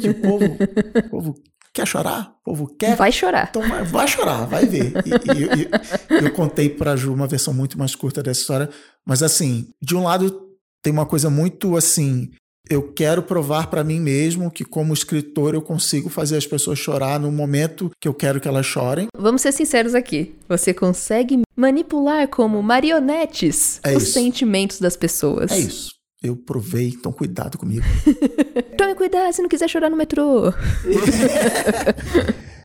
Que 0.00 0.08
o 0.08 0.20
povo, 0.20 0.44
o 0.44 1.10
povo 1.10 1.34
quer 1.74 1.86
chorar? 1.86 2.34
O 2.40 2.44
povo 2.44 2.66
quer? 2.66 2.96
Vai 2.96 3.10
chorar. 3.12 3.48
Então 3.50 3.62
vai, 3.68 3.82
vai 3.84 4.08
chorar, 4.08 4.46
vai 4.46 4.66
ver. 4.66 4.92
E, 5.06 5.10
e, 5.10 6.20
e 6.20 6.24
eu 6.24 6.32
contei 6.32 6.68
pra 6.68 6.96
Ju 6.96 7.12
uma 7.12 7.26
versão 7.26 7.52
muito 7.54 7.78
mais 7.78 7.94
curta 7.94 8.22
dessa 8.22 8.40
história, 8.40 8.68
mas 9.06 9.22
assim, 9.22 9.68
de 9.80 9.96
um 9.96 10.04
lado 10.04 10.48
tem 10.82 10.92
uma 10.92 11.06
coisa 11.06 11.30
muito 11.30 11.76
assim, 11.76 12.30
eu 12.68 12.92
quero 12.92 13.22
provar 13.22 13.68
para 13.68 13.84
mim 13.84 14.00
mesmo 14.00 14.50
que 14.50 14.64
como 14.64 14.92
escritor 14.94 15.54
eu 15.54 15.62
consigo 15.62 16.08
fazer 16.08 16.36
as 16.36 16.46
pessoas 16.46 16.78
chorar 16.78 17.18
no 17.20 17.30
momento 17.30 17.90
que 18.00 18.08
eu 18.08 18.14
quero 18.14 18.40
que 18.40 18.48
elas 18.48 18.66
chorem. 18.66 19.06
Vamos 19.16 19.42
ser 19.42 19.52
sinceros 19.52 19.94
aqui. 19.94 20.34
Você 20.48 20.72
consegue 20.74 21.40
manipular 21.56 22.26
como 22.28 22.62
marionetes 22.62 23.80
É 23.84 23.96
os 23.96 24.04
isso. 24.04 24.12
sentimentos 24.12 24.78
das 24.80 24.96
pessoas. 24.96 25.50
É 25.50 25.58
isso. 25.58 25.90
Eu 26.22 26.36
provei, 26.36 26.88
então 26.88 27.12
cuidado 27.12 27.58
comigo. 27.58 27.84
Tome 28.78 28.94
cuidado 28.94 29.32
se 29.32 29.42
não 29.42 29.48
quiser 29.48 29.68
chorar 29.68 29.90
no 29.90 29.96
metrô. 29.96 30.52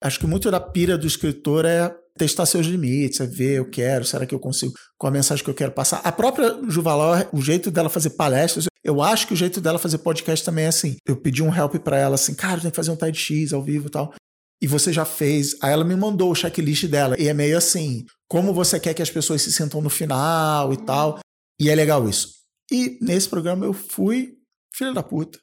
Acho 0.02 0.20
que 0.20 0.28
muito 0.28 0.52
da 0.52 0.60
pira 0.60 0.98
do 0.98 1.08
escritor 1.08 1.66
é 1.66 1.94
testar 2.18 2.46
seus 2.46 2.68
limites, 2.68 3.20
é 3.20 3.26
ver, 3.26 3.58
eu 3.58 3.70
quero, 3.70 4.06
será 4.06 4.26
que 4.26 4.34
eu 4.34 4.40
consigo, 4.40 4.74
qual 4.98 5.10
a 5.10 5.14
mensagem 5.14 5.44
que 5.44 5.50
eu 5.50 5.56
quero 5.56 5.72
passar. 5.72 6.02
A 6.04 6.12
própria 6.12 6.60
Juvalau, 6.68 7.28
o 7.32 7.42
jeito 7.42 7.72
dela 7.72 7.90
fazer 7.90 8.12
palestras, 8.12 8.66
eu 8.84 9.02
acho 9.02 9.28
que 9.28 9.34
o 9.34 9.38
jeito 9.38 9.60
dela 9.60 9.78
fazer 9.78 9.98
podcast 10.00 10.46
também 10.46 10.66
é 10.66 10.70
assim. 10.70 10.96
Eu 11.06 11.18
pedi 11.18 11.44
um 11.44 11.54
help 11.54 11.76
pra 11.76 11.98
ela, 11.98 12.16
assim, 12.16 12.34
cara, 12.34 12.62
tem 12.62 12.70
que 12.70 12.76
fazer 12.76 12.92
um 12.92 12.96
TEDx 12.96 13.54
ao 13.54 13.62
vivo 13.62 13.88
e 13.88 13.92
tal. 13.92 14.14
E 14.62 14.68
você 14.68 14.92
já 14.92 15.06
fez. 15.06 15.56
Aí 15.62 15.72
ela 15.72 15.84
me 15.84 15.96
mandou 15.96 16.32
o 16.32 16.36
checklist 16.36 16.88
dela. 16.88 17.16
E 17.20 17.28
é 17.28 17.34
meio 17.34 17.58
assim, 17.58 18.06
como 18.28 18.54
você 18.54 18.80
quer 18.80 18.94
que 18.94 19.02
as 19.02 19.10
pessoas 19.10 19.42
se 19.42 19.52
sintam 19.52 19.82
no 19.82 19.90
final 19.90 20.74
e 20.74 20.78
tal. 20.78 21.20
E 21.60 21.70
é 21.70 21.76
legal 21.76 22.08
isso. 22.08 22.30
E 22.72 22.98
nesse 23.02 23.30
programa 23.30 23.66
eu 23.66 23.74
fui 23.74 24.34
filha 24.74 24.94
da 24.94 25.04
puta. 25.04 25.40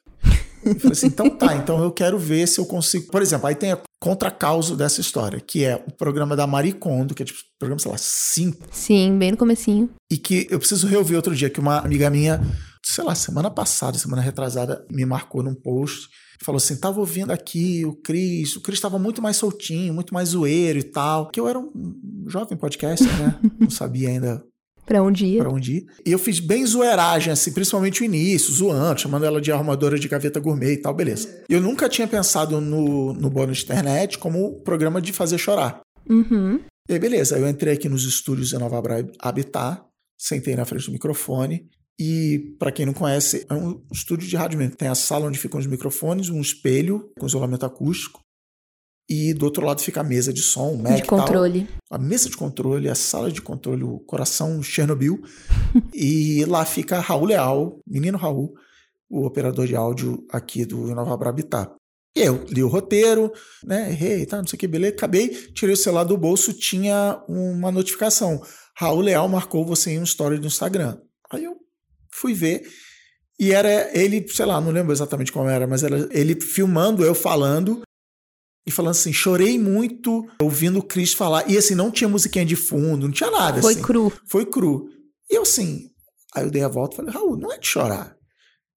Eu 0.63 0.75
falei 0.79 0.93
assim, 0.93 1.07
então 1.07 1.29
tá, 1.29 1.55
então 1.55 1.83
eu 1.83 1.91
quero 1.91 2.17
ver 2.17 2.47
se 2.47 2.59
eu 2.59 2.65
consigo. 2.65 3.11
Por 3.11 3.21
exemplo, 3.21 3.45
aí 3.45 3.53
tem 3.53 3.71
a 3.71 3.79
contracauso 4.01 4.75
dessa 4.75 4.99
história, 4.99 5.39
que 5.39 5.63
é 5.63 5.75
o 5.75 5.91
programa 5.91 6.35
da 6.35 6.47
Marie 6.47 6.73
Kondo, 6.73 7.13
que 7.13 7.23
é 7.23 7.25
tipo, 7.25 7.39
programa, 7.59 7.79
sei 7.79 7.91
lá, 7.91 7.97
5, 7.97 8.67
Sim, 8.71 9.17
bem 9.17 9.31
no 9.31 9.37
comecinho. 9.37 9.89
e 10.11 10.17
que 10.17 10.47
eu 10.49 10.59
preciso 10.59 10.87
reouvir 10.87 11.15
outro 11.15 11.35
dia, 11.35 11.49
que 11.49 11.59
uma 11.59 11.79
amiga 11.79 12.09
minha, 12.09 12.41
sei 12.83 13.03
lá, 13.03 13.13
semana 13.15 13.49
passada, 13.49 13.97
semana 13.97 14.21
retrasada, 14.21 14.85
me 14.91 15.05
marcou 15.05 15.41
num 15.43 15.55
post, 15.55 16.07
falou 16.43 16.57
assim, 16.57 16.77
tava 16.77 16.99
ouvindo 16.99 17.31
aqui 17.31 17.85
o 17.85 17.95
Cris, 17.95 18.55
o 18.55 18.61
Cris 18.61 18.79
tava 18.79 18.99
muito 18.99 19.21
mais 19.21 19.37
soltinho, 19.37 19.93
muito 19.93 20.13
mais 20.13 20.29
zoeiro 20.29 20.79
e 20.79 20.83
tal, 20.83 21.29
que 21.29 21.39
eu 21.39 21.47
era 21.47 21.57
um 21.59 22.25
jovem 22.27 22.57
podcaster, 22.57 23.07
né, 23.19 23.39
não 23.59 23.69
sabia 23.69 24.09
ainda 24.09 24.43
Pra 24.85 25.01
um 25.01 25.11
dia. 25.11 25.39
pra 25.39 25.49
onde 25.49 25.77
ir. 25.77 25.85
E 26.05 26.11
eu 26.11 26.19
fiz 26.19 26.39
bem 26.39 26.65
zoeiragem, 26.65 27.33
assim, 27.33 27.51
principalmente 27.51 28.01
o 28.01 28.05
início, 28.05 28.53
zoando, 28.53 29.01
chamando 29.01 29.25
ela 29.25 29.41
de 29.41 29.51
arrumadora 29.51 29.97
de 29.97 30.07
gaveta 30.07 30.39
gourmet 30.39 30.73
e 30.73 30.77
tal, 30.77 30.93
beleza. 30.93 31.43
Eu 31.49 31.59
nunca 31.59 31.89
tinha 31.89 32.07
pensado 32.07 32.61
no, 32.61 33.13
no 33.13 33.29
bônus 33.29 33.57
de 33.57 33.63
internet 33.63 34.17
como 34.19 34.61
programa 34.61 35.01
de 35.01 35.11
fazer 35.11 35.37
chorar. 35.37 35.81
Uhum. 36.07 36.59
E 36.87 36.93
aí, 36.93 36.99
beleza, 36.99 37.37
eu 37.37 37.49
entrei 37.49 37.73
aqui 37.73 37.89
nos 37.89 38.05
estúdios 38.05 38.49
de 38.49 38.57
Nova 38.57 38.81
Habitat, 39.19 39.81
sentei 40.17 40.55
na 40.55 40.65
frente 40.65 40.85
do 40.85 40.91
microfone. 40.91 41.67
E, 41.99 42.55
pra 42.59 42.71
quem 42.71 42.85
não 42.85 42.93
conhece, 42.93 43.45
é 43.49 43.53
um 43.53 43.81
estúdio 43.91 44.27
de 44.27 44.35
rádio 44.35 44.59
mesmo. 44.59 44.75
Tem 44.75 44.89
a 44.89 44.95
sala 44.95 45.27
onde 45.27 45.39
ficam 45.39 45.59
os 45.59 45.65
microfones, 45.65 46.29
um 46.29 46.41
espelho 46.41 47.09
com 47.17 47.25
isolamento 47.25 47.65
acústico. 47.65 48.19
E 49.07 49.33
do 49.33 49.45
outro 49.45 49.63
lado 49.63 49.81
fica 49.81 50.01
a 50.01 50.03
mesa 50.03 50.33
de 50.33 50.41
som, 50.41 50.71
o 50.71 50.77
Mac 50.77 50.95
De 50.95 51.03
e 51.03 51.05
tal 51.05 51.19
controle. 51.19 51.69
a 51.91 51.97
mesa 51.97 52.27
de 52.27 52.35
controle, 52.35 52.89
a 52.89 52.95
sala 52.95 53.31
de 53.31 53.41
controle, 53.41 53.83
o 53.83 53.99
coração 53.99 54.61
Chernobyl. 54.63 55.21
e 55.93 56.43
lá 56.45 56.65
fica 56.65 56.99
Raul 56.99 57.25
Leal, 57.25 57.79
menino 57.85 58.17
Raul, 58.17 58.53
o 59.09 59.25
operador 59.25 59.67
de 59.67 59.75
áudio 59.75 60.25
aqui 60.31 60.65
do 60.65 60.87
Nova 60.95 61.15
Bra 61.17 61.29
Habitat. 61.29 61.71
E 62.17 62.21
eu 62.21 62.45
li 62.49 62.63
o 62.63 62.69
roteiro, 62.69 63.31
né? 63.63 63.91
Errei, 63.91 64.25
tá, 64.25 64.37
não 64.37 64.47
sei 64.47 64.55
o 64.55 64.59
que, 64.59 64.67
beleza. 64.67 64.93
Acabei, 64.93 65.27
tirei 65.53 65.73
o 65.73 65.77
celular 65.77 66.05
do 66.05 66.17
bolso, 66.17 66.53
tinha 66.53 67.21
uma 67.27 67.71
notificação. 67.71 68.41
Raul 68.77 69.01
Leal 69.01 69.27
marcou 69.27 69.65
você 69.65 69.91
em 69.91 69.99
um 69.99 70.03
story 70.03 70.39
do 70.39 70.47
Instagram. 70.47 70.97
Aí 71.31 71.43
eu 71.43 71.57
fui 72.11 72.33
ver. 72.33 72.63
E 73.37 73.51
era 73.51 73.89
ele, 73.97 74.25
sei 74.29 74.45
lá, 74.45 74.61
não 74.61 74.71
lembro 74.71 74.93
exatamente 74.93 75.31
como 75.31 75.49
era, 75.49 75.67
mas 75.67 75.83
era 75.83 76.07
ele 76.11 76.39
filmando, 76.39 77.03
eu 77.03 77.13
falando, 77.13 77.81
e 78.67 78.71
falando 78.71 78.91
assim, 78.91 79.13
chorei 79.13 79.59
muito 79.59 80.25
ouvindo 80.41 80.79
o 80.79 80.83
Chris 80.83 81.13
falar. 81.13 81.49
E 81.49 81.57
assim, 81.57 81.75
não 81.75 81.91
tinha 81.91 82.07
musiquinha 82.09 82.45
de 82.45 82.55
fundo, 82.55 83.05
não 83.07 83.13
tinha 83.13 83.29
nada. 83.31 83.61
Foi 83.61 83.73
assim. 83.73 83.81
cru. 83.81 84.11
Foi 84.27 84.45
cru. 84.45 84.89
E 85.29 85.35
eu 85.35 85.43
assim, 85.43 85.89
aí 86.35 86.43
eu 86.43 86.51
dei 86.51 86.63
a 86.63 86.67
volta 86.67 86.93
e 86.93 86.97
falei, 86.97 87.13
Raul, 87.13 87.37
não 87.37 87.51
é 87.53 87.57
de 87.59 87.67
chorar. 87.67 88.15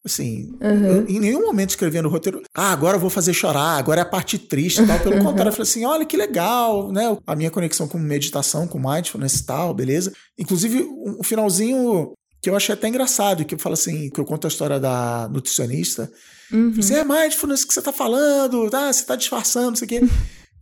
Assim, 0.04 0.52
Uhum. 0.62 0.86
eu, 0.86 1.08
em 1.08 1.18
nenhum 1.18 1.42
momento 1.44 1.70
escrevendo 1.70 2.06
o 2.06 2.10
roteiro, 2.10 2.40
ah, 2.54 2.72
agora 2.72 2.96
eu 2.96 3.00
vou 3.00 3.10
fazer 3.10 3.34
chorar, 3.34 3.76
agora 3.78 4.00
é 4.00 4.02
a 4.02 4.06
parte 4.08 4.38
triste 4.38 4.80
e 4.82 4.86
tal. 4.86 4.98
Pelo 5.00 5.22
contrário, 5.22 5.48
eu 5.50 5.52
falei 5.52 5.68
assim, 5.68 5.84
olha 5.84 6.06
que 6.06 6.16
legal, 6.16 6.92
né? 6.92 7.16
A 7.26 7.34
minha 7.34 7.50
conexão 7.50 7.88
com 7.88 7.98
meditação, 7.98 8.66
com 8.68 8.78
mindfulness 8.78 9.40
e 9.40 9.44
tal, 9.46 9.74
beleza. 9.74 10.12
Inclusive, 10.38 10.82
um 10.82 11.22
finalzinho 11.24 12.12
que 12.40 12.48
eu 12.48 12.54
achei 12.56 12.72
até 12.72 12.88
engraçado, 12.88 13.44
que 13.44 13.54
eu 13.54 13.58
falo 13.58 13.72
assim, 13.74 14.08
que 14.08 14.20
eu 14.20 14.24
conto 14.24 14.46
a 14.46 14.48
história 14.48 14.78
da 14.78 15.28
nutricionista. 15.32 16.10
Uhum. 16.52 16.72
Você 16.72 16.94
é 16.94 17.04
mindfulness 17.04 17.64
que 17.64 17.74
você 17.74 17.82
tá 17.82 17.92
falando, 17.92 18.70
tá? 18.70 18.92
Você 18.92 19.04
tá 19.04 19.16
disfarçando, 19.16 19.68
não 19.70 19.76
sei 19.76 19.86
o 19.86 19.88
quê. 19.88 20.00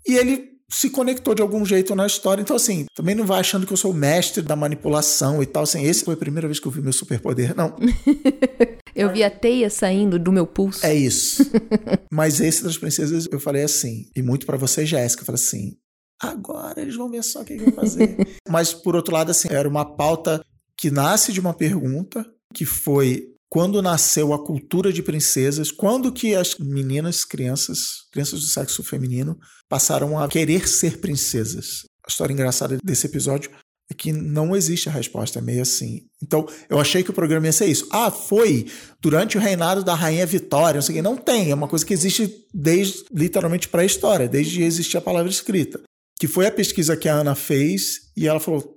E 0.06 0.16
ele 0.16 0.56
se 0.70 0.90
conectou 0.90 1.34
de 1.34 1.42
algum 1.42 1.64
jeito 1.64 1.94
na 1.94 2.06
história. 2.06 2.42
Então, 2.42 2.56
assim, 2.56 2.86
também 2.94 3.14
não 3.14 3.24
vai 3.24 3.40
achando 3.40 3.66
que 3.66 3.72
eu 3.72 3.76
sou 3.76 3.92
o 3.92 3.94
mestre 3.94 4.42
da 4.42 4.56
manipulação 4.56 5.42
e 5.42 5.46
tal. 5.46 5.62
Assim, 5.62 5.84
esse 5.84 6.04
foi 6.04 6.14
a 6.14 6.16
primeira 6.16 6.48
vez 6.48 6.58
que 6.58 6.66
eu 6.66 6.72
vi 6.72 6.82
meu 6.82 6.92
superpoder. 6.92 7.54
Não, 7.56 7.76
Eu 8.96 9.12
vi 9.12 9.22
a 9.22 9.30
teia 9.30 9.68
saindo 9.68 10.18
do 10.18 10.32
meu 10.32 10.46
pulso. 10.46 10.84
é 10.84 10.94
isso. 10.94 11.44
Mas 12.10 12.40
esse 12.40 12.64
das 12.64 12.78
princesas, 12.78 13.28
eu 13.30 13.38
falei 13.38 13.62
assim, 13.62 14.06
e 14.16 14.22
muito 14.22 14.46
pra 14.46 14.56
você, 14.56 14.86
Jéssica, 14.86 15.20
eu 15.20 15.26
falei 15.26 15.40
assim, 15.40 15.76
agora 16.18 16.80
eles 16.80 16.96
vão 16.96 17.10
ver 17.10 17.22
só 17.22 17.42
o 17.42 17.44
que 17.44 17.52
eu 17.52 17.64
vou 17.64 17.72
fazer. 17.74 18.16
Mas, 18.48 18.72
por 18.72 18.96
outro 18.96 19.12
lado, 19.12 19.30
assim, 19.30 19.48
era 19.50 19.68
uma 19.68 19.84
pauta 19.84 20.42
que 20.78 20.90
nasce 20.90 21.30
de 21.30 21.40
uma 21.40 21.52
pergunta, 21.52 22.24
que 22.54 22.64
foi 22.64 23.35
quando 23.48 23.80
nasceu 23.80 24.32
a 24.32 24.44
cultura 24.44 24.92
de 24.92 25.02
princesas, 25.02 25.70
quando 25.70 26.12
que 26.12 26.34
as 26.34 26.56
meninas, 26.56 27.24
crianças, 27.24 28.06
crianças 28.12 28.40
do 28.40 28.46
sexo 28.46 28.82
feminino, 28.82 29.38
passaram 29.68 30.18
a 30.18 30.28
querer 30.28 30.68
ser 30.68 30.98
princesas. 30.98 31.84
A 32.04 32.10
história 32.10 32.32
engraçada 32.32 32.78
desse 32.82 33.06
episódio 33.06 33.50
é 33.90 33.94
que 33.94 34.12
não 34.12 34.56
existe 34.56 34.88
a 34.88 34.92
resposta, 34.92 35.38
é 35.38 35.42
meio 35.42 35.62
assim. 35.62 36.02
Então, 36.20 36.46
eu 36.68 36.80
achei 36.80 37.04
que 37.04 37.10
o 37.10 37.14
programa 37.14 37.46
ia 37.46 37.52
ser 37.52 37.66
isso. 37.66 37.86
Ah, 37.92 38.10
foi 38.10 38.66
durante 39.00 39.38
o 39.38 39.40
reinado 39.40 39.84
da 39.84 39.94
rainha 39.94 40.26
Vitória, 40.26 40.78
não 40.78 40.82
sei 40.82 40.98
o. 40.98 41.02
Não 41.02 41.16
tem, 41.16 41.50
é 41.50 41.54
uma 41.54 41.68
coisa 41.68 41.86
que 41.86 41.94
existe 41.94 42.46
desde, 42.52 43.04
literalmente, 43.12 43.68
pré-história, 43.68 44.28
desde 44.28 44.62
existir 44.62 44.96
a 44.96 45.00
palavra 45.00 45.30
escrita. 45.30 45.80
Que 46.18 46.26
foi 46.26 46.46
a 46.46 46.52
pesquisa 46.52 46.96
que 46.96 47.08
a 47.08 47.14
Ana 47.14 47.36
fez 47.36 48.10
e 48.16 48.26
ela 48.26 48.40
falou, 48.40 48.76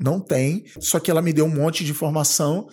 não 0.00 0.20
tem, 0.20 0.64
só 0.80 0.98
que 0.98 1.10
ela 1.10 1.22
me 1.22 1.32
deu 1.32 1.44
um 1.44 1.54
monte 1.54 1.84
de 1.84 1.92
informação 1.92 2.68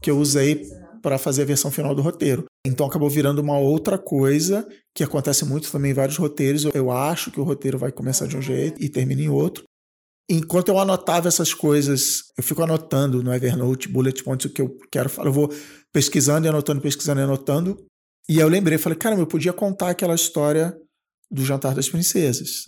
que 0.00 0.10
eu 0.10 0.18
usei 0.18 0.62
para 1.02 1.18
fazer 1.18 1.42
a 1.42 1.46
versão 1.46 1.70
final 1.70 1.94
do 1.94 2.02
roteiro. 2.02 2.44
Então 2.66 2.86
acabou 2.86 3.08
virando 3.08 3.40
uma 3.40 3.58
outra 3.58 3.98
coisa 3.98 4.66
que 4.94 5.02
acontece 5.04 5.44
muito 5.44 5.70
também 5.70 5.90
em 5.92 5.94
vários 5.94 6.16
roteiros. 6.16 6.64
Eu- 6.74 6.90
acho 6.90 7.30
que 7.30 7.40
o 7.40 7.44
roteiro 7.44 7.78
vai 7.78 7.92
começar 7.92 8.26
de 8.26 8.36
um 8.36 8.42
jeito 8.42 8.82
e 8.82 8.88
termina 8.88 9.22
em 9.22 9.28
outro. 9.28 9.64
Enquanto 10.30 10.68
eu 10.68 10.78
anotava 10.78 11.28
essas 11.28 11.54
coisas, 11.54 12.24
eu 12.36 12.44
fico 12.44 12.62
anotando 12.62 13.22
no 13.22 13.32
Evernote, 13.32 13.88
bullet 13.88 14.22
points, 14.22 14.46
o 14.46 14.50
que 14.52 14.60
eu 14.60 14.76
quero 14.92 15.08
falar. 15.08 15.28
Eu 15.28 15.32
vou 15.32 15.50
pesquisando 15.92 16.46
e 16.46 16.48
anotando, 16.50 16.80
pesquisando 16.82 17.20
e 17.20 17.24
anotando. 17.24 17.82
E 18.28 18.38
eu 18.38 18.48
lembrei, 18.48 18.76
falei, 18.76 18.98
cara, 18.98 19.16
eu 19.16 19.26
podia 19.26 19.54
contar 19.54 19.88
aquela 19.90 20.14
história 20.14 20.76
do 21.30 21.42
Jantar 21.44 21.74
das 21.74 21.88
Princesas. 21.88 22.64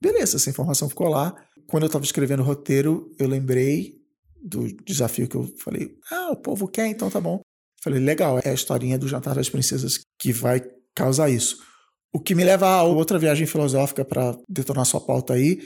Beleza, 0.00 0.36
essa 0.36 0.48
informação 0.50 0.88
ficou 0.88 1.08
lá. 1.08 1.34
Quando 1.66 1.82
eu 1.84 1.88
estava 1.88 2.04
escrevendo 2.04 2.40
o 2.40 2.46
roteiro, 2.46 3.10
eu 3.18 3.26
lembrei 3.28 3.94
do 4.42 4.68
desafio 4.84 5.28
que 5.28 5.36
eu 5.36 5.46
falei, 5.58 5.90
ah, 6.10 6.30
o 6.30 6.36
povo 6.36 6.68
quer, 6.68 6.86
então 6.86 7.10
tá 7.10 7.20
bom. 7.20 7.40
Falei, 7.82 7.98
legal, 8.00 8.38
é 8.44 8.50
a 8.50 8.54
historinha 8.54 8.98
do 8.98 9.08
Jantar 9.08 9.34
das 9.34 9.48
Princesas 9.48 10.00
que 10.18 10.32
vai 10.32 10.60
causar 10.94 11.30
isso. 11.30 11.56
O 12.12 12.20
que 12.20 12.34
me 12.34 12.44
leva 12.44 12.66
a 12.66 12.82
outra 12.82 13.18
viagem 13.18 13.46
filosófica 13.46 14.04
para 14.04 14.36
detonar 14.48 14.84
sua 14.84 15.00
pauta 15.00 15.34
aí 15.34 15.60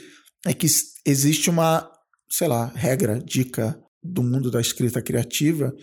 é 0.45 0.53
que 0.53 0.67
existe 1.05 1.49
uma, 1.49 1.89
sei 2.29 2.47
lá, 2.47 2.67
regra, 2.75 3.19
dica 3.25 3.77
do 4.03 4.21
mundo 4.21 4.51
da 4.51 4.61
escrita 4.61 5.01
criativa 5.01 5.73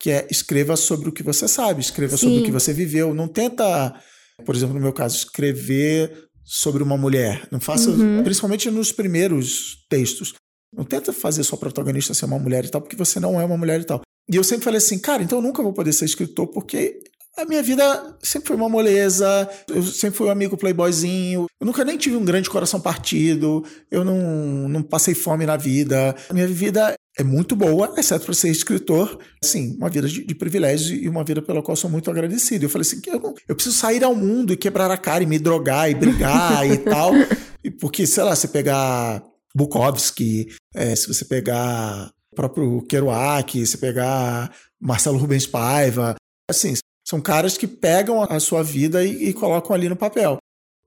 que 0.00 0.10
é 0.10 0.28
escreva 0.30 0.76
sobre 0.76 1.08
o 1.08 1.12
que 1.12 1.24
você 1.24 1.48
sabe, 1.48 1.80
escreva 1.80 2.16
sobre 2.16 2.36
Sim. 2.36 2.42
o 2.42 2.44
que 2.44 2.52
você 2.52 2.72
viveu. 2.72 3.12
Não 3.12 3.26
tenta, 3.26 4.00
por 4.46 4.54
exemplo, 4.54 4.74
no 4.74 4.80
meu 4.80 4.92
caso, 4.92 5.16
escrever 5.16 6.16
sobre 6.44 6.84
uma 6.84 6.96
mulher. 6.96 7.48
Não 7.50 7.58
faça, 7.60 7.90
Uhum. 7.90 8.22
principalmente 8.22 8.70
nos 8.70 8.92
primeiros 8.92 9.84
textos. 9.90 10.34
Não 10.72 10.84
tenta 10.84 11.12
fazer 11.12 11.42
sua 11.42 11.58
protagonista 11.58 12.14
ser 12.14 12.26
uma 12.26 12.38
mulher 12.38 12.64
e 12.64 12.68
tal, 12.70 12.80
porque 12.80 12.94
você 12.94 13.18
não 13.18 13.40
é 13.40 13.44
uma 13.44 13.56
mulher 13.56 13.80
e 13.80 13.84
tal. 13.84 14.00
E 14.30 14.36
eu 14.36 14.44
sempre 14.44 14.64
falei 14.64 14.78
assim, 14.78 14.98
cara, 14.98 15.22
então 15.22 15.38
eu 15.38 15.42
nunca 15.42 15.62
vou 15.62 15.72
poder 15.72 15.92
ser 15.92 16.04
escritor 16.04 16.46
porque 16.48 17.00
a 17.38 17.44
minha 17.44 17.62
vida 17.62 18.16
sempre 18.20 18.48
foi 18.48 18.56
uma 18.56 18.68
moleza, 18.68 19.48
eu 19.68 19.82
sempre 19.82 20.18
fui 20.18 20.26
um 20.26 20.30
amigo 20.30 20.56
playboyzinho, 20.56 21.46
eu 21.60 21.66
nunca 21.66 21.84
nem 21.84 21.96
tive 21.96 22.16
um 22.16 22.24
grande 22.24 22.50
coração 22.50 22.80
partido, 22.80 23.64
eu 23.90 24.04
não, 24.04 24.68
não 24.68 24.82
passei 24.82 25.14
fome 25.14 25.46
na 25.46 25.56
vida. 25.56 26.16
A 26.28 26.34
minha 26.34 26.48
vida 26.48 26.94
é 27.16 27.22
muito 27.22 27.54
boa, 27.54 27.94
exceto 27.96 28.24
para 28.24 28.34
ser 28.34 28.48
escritor. 28.50 29.18
Assim, 29.42 29.76
uma 29.76 29.88
vida 29.88 30.08
de, 30.08 30.24
de 30.24 30.34
privilégio 30.34 30.96
e 30.96 31.08
uma 31.08 31.22
vida 31.22 31.40
pela 31.40 31.62
qual 31.62 31.76
sou 31.76 31.88
muito 31.88 32.10
agradecido. 32.10 32.64
Eu 32.64 32.68
falei 32.70 32.86
assim, 32.86 33.00
eu, 33.06 33.34
eu 33.48 33.54
preciso 33.54 33.76
sair 33.76 34.02
ao 34.02 34.16
mundo 34.16 34.52
e 34.52 34.56
quebrar 34.56 34.90
a 34.90 34.98
cara 34.98 35.22
e 35.22 35.26
me 35.26 35.38
drogar 35.38 35.88
e 35.88 35.94
brigar 35.94 36.68
e 36.68 36.76
tal. 36.78 37.12
Porque, 37.80 38.04
sei 38.04 38.24
lá, 38.24 38.34
você 38.34 38.48
pegar 38.48 39.22
Bukowski, 39.54 40.48
é, 40.74 40.96
se 40.96 41.06
você 41.06 41.24
pegar 41.24 42.10
próprio 42.38 42.82
Kerouac, 42.82 43.66
se 43.66 43.78
pegar 43.78 44.54
Marcelo 44.80 45.18
Rubens 45.18 45.44
Paiva, 45.44 46.14
assim, 46.48 46.74
são 47.04 47.20
caras 47.20 47.58
que 47.58 47.66
pegam 47.66 48.22
a 48.22 48.38
sua 48.38 48.62
vida 48.62 49.04
e, 49.04 49.30
e 49.30 49.32
colocam 49.32 49.74
ali 49.74 49.88
no 49.88 49.96
papel. 49.96 50.38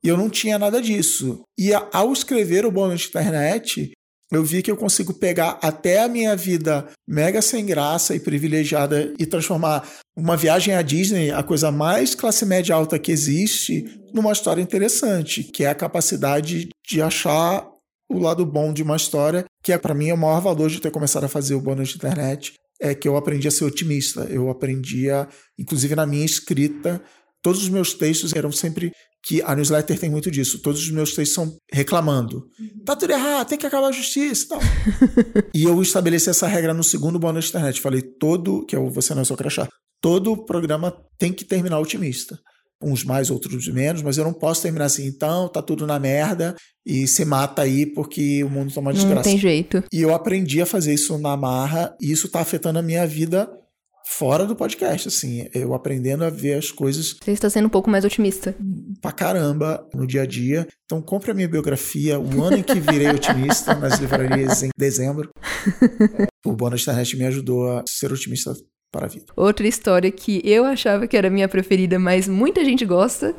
E 0.01 0.07
eu 0.07 0.15
não 0.15 0.29
tinha 0.29 0.57
nada 0.57 0.81
disso. 0.81 1.41
E 1.59 1.71
ao 1.73 2.13
escrever 2.13 2.65
o 2.65 2.71
Bônus 2.71 3.01
de 3.01 3.07
Internet, 3.09 3.91
eu 4.31 4.45
vi 4.45 4.61
que 4.61 4.71
eu 4.71 4.77
consigo 4.77 5.13
pegar 5.13 5.59
até 5.61 6.01
a 6.01 6.07
minha 6.07 6.37
vida 6.37 6.87
mega 7.05 7.41
sem 7.41 7.65
graça 7.65 8.15
e 8.15 8.19
privilegiada 8.19 9.13
e 9.19 9.25
transformar 9.25 9.85
uma 10.15 10.37
viagem 10.37 10.73
à 10.73 10.81
Disney, 10.81 11.31
a 11.31 11.43
coisa 11.43 11.69
mais 11.69 12.15
classe 12.15 12.45
média 12.45 12.73
alta 12.73 12.97
que 12.97 13.11
existe, 13.11 13.99
numa 14.13 14.31
história 14.31 14.61
interessante, 14.61 15.43
que 15.43 15.65
é 15.65 15.69
a 15.69 15.75
capacidade 15.75 16.69
de 16.87 17.01
achar 17.01 17.69
o 18.09 18.19
lado 18.19 18.45
bom 18.45 18.71
de 18.71 18.83
uma 18.83 18.95
história, 18.95 19.45
que 19.63 19.71
é 19.71 19.77
para 19.77 19.93
mim 19.93 20.09
é 20.09 20.13
o 20.13 20.17
maior 20.17 20.41
valor 20.41 20.69
de 20.69 20.79
ter 20.79 20.91
começado 20.91 21.23
a 21.23 21.29
fazer 21.29 21.55
o 21.55 21.61
bônus 21.61 21.89
de 21.89 21.95
internet, 21.95 22.53
é 22.79 22.95
que 22.95 23.07
eu 23.07 23.15
aprendi 23.15 23.47
a 23.47 23.51
ser 23.51 23.63
otimista. 23.63 24.27
Eu 24.29 24.49
aprendia, 24.49 25.27
inclusive 25.57 25.95
na 25.95 26.05
minha 26.05 26.25
escrita, 26.25 27.01
todos 27.41 27.61
os 27.61 27.69
meus 27.69 27.93
textos 27.93 28.33
eram 28.33 28.51
sempre 28.51 28.91
que 29.23 29.41
a 29.43 29.55
newsletter 29.55 29.99
tem 29.99 30.09
muito 30.09 30.31
disso. 30.31 30.59
Todos 30.61 30.81
os 30.81 30.89
meus 30.89 31.13
textos 31.13 31.35
são 31.35 31.55
reclamando. 31.71 32.47
Uhum. 32.59 32.83
Tá 32.83 32.95
tudo 32.95 33.11
errado, 33.11 33.47
tem 33.47 33.57
que 33.57 33.67
acabar 33.67 33.87
a 33.87 33.91
justiça 33.91 34.45
e 34.45 34.47
tal. 34.47 34.59
e 35.53 35.63
eu 35.63 35.79
estabeleci 35.81 36.29
essa 36.29 36.47
regra 36.47 36.73
no 36.73 36.83
segundo 36.83 37.19
bônus 37.19 37.45
de 37.45 37.49
internet. 37.51 37.79
Falei, 37.79 38.01
todo, 38.01 38.65
que 38.65 38.75
é 38.75 38.79
o 38.79 38.89
Você 38.89 39.13
Não 39.13 39.21
é 39.21 39.25
Seu 39.25 39.37
Crachá, 39.37 39.67
todo 40.01 40.43
programa 40.45 40.91
tem 41.19 41.31
que 41.31 41.45
terminar 41.45 41.79
otimista. 41.79 42.39
Uns 42.83 43.03
mais, 43.03 43.29
outros 43.29 43.67
menos, 43.67 44.01
mas 44.01 44.17
eu 44.17 44.23
não 44.23 44.33
posso 44.33 44.61
terminar 44.61 44.85
assim, 44.85 45.05
então 45.05 45.47
tá 45.47 45.61
tudo 45.61 45.85
na 45.85 45.99
merda 45.99 46.55
e 46.85 47.07
se 47.07 47.23
mata 47.23 47.61
aí 47.61 47.85
porque 47.85 48.43
o 48.43 48.49
mundo 48.49 48.73
tá 48.73 48.79
uma 48.79 48.93
desgraça. 48.93 49.15
Não 49.15 49.23
tem 49.23 49.37
jeito. 49.37 49.83
E 49.91 50.01
eu 50.01 50.13
aprendi 50.13 50.61
a 50.61 50.65
fazer 50.65 50.93
isso 50.93 51.17
na 51.17 51.37
marra 51.37 51.95
e 52.01 52.11
isso 52.11 52.29
tá 52.29 52.39
afetando 52.41 52.79
a 52.79 52.81
minha 52.81 53.05
vida 53.05 53.49
fora 54.11 54.45
do 54.45 54.55
podcast, 54.55 55.07
assim, 55.07 55.47
eu 55.53 55.73
aprendendo 55.73 56.23
a 56.23 56.29
ver 56.29 56.55
as 56.55 56.69
coisas. 56.69 57.15
Você 57.23 57.31
está 57.31 57.49
sendo 57.49 57.67
um 57.67 57.69
pouco 57.69 57.89
mais 57.89 58.03
otimista. 58.03 58.53
Pra 59.01 59.11
caramba 59.11 59.87
no 59.93 60.05
dia 60.05 60.23
a 60.23 60.25
dia. 60.25 60.67
Então 60.85 61.01
compre 61.01 61.31
a 61.31 61.33
minha 61.33 61.47
biografia, 61.47 62.19
o 62.19 62.43
ano 62.43 62.57
em 62.57 62.63
que 62.63 62.79
virei 62.79 63.07
otimista 63.15 63.73
nas 63.73 63.99
livrarias 63.99 64.63
em 64.63 64.69
dezembro. 64.77 65.29
o 66.45 66.53
Bônus 66.53 66.81
Internet 66.81 67.15
me 67.17 67.25
ajudou 67.25 67.77
a 67.77 67.83
ser 67.87 68.11
otimista 68.11 68.53
para 68.91 69.05
a 69.05 69.09
vida. 69.09 69.25
Outra 69.35 69.67
história 69.67 70.11
que 70.11 70.41
eu 70.43 70.65
achava 70.65 71.07
que 71.07 71.15
era 71.15 71.27
a 71.27 71.31
minha 71.31 71.47
preferida, 71.47 71.97
mas 71.97 72.27
muita 72.27 72.63
gente 72.65 72.85
gosta, 72.85 73.35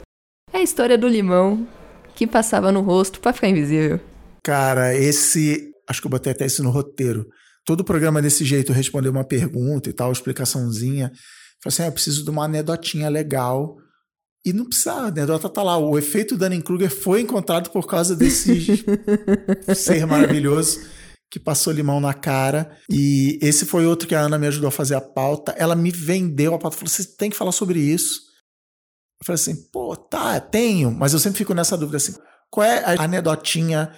é 0.53 0.59
a 0.59 0.63
história 0.63 0.97
do 0.97 1.07
limão 1.07 1.67
que 2.15 2.27
passava 2.27 2.73
no 2.73 2.81
rosto 2.81 3.21
para 3.21 3.33
ficar 3.33 3.49
invisível. 3.49 4.01
Cara, 4.43 4.95
esse. 4.95 5.71
Acho 5.89 6.01
que 6.01 6.07
eu 6.07 6.11
botei 6.11 6.33
até 6.33 6.47
isso 6.47 6.63
no 6.63 6.71
roteiro 6.71 7.27
todo 7.65 7.85
programa 7.85 8.21
desse 8.21 8.45
jeito, 8.45 8.73
responder 8.73 9.09
uma 9.09 9.25
pergunta 9.25 9.89
e 9.89 9.93
tal, 9.93 10.11
explicaçãozinha. 10.11 11.13
Falei 11.63 11.75
assim, 11.75 11.83
ah, 11.83 11.87
eu 11.87 11.93
preciso 11.93 12.25
de 12.25 12.31
uma 12.31 12.45
anedotinha 12.45 13.09
legal. 13.09 13.77
E 14.45 14.53
não 14.53 14.67
precisa, 14.67 14.93
a 14.93 15.07
anedota 15.07 15.49
tá 15.49 15.63
lá. 15.63 15.79
O 15.79 15.97
efeito 15.97 16.37
Dunning-Kruger 16.37 16.91
foi 16.91 17.21
encontrado 17.21 17.71
por 17.71 17.87
causa 17.87 18.17
desse 18.17 18.85
ser 19.75 20.05
maravilhoso 20.05 20.81
que 21.33 21.41
passou 21.41 21.73
limão 21.73 21.99
na 21.99 22.13
cara. 22.13 22.77
E 22.91 23.39
esse 23.41 23.65
foi 23.65 23.87
outro 23.87 24.07
que 24.07 24.15
a 24.15 24.21
Ana 24.21 24.39
me 24.39 24.47
ajudou 24.47 24.69
a 24.69 24.73
fazer 24.73 24.95
a 24.95 25.01
pauta. 25.01 25.53
Ela 25.57 25.75
me 25.75 25.91
vendeu 25.91 26.55
a 26.55 26.59
pauta, 26.59 26.77
falou: 26.77 26.91
você 26.91 27.05
tem 27.17 27.31
que 27.31 27.37
falar 27.37 27.53
sobre 27.53 27.81
isso. 27.81 28.21
Eu 29.21 29.27
falei 29.27 29.41
assim, 29.41 29.71
pô, 29.73 29.97
tá, 29.97 30.39
tenho, 30.41 30.91
mas 30.91 31.13
eu 31.13 31.19
sempre 31.19 31.39
fico 31.39 31.55
nessa 31.55 31.77
dúvida 31.77 31.97
assim: 31.97 32.15
qual 32.51 32.67
é 32.67 32.85
a 32.85 33.03
anedotinha 33.03 33.91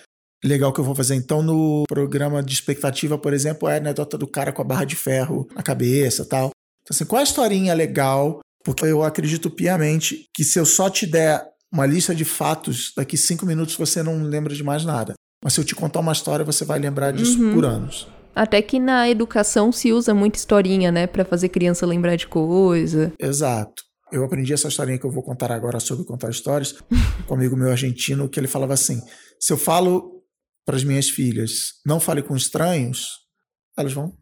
legal 0.45 0.73
que 0.73 0.79
eu 0.79 0.85
vou 0.85 0.95
fazer. 0.95 1.15
Então, 1.15 1.43
no 1.43 1.85
programa 1.89 2.43
de 2.43 2.53
expectativa, 2.53 3.17
por 3.17 3.33
exemplo, 3.33 3.67
é 3.67 3.75
a 3.75 3.77
anedota 3.79 4.19
do 4.19 4.27
cara 4.27 4.53
com 4.53 4.61
a 4.61 4.65
barra 4.65 4.85
de 4.85 4.95
ferro 4.95 5.49
na 5.55 5.63
cabeça 5.63 6.25
tal. 6.25 6.51
Então, 6.83 6.95
assim, 6.95 7.07
qual 7.07 7.19
é 7.19 7.23
a 7.23 7.25
historinha 7.25 7.73
legal? 7.73 8.41
Porque 8.63 8.85
eu 8.85 9.03
acredito 9.03 9.51
piamente 9.51 10.29
que 10.35 10.45
se 10.45 10.59
eu 10.59 10.67
só 10.67 10.91
te 10.91 11.07
der 11.07 11.43
uma 11.73 11.87
lista 11.87 12.15
de 12.15 12.25
fatos, 12.25 12.93
daqui 12.95 13.17
cinco 13.17 13.47
minutos 13.47 13.75
você 13.75 14.03
não 14.03 14.23
lembra 14.23 14.55
de 14.55 14.63
mais 14.63 14.85
nada. 14.85 15.15
Mas 15.45 15.53
se 15.53 15.61
eu 15.61 15.65
te 15.65 15.75
contar 15.75 16.01
uma 16.01 16.13
história, 16.13 16.43
você 16.43 16.65
vai 16.65 16.79
lembrar 16.79 17.11
disso 17.11 17.39
uhum. 17.39 17.53
por 17.53 17.67
anos. 17.67 18.09
Até 18.35 18.63
que 18.63 18.81
na 18.81 19.09
educação 19.11 19.71
se 19.71 19.93
usa 19.93 20.15
muita 20.15 20.39
historinha, 20.39 20.91
né? 20.91 21.07
para 21.07 21.23
fazer 21.23 21.51
criança 21.51 21.87
lembrar 21.87 22.17
de 22.17 22.27
coisa. 22.27 23.13
Exato. 23.19 23.83
Eu 24.11 24.25
aprendi 24.25 24.55
essa 24.55 24.69
historinha 24.69 24.99
que 24.99 25.05
eu 25.05 25.11
vou 25.11 25.23
contar 25.23 25.53
agora 25.53 25.79
sobre 25.79 26.07
contar 26.07 26.31
histórias 26.31 26.73
com 27.29 27.35
um 27.35 27.37
amigo 27.37 27.57
meu 27.57 27.71
argentino, 27.71 28.29
que 28.29 28.41
ele 28.41 28.49
falava 28.49 28.73
assim: 28.73 29.01
se 29.39 29.53
eu 29.53 29.59
falo 29.59 30.23
para 30.65 30.77
as 30.77 30.85
minhas 30.85 31.11
filhas, 31.11 31.75
não 31.85 32.01
fale 32.01 32.23
com 32.23 32.35
estranhos, 32.35 33.09
elas 33.77 33.93
vão 33.93 34.17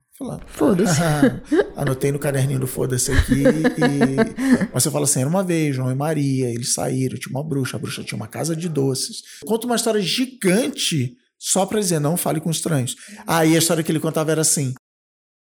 Foda-se. 0.46 1.00
Anotei 1.76 2.12
no 2.12 2.18
caderninho 2.18 2.60
do 2.60 2.66
foda-se 2.66 3.12
aqui. 3.12 3.42
E... 3.42 4.68
Mas 4.72 4.82
você 4.82 4.90
fala 4.90 5.04
assim: 5.04 5.20
era 5.20 5.28
uma 5.28 5.42
vez, 5.42 5.76
João 5.76 5.90
e 5.90 5.94
Maria, 5.94 6.48
eles 6.48 6.74
saíram, 6.74 7.18
tinha 7.18 7.34
uma 7.34 7.42
bruxa, 7.46 7.76
a 7.76 7.80
bruxa 7.80 8.02
tinha 8.02 8.16
uma 8.16 8.28
casa 8.28 8.54
de 8.54 8.68
doces. 8.68 9.22
Conta 9.44 9.66
uma 9.66 9.76
história 9.76 10.00
gigante 10.00 11.16
só 11.38 11.66
para 11.66 11.80
dizer: 11.80 11.98
não 11.98 12.16
fale 12.16 12.40
com 12.40 12.50
estranhos. 12.50 12.94
Aí 13.26 13.52
ah, 13.52 13.56
a 13.56 13.58
história 13.58 13.82
que 13.82 13.90
ele 13.90 14.00
contava 14.00 14.30
era 14.30 14.40
assim: 14.40 14.74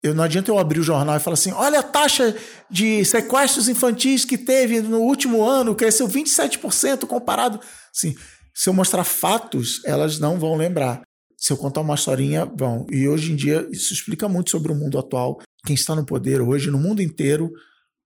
eu, 0.03 0.15
não 0.15 0.23
adianta 0.23 0.49
eu 0.49 0.57
abrir 0.57 0.79
o 0.79 0.83
jornal 0.83 1.15
e 1.15 1.19
falar 1.19 1.35
assim: 1.35 1.51
olha 1.51 1.79
a 1.79 1.83
taxa 1.83 2.35
de 2.69 3.05
sequestros 3.05 3.69
infantis 3.69 4.25
que 4.25 4.37
teve 4.37 4.81
no 4.81 4.99
último 4.99 5.43
ano, 5.43 5.75
cresceu 5.75 6.07
27% 6.07 7.05
comparado. 7.05 7.59
Assim, 7.95 8.15
se 8.53 8.67
eu 8.67 8.73
mostrar 8.73 9.03
fatos, 9.03 9.83
elas 9.85 10.17
não 10.17 10.39
vão 10.39 10.55
lembrar. 10.55 11.01
Se 11.41 11.51
eu 11.51 11.57
contar 11.57 11.81
uma 11.81 11.95
historinha, 11.95 12.45
vão. 12.45 12.85
E 12.91 13.07
hoje 13.07 13.31
em 13.31 13.35
dia, 13.35 13.67
isso 13.71 13.93
explica 13.93 14.29
muito 14.29 14.51
sobre 14.51 14.71
o 14.71 14.75
mundo 14.75 14.99
atual. 14.99 15.39
Quem 15.65 15.73
está 15.73 15.95
no 15.95 16.05
poder 16.05 16.39
hoje, 16.39 16.69
no 16.69 16.77
mundo 16.77 17.01
inteiro, 17.01 17.51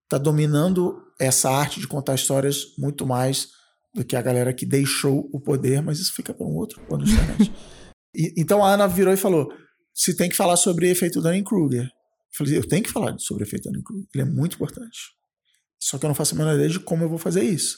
está 0.04 0.16
dominando 0.16 1.02
essa 1.20 1.50
arte 1.50 1.78
de 1.78 1.86
contar 1.86 2.14
histórias 2.14 2.74
muito 2.78 3.06
mais 3.06 3.48
do 3.94 4.04
que 4.04 4.16
a 4.16 4.22
galera 4.22 4.54
que 4.54 4.64
deixou 4.64 5.28
o 5.32 5.38
poder, 5.38 5.82
mas 5.82 5.98
isso 5.98 6.14
fica 6.14 6.32
para 6.32 6.46
um 6.46 6.54
outro 6.54 6.80
plano 6.86 7.04
de 7.04 7.12
internet. 7.12 7.52
e, 8.16 8.32
então 8.38 8.64
a 8.64 8.70
Ana 8.70 8.86
virou 8.86 9.12
e 9.12 9.18
falou: 9.18 9.52
se 9.94 10.16
tem 10.16 10.30
que 10.30 10.36
falar 10.36 10.56
sobre 10.56 10.90
efeito 10.90 11.20
Dunning-Kruger. 11.20 11.84
Eu 11.84 11.90
falei: 12.38 12.56
eu 12.58 12.66
tenho 12.66 12.82
que 12.82 12.90
falar 12.90 13.18
sobre 13.18 13.44
efeito 13.44 13.68
Dunning-Kruger. 13.68 14.06
Ele 14.14 14.22
é 14.22 14.26
muito 14.26 14.54
importante. 14.54 15.14
Só 15.78 15.98
que 15.98 16.06
eu 16.06 16.08
não 16.08 16.14
faço 16.14 16.34
a 16.34 16.38
menor 16.38 16.54
ideia 16.54 16.70
de 16.70 16.80
como 16.80 17.04
eu 17.04 17.08
vou 17.08 17.18
fazer 17.18 17.42
isso. 17.42 17.76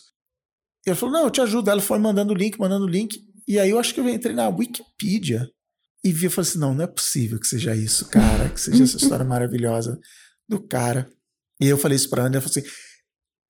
E 0.86 0.90
ela 0.90 0.96
falou: 0.96 1.14
Não, 1.14 1.24
eu 1.24 1.30
te 1.30 1.40
ajudo. 1.40 1.68
Ela 1.68 1.80
foi 1.80 1.98
mandando 1.98 2.32
o 2.32 2.36
link, 2.36 2.58
mandando 2.58 2.84
o 2.84 2.88
link. 2.88 3.27
E 3.48 3.58
aí 3.58 3.70
eu 3.70 3.78
acho 3.78 3.94
que 3.94 4.00
eu 4.00 4.08
entrei 4.08 4.34
na 4.34 4.46
Wikipedia 4.48 5.48
e 6.04 6.12
vi 6.12 6.26
e 6.26 6.28
falei 6.28 6.48
assim: 6.50 6.58
Não, 6.58 6.74
não 6.74 6.84
é 6.84 6.86
possível 6.86 7.40
que 7.40 7.46
seja 7.46 7.74
isso, 7.74 8.04
cara, 8.10 8.50
que 8.50 8.60
seja 8.60 8.84
essa 8.84 8.98
história 8.98 9.24
maravilhosa 9.26 9.98
do 10.46 10.60
cara. 10.60 11.10
E 11.58 11.66
eu 11.66 11.78
falei 11.78 11.96
isso 11.96 12.10
pra 12.10 12.24
Ana, 12.24 12.36
ela 12.36 12.42
falou 12.42 12.58
assim: 12.58 12.70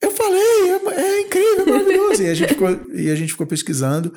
Eu 0.01 0.13
falei, 0.13 0.41
é, 0.41 1.01
é 1.01 1.21
incrível, 1.23 1.67
é 1.67 1.71
maravilhoso. 1.71 2.23
e, 2.23 2.29
a 2.29 2.35
gente 2.35 2.49
ficou, 2.51 2.95
e 2.95 3.11
a 3.11 3.15
gente 3.17 3.33
ficou 3.33 3.47
pesquisando. 3.47 4.15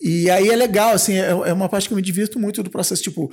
E 0.00 0.30
aí 0.30 0.48
é 0.48 0.56
legal, 0.56 0.94
assim, 0.94 1.14
é, 1.14 1.28
é 1.28 1.52
uma 1.52 1.68
parte 1.68 1.88
que 1.88 1.92
eu 1.92 1.96
me 1.96 2.02
divirto 2.02 2.38
muito 2.38 2.62
do 2.62 2.70
processo, 2.70 3.02
tipo, 3.02 3.30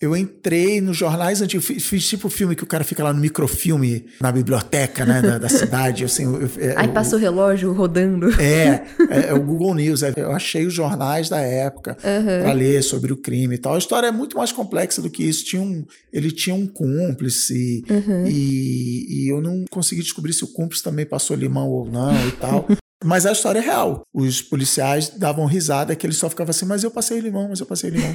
eu 0.00 0.16
entrei 0.16 0.80
nos 0.80 0.96
jornais 0.96 1.42
antigos, 1.42 1.66
fiz, 1.66 2.08
tipo 2.08 2.28
o 2.28 2.30
filme 2.30 2.56
que 2.56 2.64
o 2.64 2.66
cara 2.66 2.82
fica 2.82 3.04
lá 3.04 3.12
no 3.12 3.20
microfilme 3.20 4.06
na 4.18 4.32
biblioteca, 4.32 5.04
né, 5.04 5.20
da, 5.20 5.36
da 5.36 5.48
cidade, 5.50 6.04
assim. 6.04 6.24
Eu, 6.24 6.50
eu, 6.56 6.78
Aí 6.78 6.88
passa 6.88 7.16
o 7.16 7.18
relógio 7.18 7.70
rodando. 7.74 8.30
É, 8.40 8.82
é, 9.10 9.28
é 9.28 9.34
o 9.34 9.42
Google 9.42 9.74
News. 9.74 10.02
É, 10.02 10.14
eu 10.16 10.32
achei 10.32 10.64
os 10.64 10.72
jornais 10.72 11.28
da 11.28 11.40
época 11.40 11.98
uhum. 12.02 12.42
para 12.44 12.52
ler 12.52 12.82
sobre 12.82 13.12
o 13.12 13.16
crime 13.16 13.56
e 13.56 13.58
tal. 13.58 13.74
A 13.74 13.78
história 13.78 14.06
é 14.06 14.12
muito 14.12 14.38
mais 14.38 14.50
complexa 14.52 15.02
do 15.02 15.10
que 15.10 15.22
isso. 15.22 15.44
Tinha 15.44 15.60
um, 15.60 15.84
ele 16.10 16.30
tinha 16.30 16.54
um 16.54 16.66
cúmplice 16.66 17.84
uhum. 17.90 18.26
e, 18.26 19.24
e 19.26 19.28
eu 19.30 19.42
não 19.42 19.66
consegui 19.70 20.00
descobrir 20.00 20.32
se 20.32 20.44
o 20.44 20.48
cúmplice 20.48 20.82
também 20.82 21.04
passou 21.04 21.36
limão 21.36 21.68
ou 21.68 21.84
não 21.84 22.14
e 22.26 22.32
tal. 22.32 22.66
Mas 23.02 23.24
a 23.24 23.32
história 23.32 23.60
é 23.60 23.62
real. 23.62 24.02
Os 24.12 24.42
policiais 24.42 25.08
davam 25.08 25.46
risada 25.46 25.96
que 25.96 26.06
ele 26.06 26.12
só 26.12 26.28
ficava 26.28 26.50
assim, 26.50 26.66
mas 26.66 26.84
eu 26.84 26.90
passei 26.90 27.18
limão, 27.18 27.48
mas 27.48 27.60
eu 27.60 27.66
passei 27.66 27.90
limão. 27.90 28.12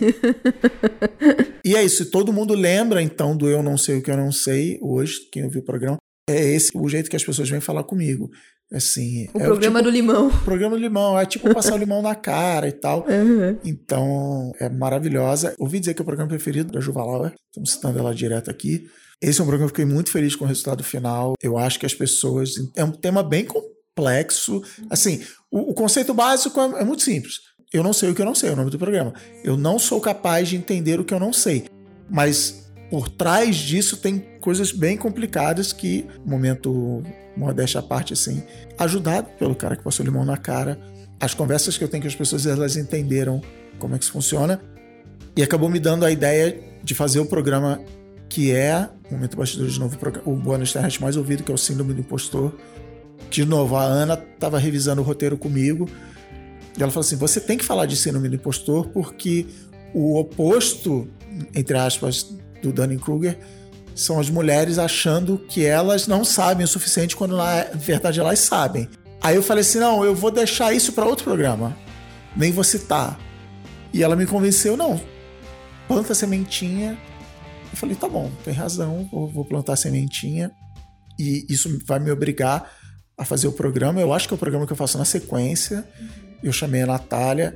e 1.65 1.75
é 1.75 1.83
isso. 1.83 2.09
Todo 2.11 2.31
mundo 2.31 2.53
lembra, 2.53 3.01
então, 3.01 3.35
do 3.35 3.49
Eu 3.49 3.63
Não 3.63 3.77
Sei 3.77 3.97
O 3.97 4.01
Que 4.01 4.11
Eu 4.11 4.17
Não 4.17 4.31
Sei, 4.31 4.77
hoje, 4.81 5.27
quem 5.31 5.43
ouviu 5.43 5.61
o 5.61 5.65
programa. 5.65 5.97
É 6.29 6.53
esse 6.53 6.71
o 6.75 6.87
jeito 6.87 7.09
que 7.09 7.15
as 7.15 7.23
pessoas 7.23 7.49
vêm 7.49 7.59
falar 7.59 7.83
comigo. 7.83 8.29
Assim, 8.71 9.27
o 9.33 9.39
é 9.39 9.43
programa 9.45 9.79
tipo, 9.79 9.91
do 9.91 9.95
limão. 9.95 10.27
O 10.27 10.43
programa 10.43 10.75
do 10.75 10.81
limão. 10.81 11.19
É 11.19 11.25
tipo 11.25 11.53
passar 11.53 11.75
o 11.75 11.77
limão 11.77 12.01
na 12.01 12.15
cara 12.15 12.67
e 12.67 12.71
tal. 12.71 13.05
Uhum. 13.07 13.57
Então, 13.63 14.51
é 14.59 14.67
maravilhosa. 14.69 15.55
Ouvi 15.59 15.79
dizer 15.79 15.93
que 15.93 16.01
é 16.01 16.03
o 16.03 16.05
programa 16.05 16.29
preferido 16.29 16.71
da 16.71 16.79
Juva 16.79 17.03
Lauer. 17.03 17.33
Estamos 17.51 17.73
citando 17.73 17.99
ela 17.99 18.13
direto 18.13 18.49
aqui. 18.49 18.87
Esse 19.21 19.39
é 19.39 19.43
um 19.43 19.47
programa 19.47 19.71
que 19.71 19.79
eu 19.79 19.85
fiquei 19.85 19.93
muito 19.93 20.11
feliz 20.11 20.35
com 20.35 20.45
o 20.45 20.47
resultado 20.47 20.83
final. 20.83 21.33
Eu 21.41 21.57
acho 21.57 21.79
que 21.79 21.85
as 21.85 21.93
pessoas. 21.93 22.51
É 22.75 22.83
um 22.83 22.91
tema 22.91 23.23
bem 23.23 23.45
complexo 23.45 23.74
complexo. 23.95 24.61
Assim, 24.89 25.23
o, 25.49 25.71
o 25.71 25.73
conceito 25.73 26.13
básico 26.13 26.59
é, 26.59 26.81
é, 26.81 26.83
muito 26.83 27.03
simples. 27.03 27.39
Eu 27.73 27.83
não 27.83 27.93
sei 27.93 28.09
o 28.09 28.15
que 28.15 28.21
eu 28.21 28.25
não 28.25 28.35
sei, 28.35 28.49
é 28.49 28.53
o 28.53 28.55
nome 28.55 28.69
do 28.69 28.77
programa. 28.77 29.13
Eu 29.43 29.57
não 29.57 29.79
sou 29.79 29.99
capaz 30.01 30.49
de 30.49 30.55
entender 30.55 30.99
o 30.99 31.05
que 31.05 31.13
eu 31.13 31.19
não 31.19 31.33
sei. 31.33 31.65
Mas 32.09 32.69
por 32.89 33.09
trás 33.09 33.55
disso 33.55 33.97
tem 33.97 34.19
coisas 34.39 34.71
bem 34.71 34.95
complicadas 34.95 35.73
que, 35.73 36.05
momento 36.25 37.01
modéstia 37.35 37.79
à 37.79 37.83
parte, 37.83 38.13
assim, 38.13 38.43
ajudado 38.77 39.29
pelo 39.37 39.55
cara 39.55 39.75
que 39.75 39.83
passou 39.83 40.05
limão 40.05 40.23
na 40.23 40.37
cara, 40.37 40.79
as 41.19 41.33
conversas 41.33 41.77
que 41.77 41.83
eu 41.83 41.87
tenho 41.87 42.03
com 42.03 42.07
as 42.07 42.15
pessoas, 42.15 42.45
elas 42.45 42.77
entenderam 42.77 43.41
como 43.79 43.95
é 43.95 43.97
que 43.97 44.03
isso 44.03 44.13
funciona 44.13 44.61
e 45.35 45.43
acabou 45.43 45.69
me 45.69 45.79
dando 45.79 46.05
a 46.05 46.11
ideia 46.11 46.57
de 46.83 46.93
fazer 46.93 47.19
o 47.19 47.25
programa 47.25 47.81
que 48.29 48.51
é, 48.51 48.87
Momento 49.11 49.35
Bastidor 49.35 49.67
de 49.67 49.79
novo, 49.79 49.97
o 50.25 50.35
Bônus 50.35 50.71
Terras 50.71 50.97
mais 50.97 51.17
ouvido, 51.17 51.43
que 51.43 51.51
é 51.51 51.55
o 51.55 51.57
Síndrome 51.57 51.93
do 51.93 52.01
Impostor. 52.01 52.53
De 53.29 53.45
novo, 53.45 53.75
a 53.75 53.83
Ana 53.83 54.13
estava 54.13 54.57
revisando 54.57 55.01
o 55.01 55.03
roteiro 55.03 55.37
comigo 55.37 55.89
e 56.77 56.81
ela 56.81 56.91
falou 56.91 57.05
assim: 57.05 57.15
você 57.15 57.39
tem 57.39 57.57
que 57.57 57.65
falar 57.65 57.85
de 57.85 57.95
Síndrome 57.95 58.29
do 58.29 58.35
Impostor 58.35 58.89
porque 58.89 59.45
o 59.93 60.19
oposto, 60.19 61.07
entre 61.53 61.77
aspas, 61.77 62.35
do 62.61 62.71
Dunning-Kruger 62.71 63.37
são 63.93 64.19
as 64.19 64.29
mulheres 64.29 64.77
achando 64.77 65.37
que 65.37 65.65
elas 65.65 66.05
não 66.07 66.25
sabem 66.25 66.65
o 66.65 66.67
suficiente 66.67 67.15
quando 67.15 67.37
na 67.37 67.63
verdade 67.73 68.19
elas 68.19 68.39
sabem. 68.39 68.89
Aí 69.21 69.35
eu 69.35 69.43
falei 69.43 69.61
assim: 69.61 69.79
não, 69.79 70.03
eu 70.03 70.13
vou 70.13 70.31
deixar 70.31 70.73
isso 70.73 70.91
para 70.91 71.05
outro 71.05 71.23
programa, 71.23 71.75
nem 72.35 72.51
vou 72.51 72.63
citar. 72.63 73.19
E 73.93 74.03
ela 74.03 74.15
me 74.15 74.25
convenceu: 74.25 74.75
não, 74.75 74.99
planta 75.87 76.13
sementinha. 76.13 76.97
Eu 77.71 77.77
falei: 77.77 77.95
tá 77.95 78.09
bom, 78.09 78.29
tem 78.43 78.53
razão, 78.53 79.07
vou 79.11 79.45
plantar 79.45 79.77
sementinha. 79.77 80.51
E 81.17 81.45
isso 81.49 81.79
vai 81.85 81.99
me 81.99 82.11
obrigar 82.11 82.69
a 83.17 83.25
fazer 83.25 83.47
o 83.47 83.51
programa. 83.51 83.99
Eu 84.01 84.13
acho 84.13 84.27
que 84.27 84.33
é 84.33 84.35
o 84.35 84.37
programa 84.37 84.65
que 84.65 84.73
eu 84.73 84.77
faço 84.77 84.97
na 84.97 85.05
sequência. 85.05 85.85
Eu 86.43 86.51
chamei 86.51 86.81
a 86.81 86.85
Natália. 86.85 87.55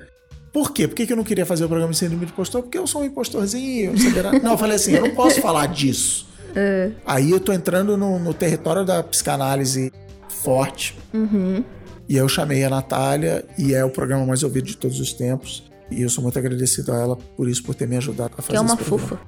Por 0.51 0.71
quê? 0.71 0.87
Por 0.87 0.95
que 0.95 1.11
eu 1.11 1.17
não 1.17 1.23
queria 1.23 1.45
fazer 1.45 1.65
o 1.65 1.67
programa 1.67 1.93
sem 1.93 2.09
número 2.09 2.27
de 2.27 2.33
impostor? 2.33 2.63
Porque 2.63 2.77
eu 2.77 2.87
sou 2.87 3.01
um 3.01 3.05
impostorzinho. 3.05 3.93
Não, 4.23 4.39
não, 4.39 4.51
eu 4.53 4.57
falei 4.57 4.75
assim, 4.75 4.93
eu 4.93 5.01
não 5.01 5.13
posso 5.13 5.41
falar 5.41 5.67
disso. 5.67 6.27
É. 6.55 6.91
Aí 7.05 7.29
eu 7.29 7.39
tô 7.39 7.53
entrando 7.53 7.95
no, 7.95 8.17
no, 8.17 8.33
território 8.33 8.83
da 8.83 9.03
psicanálise 9.03 9.91
forte. 10.27 10.97
Uhum. 11.13 11.63
E 12.07 12.17
eu 12.17 12.27
chamei 12.27 12.63
a 12.63 12.69
Natália, 12.69 13.45
e 13.55 13.73
é 13.75 13.85
o 13.85 13.89
programa 13.91 14.25
mais 14.25 14.41
ouvido 14.41 14.65
de 14.65 14.75
todos 14.75 14.99
os 14.99 15.13
tempos. 15.13 15.69
E 15.91 16.01
eu 16.01 16.09
sou 16.09 16.23
muito 16.23 16.39
agradecido 16.39 16.91
a 16.91 16.97
ela 16.97 17.15
por 17.15 17.47
isso, 17.47 17.63
por 17.63 17.75
ter 17.75 17.87
me 17.87 17.97
ajudado 17.97 18.33
a 18.37 18.41
fazer 18.41 18.49
Que 18.49 18.57
é 18.57 18.61
uma 18.61 18.77
fofa. 18.77 19.19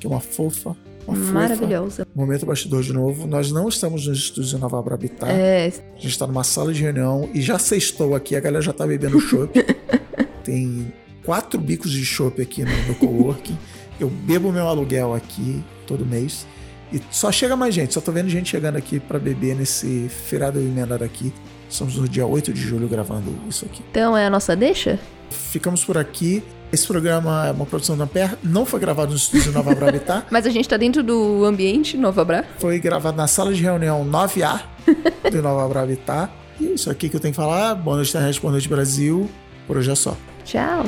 Que 0.00 0.06
é 0.06 0.10
uma 0.10 0.20
fofa. 0.20 0.76
Uma 1.06 1.16
Maravilhosa. 1.16 2.04
Fofa. 2.04 2.08
Momento 2.14 2.46
bastidor 2.46 2.82
de 2.82 2.92
novo. 2.92 3.26
Nós 3.26 3.50
não 3.50 3.68
estamos 3.68 4.06
nos 4.06 4.18
estúdios 4.18 4.50
de 4.50 4.58
Nova 4.58 4.78
Habitat. 4.78 5.30
É. 5.30 5.66
A 5.66 5.96
gente 5.96 6.08
está 6.08 6.26
numa 6.26 6.44
sala 6.44 6.72
de 6.72 6.82
reunião 6.82 7.28
e 7.32 7.40
já 7.40 7.58
sextou 7.58 8.14
aqui, 8.14 8.36
a 8.36 8.40
galera 8.40 8.62
já 8.62 8.72
tá 8.72 8.86
bebendo 8.86 9.20
chopp. 9.20 9.52
Tem 10.44 10.92
quatro 11.24 11.60
bicos 11.60 11.90
de 11.90 12.04
chopp 12.04 12.40
aqui 12.40 12.64
no, 12.64 12.88
no 12.88 12.94
coworking. 12.94 13.56
Eu 13.98 14.08
bebo 14.08 14.50
meu 14.50 14.66
aluguel 14.66 15.14
aqui 15.14 15.62
todo 15.86 16.04
mês. 16.04 16.46
E 16.92 17.00
só 17.10 17.32
chega 17.32 17.56
mais 17.56 17.74
gente, 17.74 17.92
só 17.94 18.00
tô 18.00 18.12
vendo 18.12 18.28
gente 18.28 18.50
chegando 18.50 18.76
aqui 18.76 19.00
para 19.00 19.18
beber 19.18 19.56
nesse 19.56 20.08
feriado 20.08 20.60
emendado 20.60 21.02
aqui. 21.02 21.32
Estamos 21.68 21.96
no 21.96 22.08
dia 22.08 22.26
8 22.26 22.52
de 22.52 22.60
julho 22.60 22.86
gravando 22.86 23.34
isso 23.48 23.64
aqui. 23.64 23.82
Então 23.90 24.16
é 24.16 24.26
a 24.26 24.30
nossa 24.30 24.54
deixa? 24.54 24.98
Ficamos 25.30 25.84
por 25.84 25.98
aqui. 25.98 26.42
Esse 26.74 26.88
programa 26.88 27.46
é 27.46 27.52
uma 27.52 27.64
produção 27.64 27.96
da 27.96 28.02
Ampere, 28.02 28.32
não 28.42 28.66
foi 28.66 28.80
gravado 28.80 29.12
no 29.12 29.16
estúdio 29.16 29.52
Nova 29.52 29.70
Abra 29.70 29.90
Habitat. 29.90 30.26
Mas 30.28 30.44
a 30.44 30.50
gente 30.50 30.68
tá 30.68 30.76
dentro 30.76 31.04
do 31.04 31.44
ambiente 31.44 31.96
Nova 31.96 32.22
Abra? 32.22 32.44
Foi 32.58 32.80
gravado 32.80 33.16
na 33.16 33.28
sala 33.28 33.54
de 33.54 33.62
reunião 33.62 34.04
9A 34.04 34.60
do 35.30 35.40
Nova 35.40 35.64
Abra 35.64 35.82
Habitat. 35.82 36.32
E 36.58 36.66
é 36.66 36.70
isso 36.72 36.90
aqui 36.90 37.08
que 37.08 37.14
eu 37.14 37.20
tenho 37.20 37.32
que 37.32 37.36
falar. 37.36 37.76
Boa 37.76 37.94
noite, 37.94 38.10
Terrestre, 38.10 38.42
boa 38.42 38.50
noite, 38.50 38.68
Brasil. 38.68 39.30
Por 39.68 39.76
hoje 39.76 39.92
é 39.92 39.94
só. 39.94 40.16
Tchau. 40.44 40.84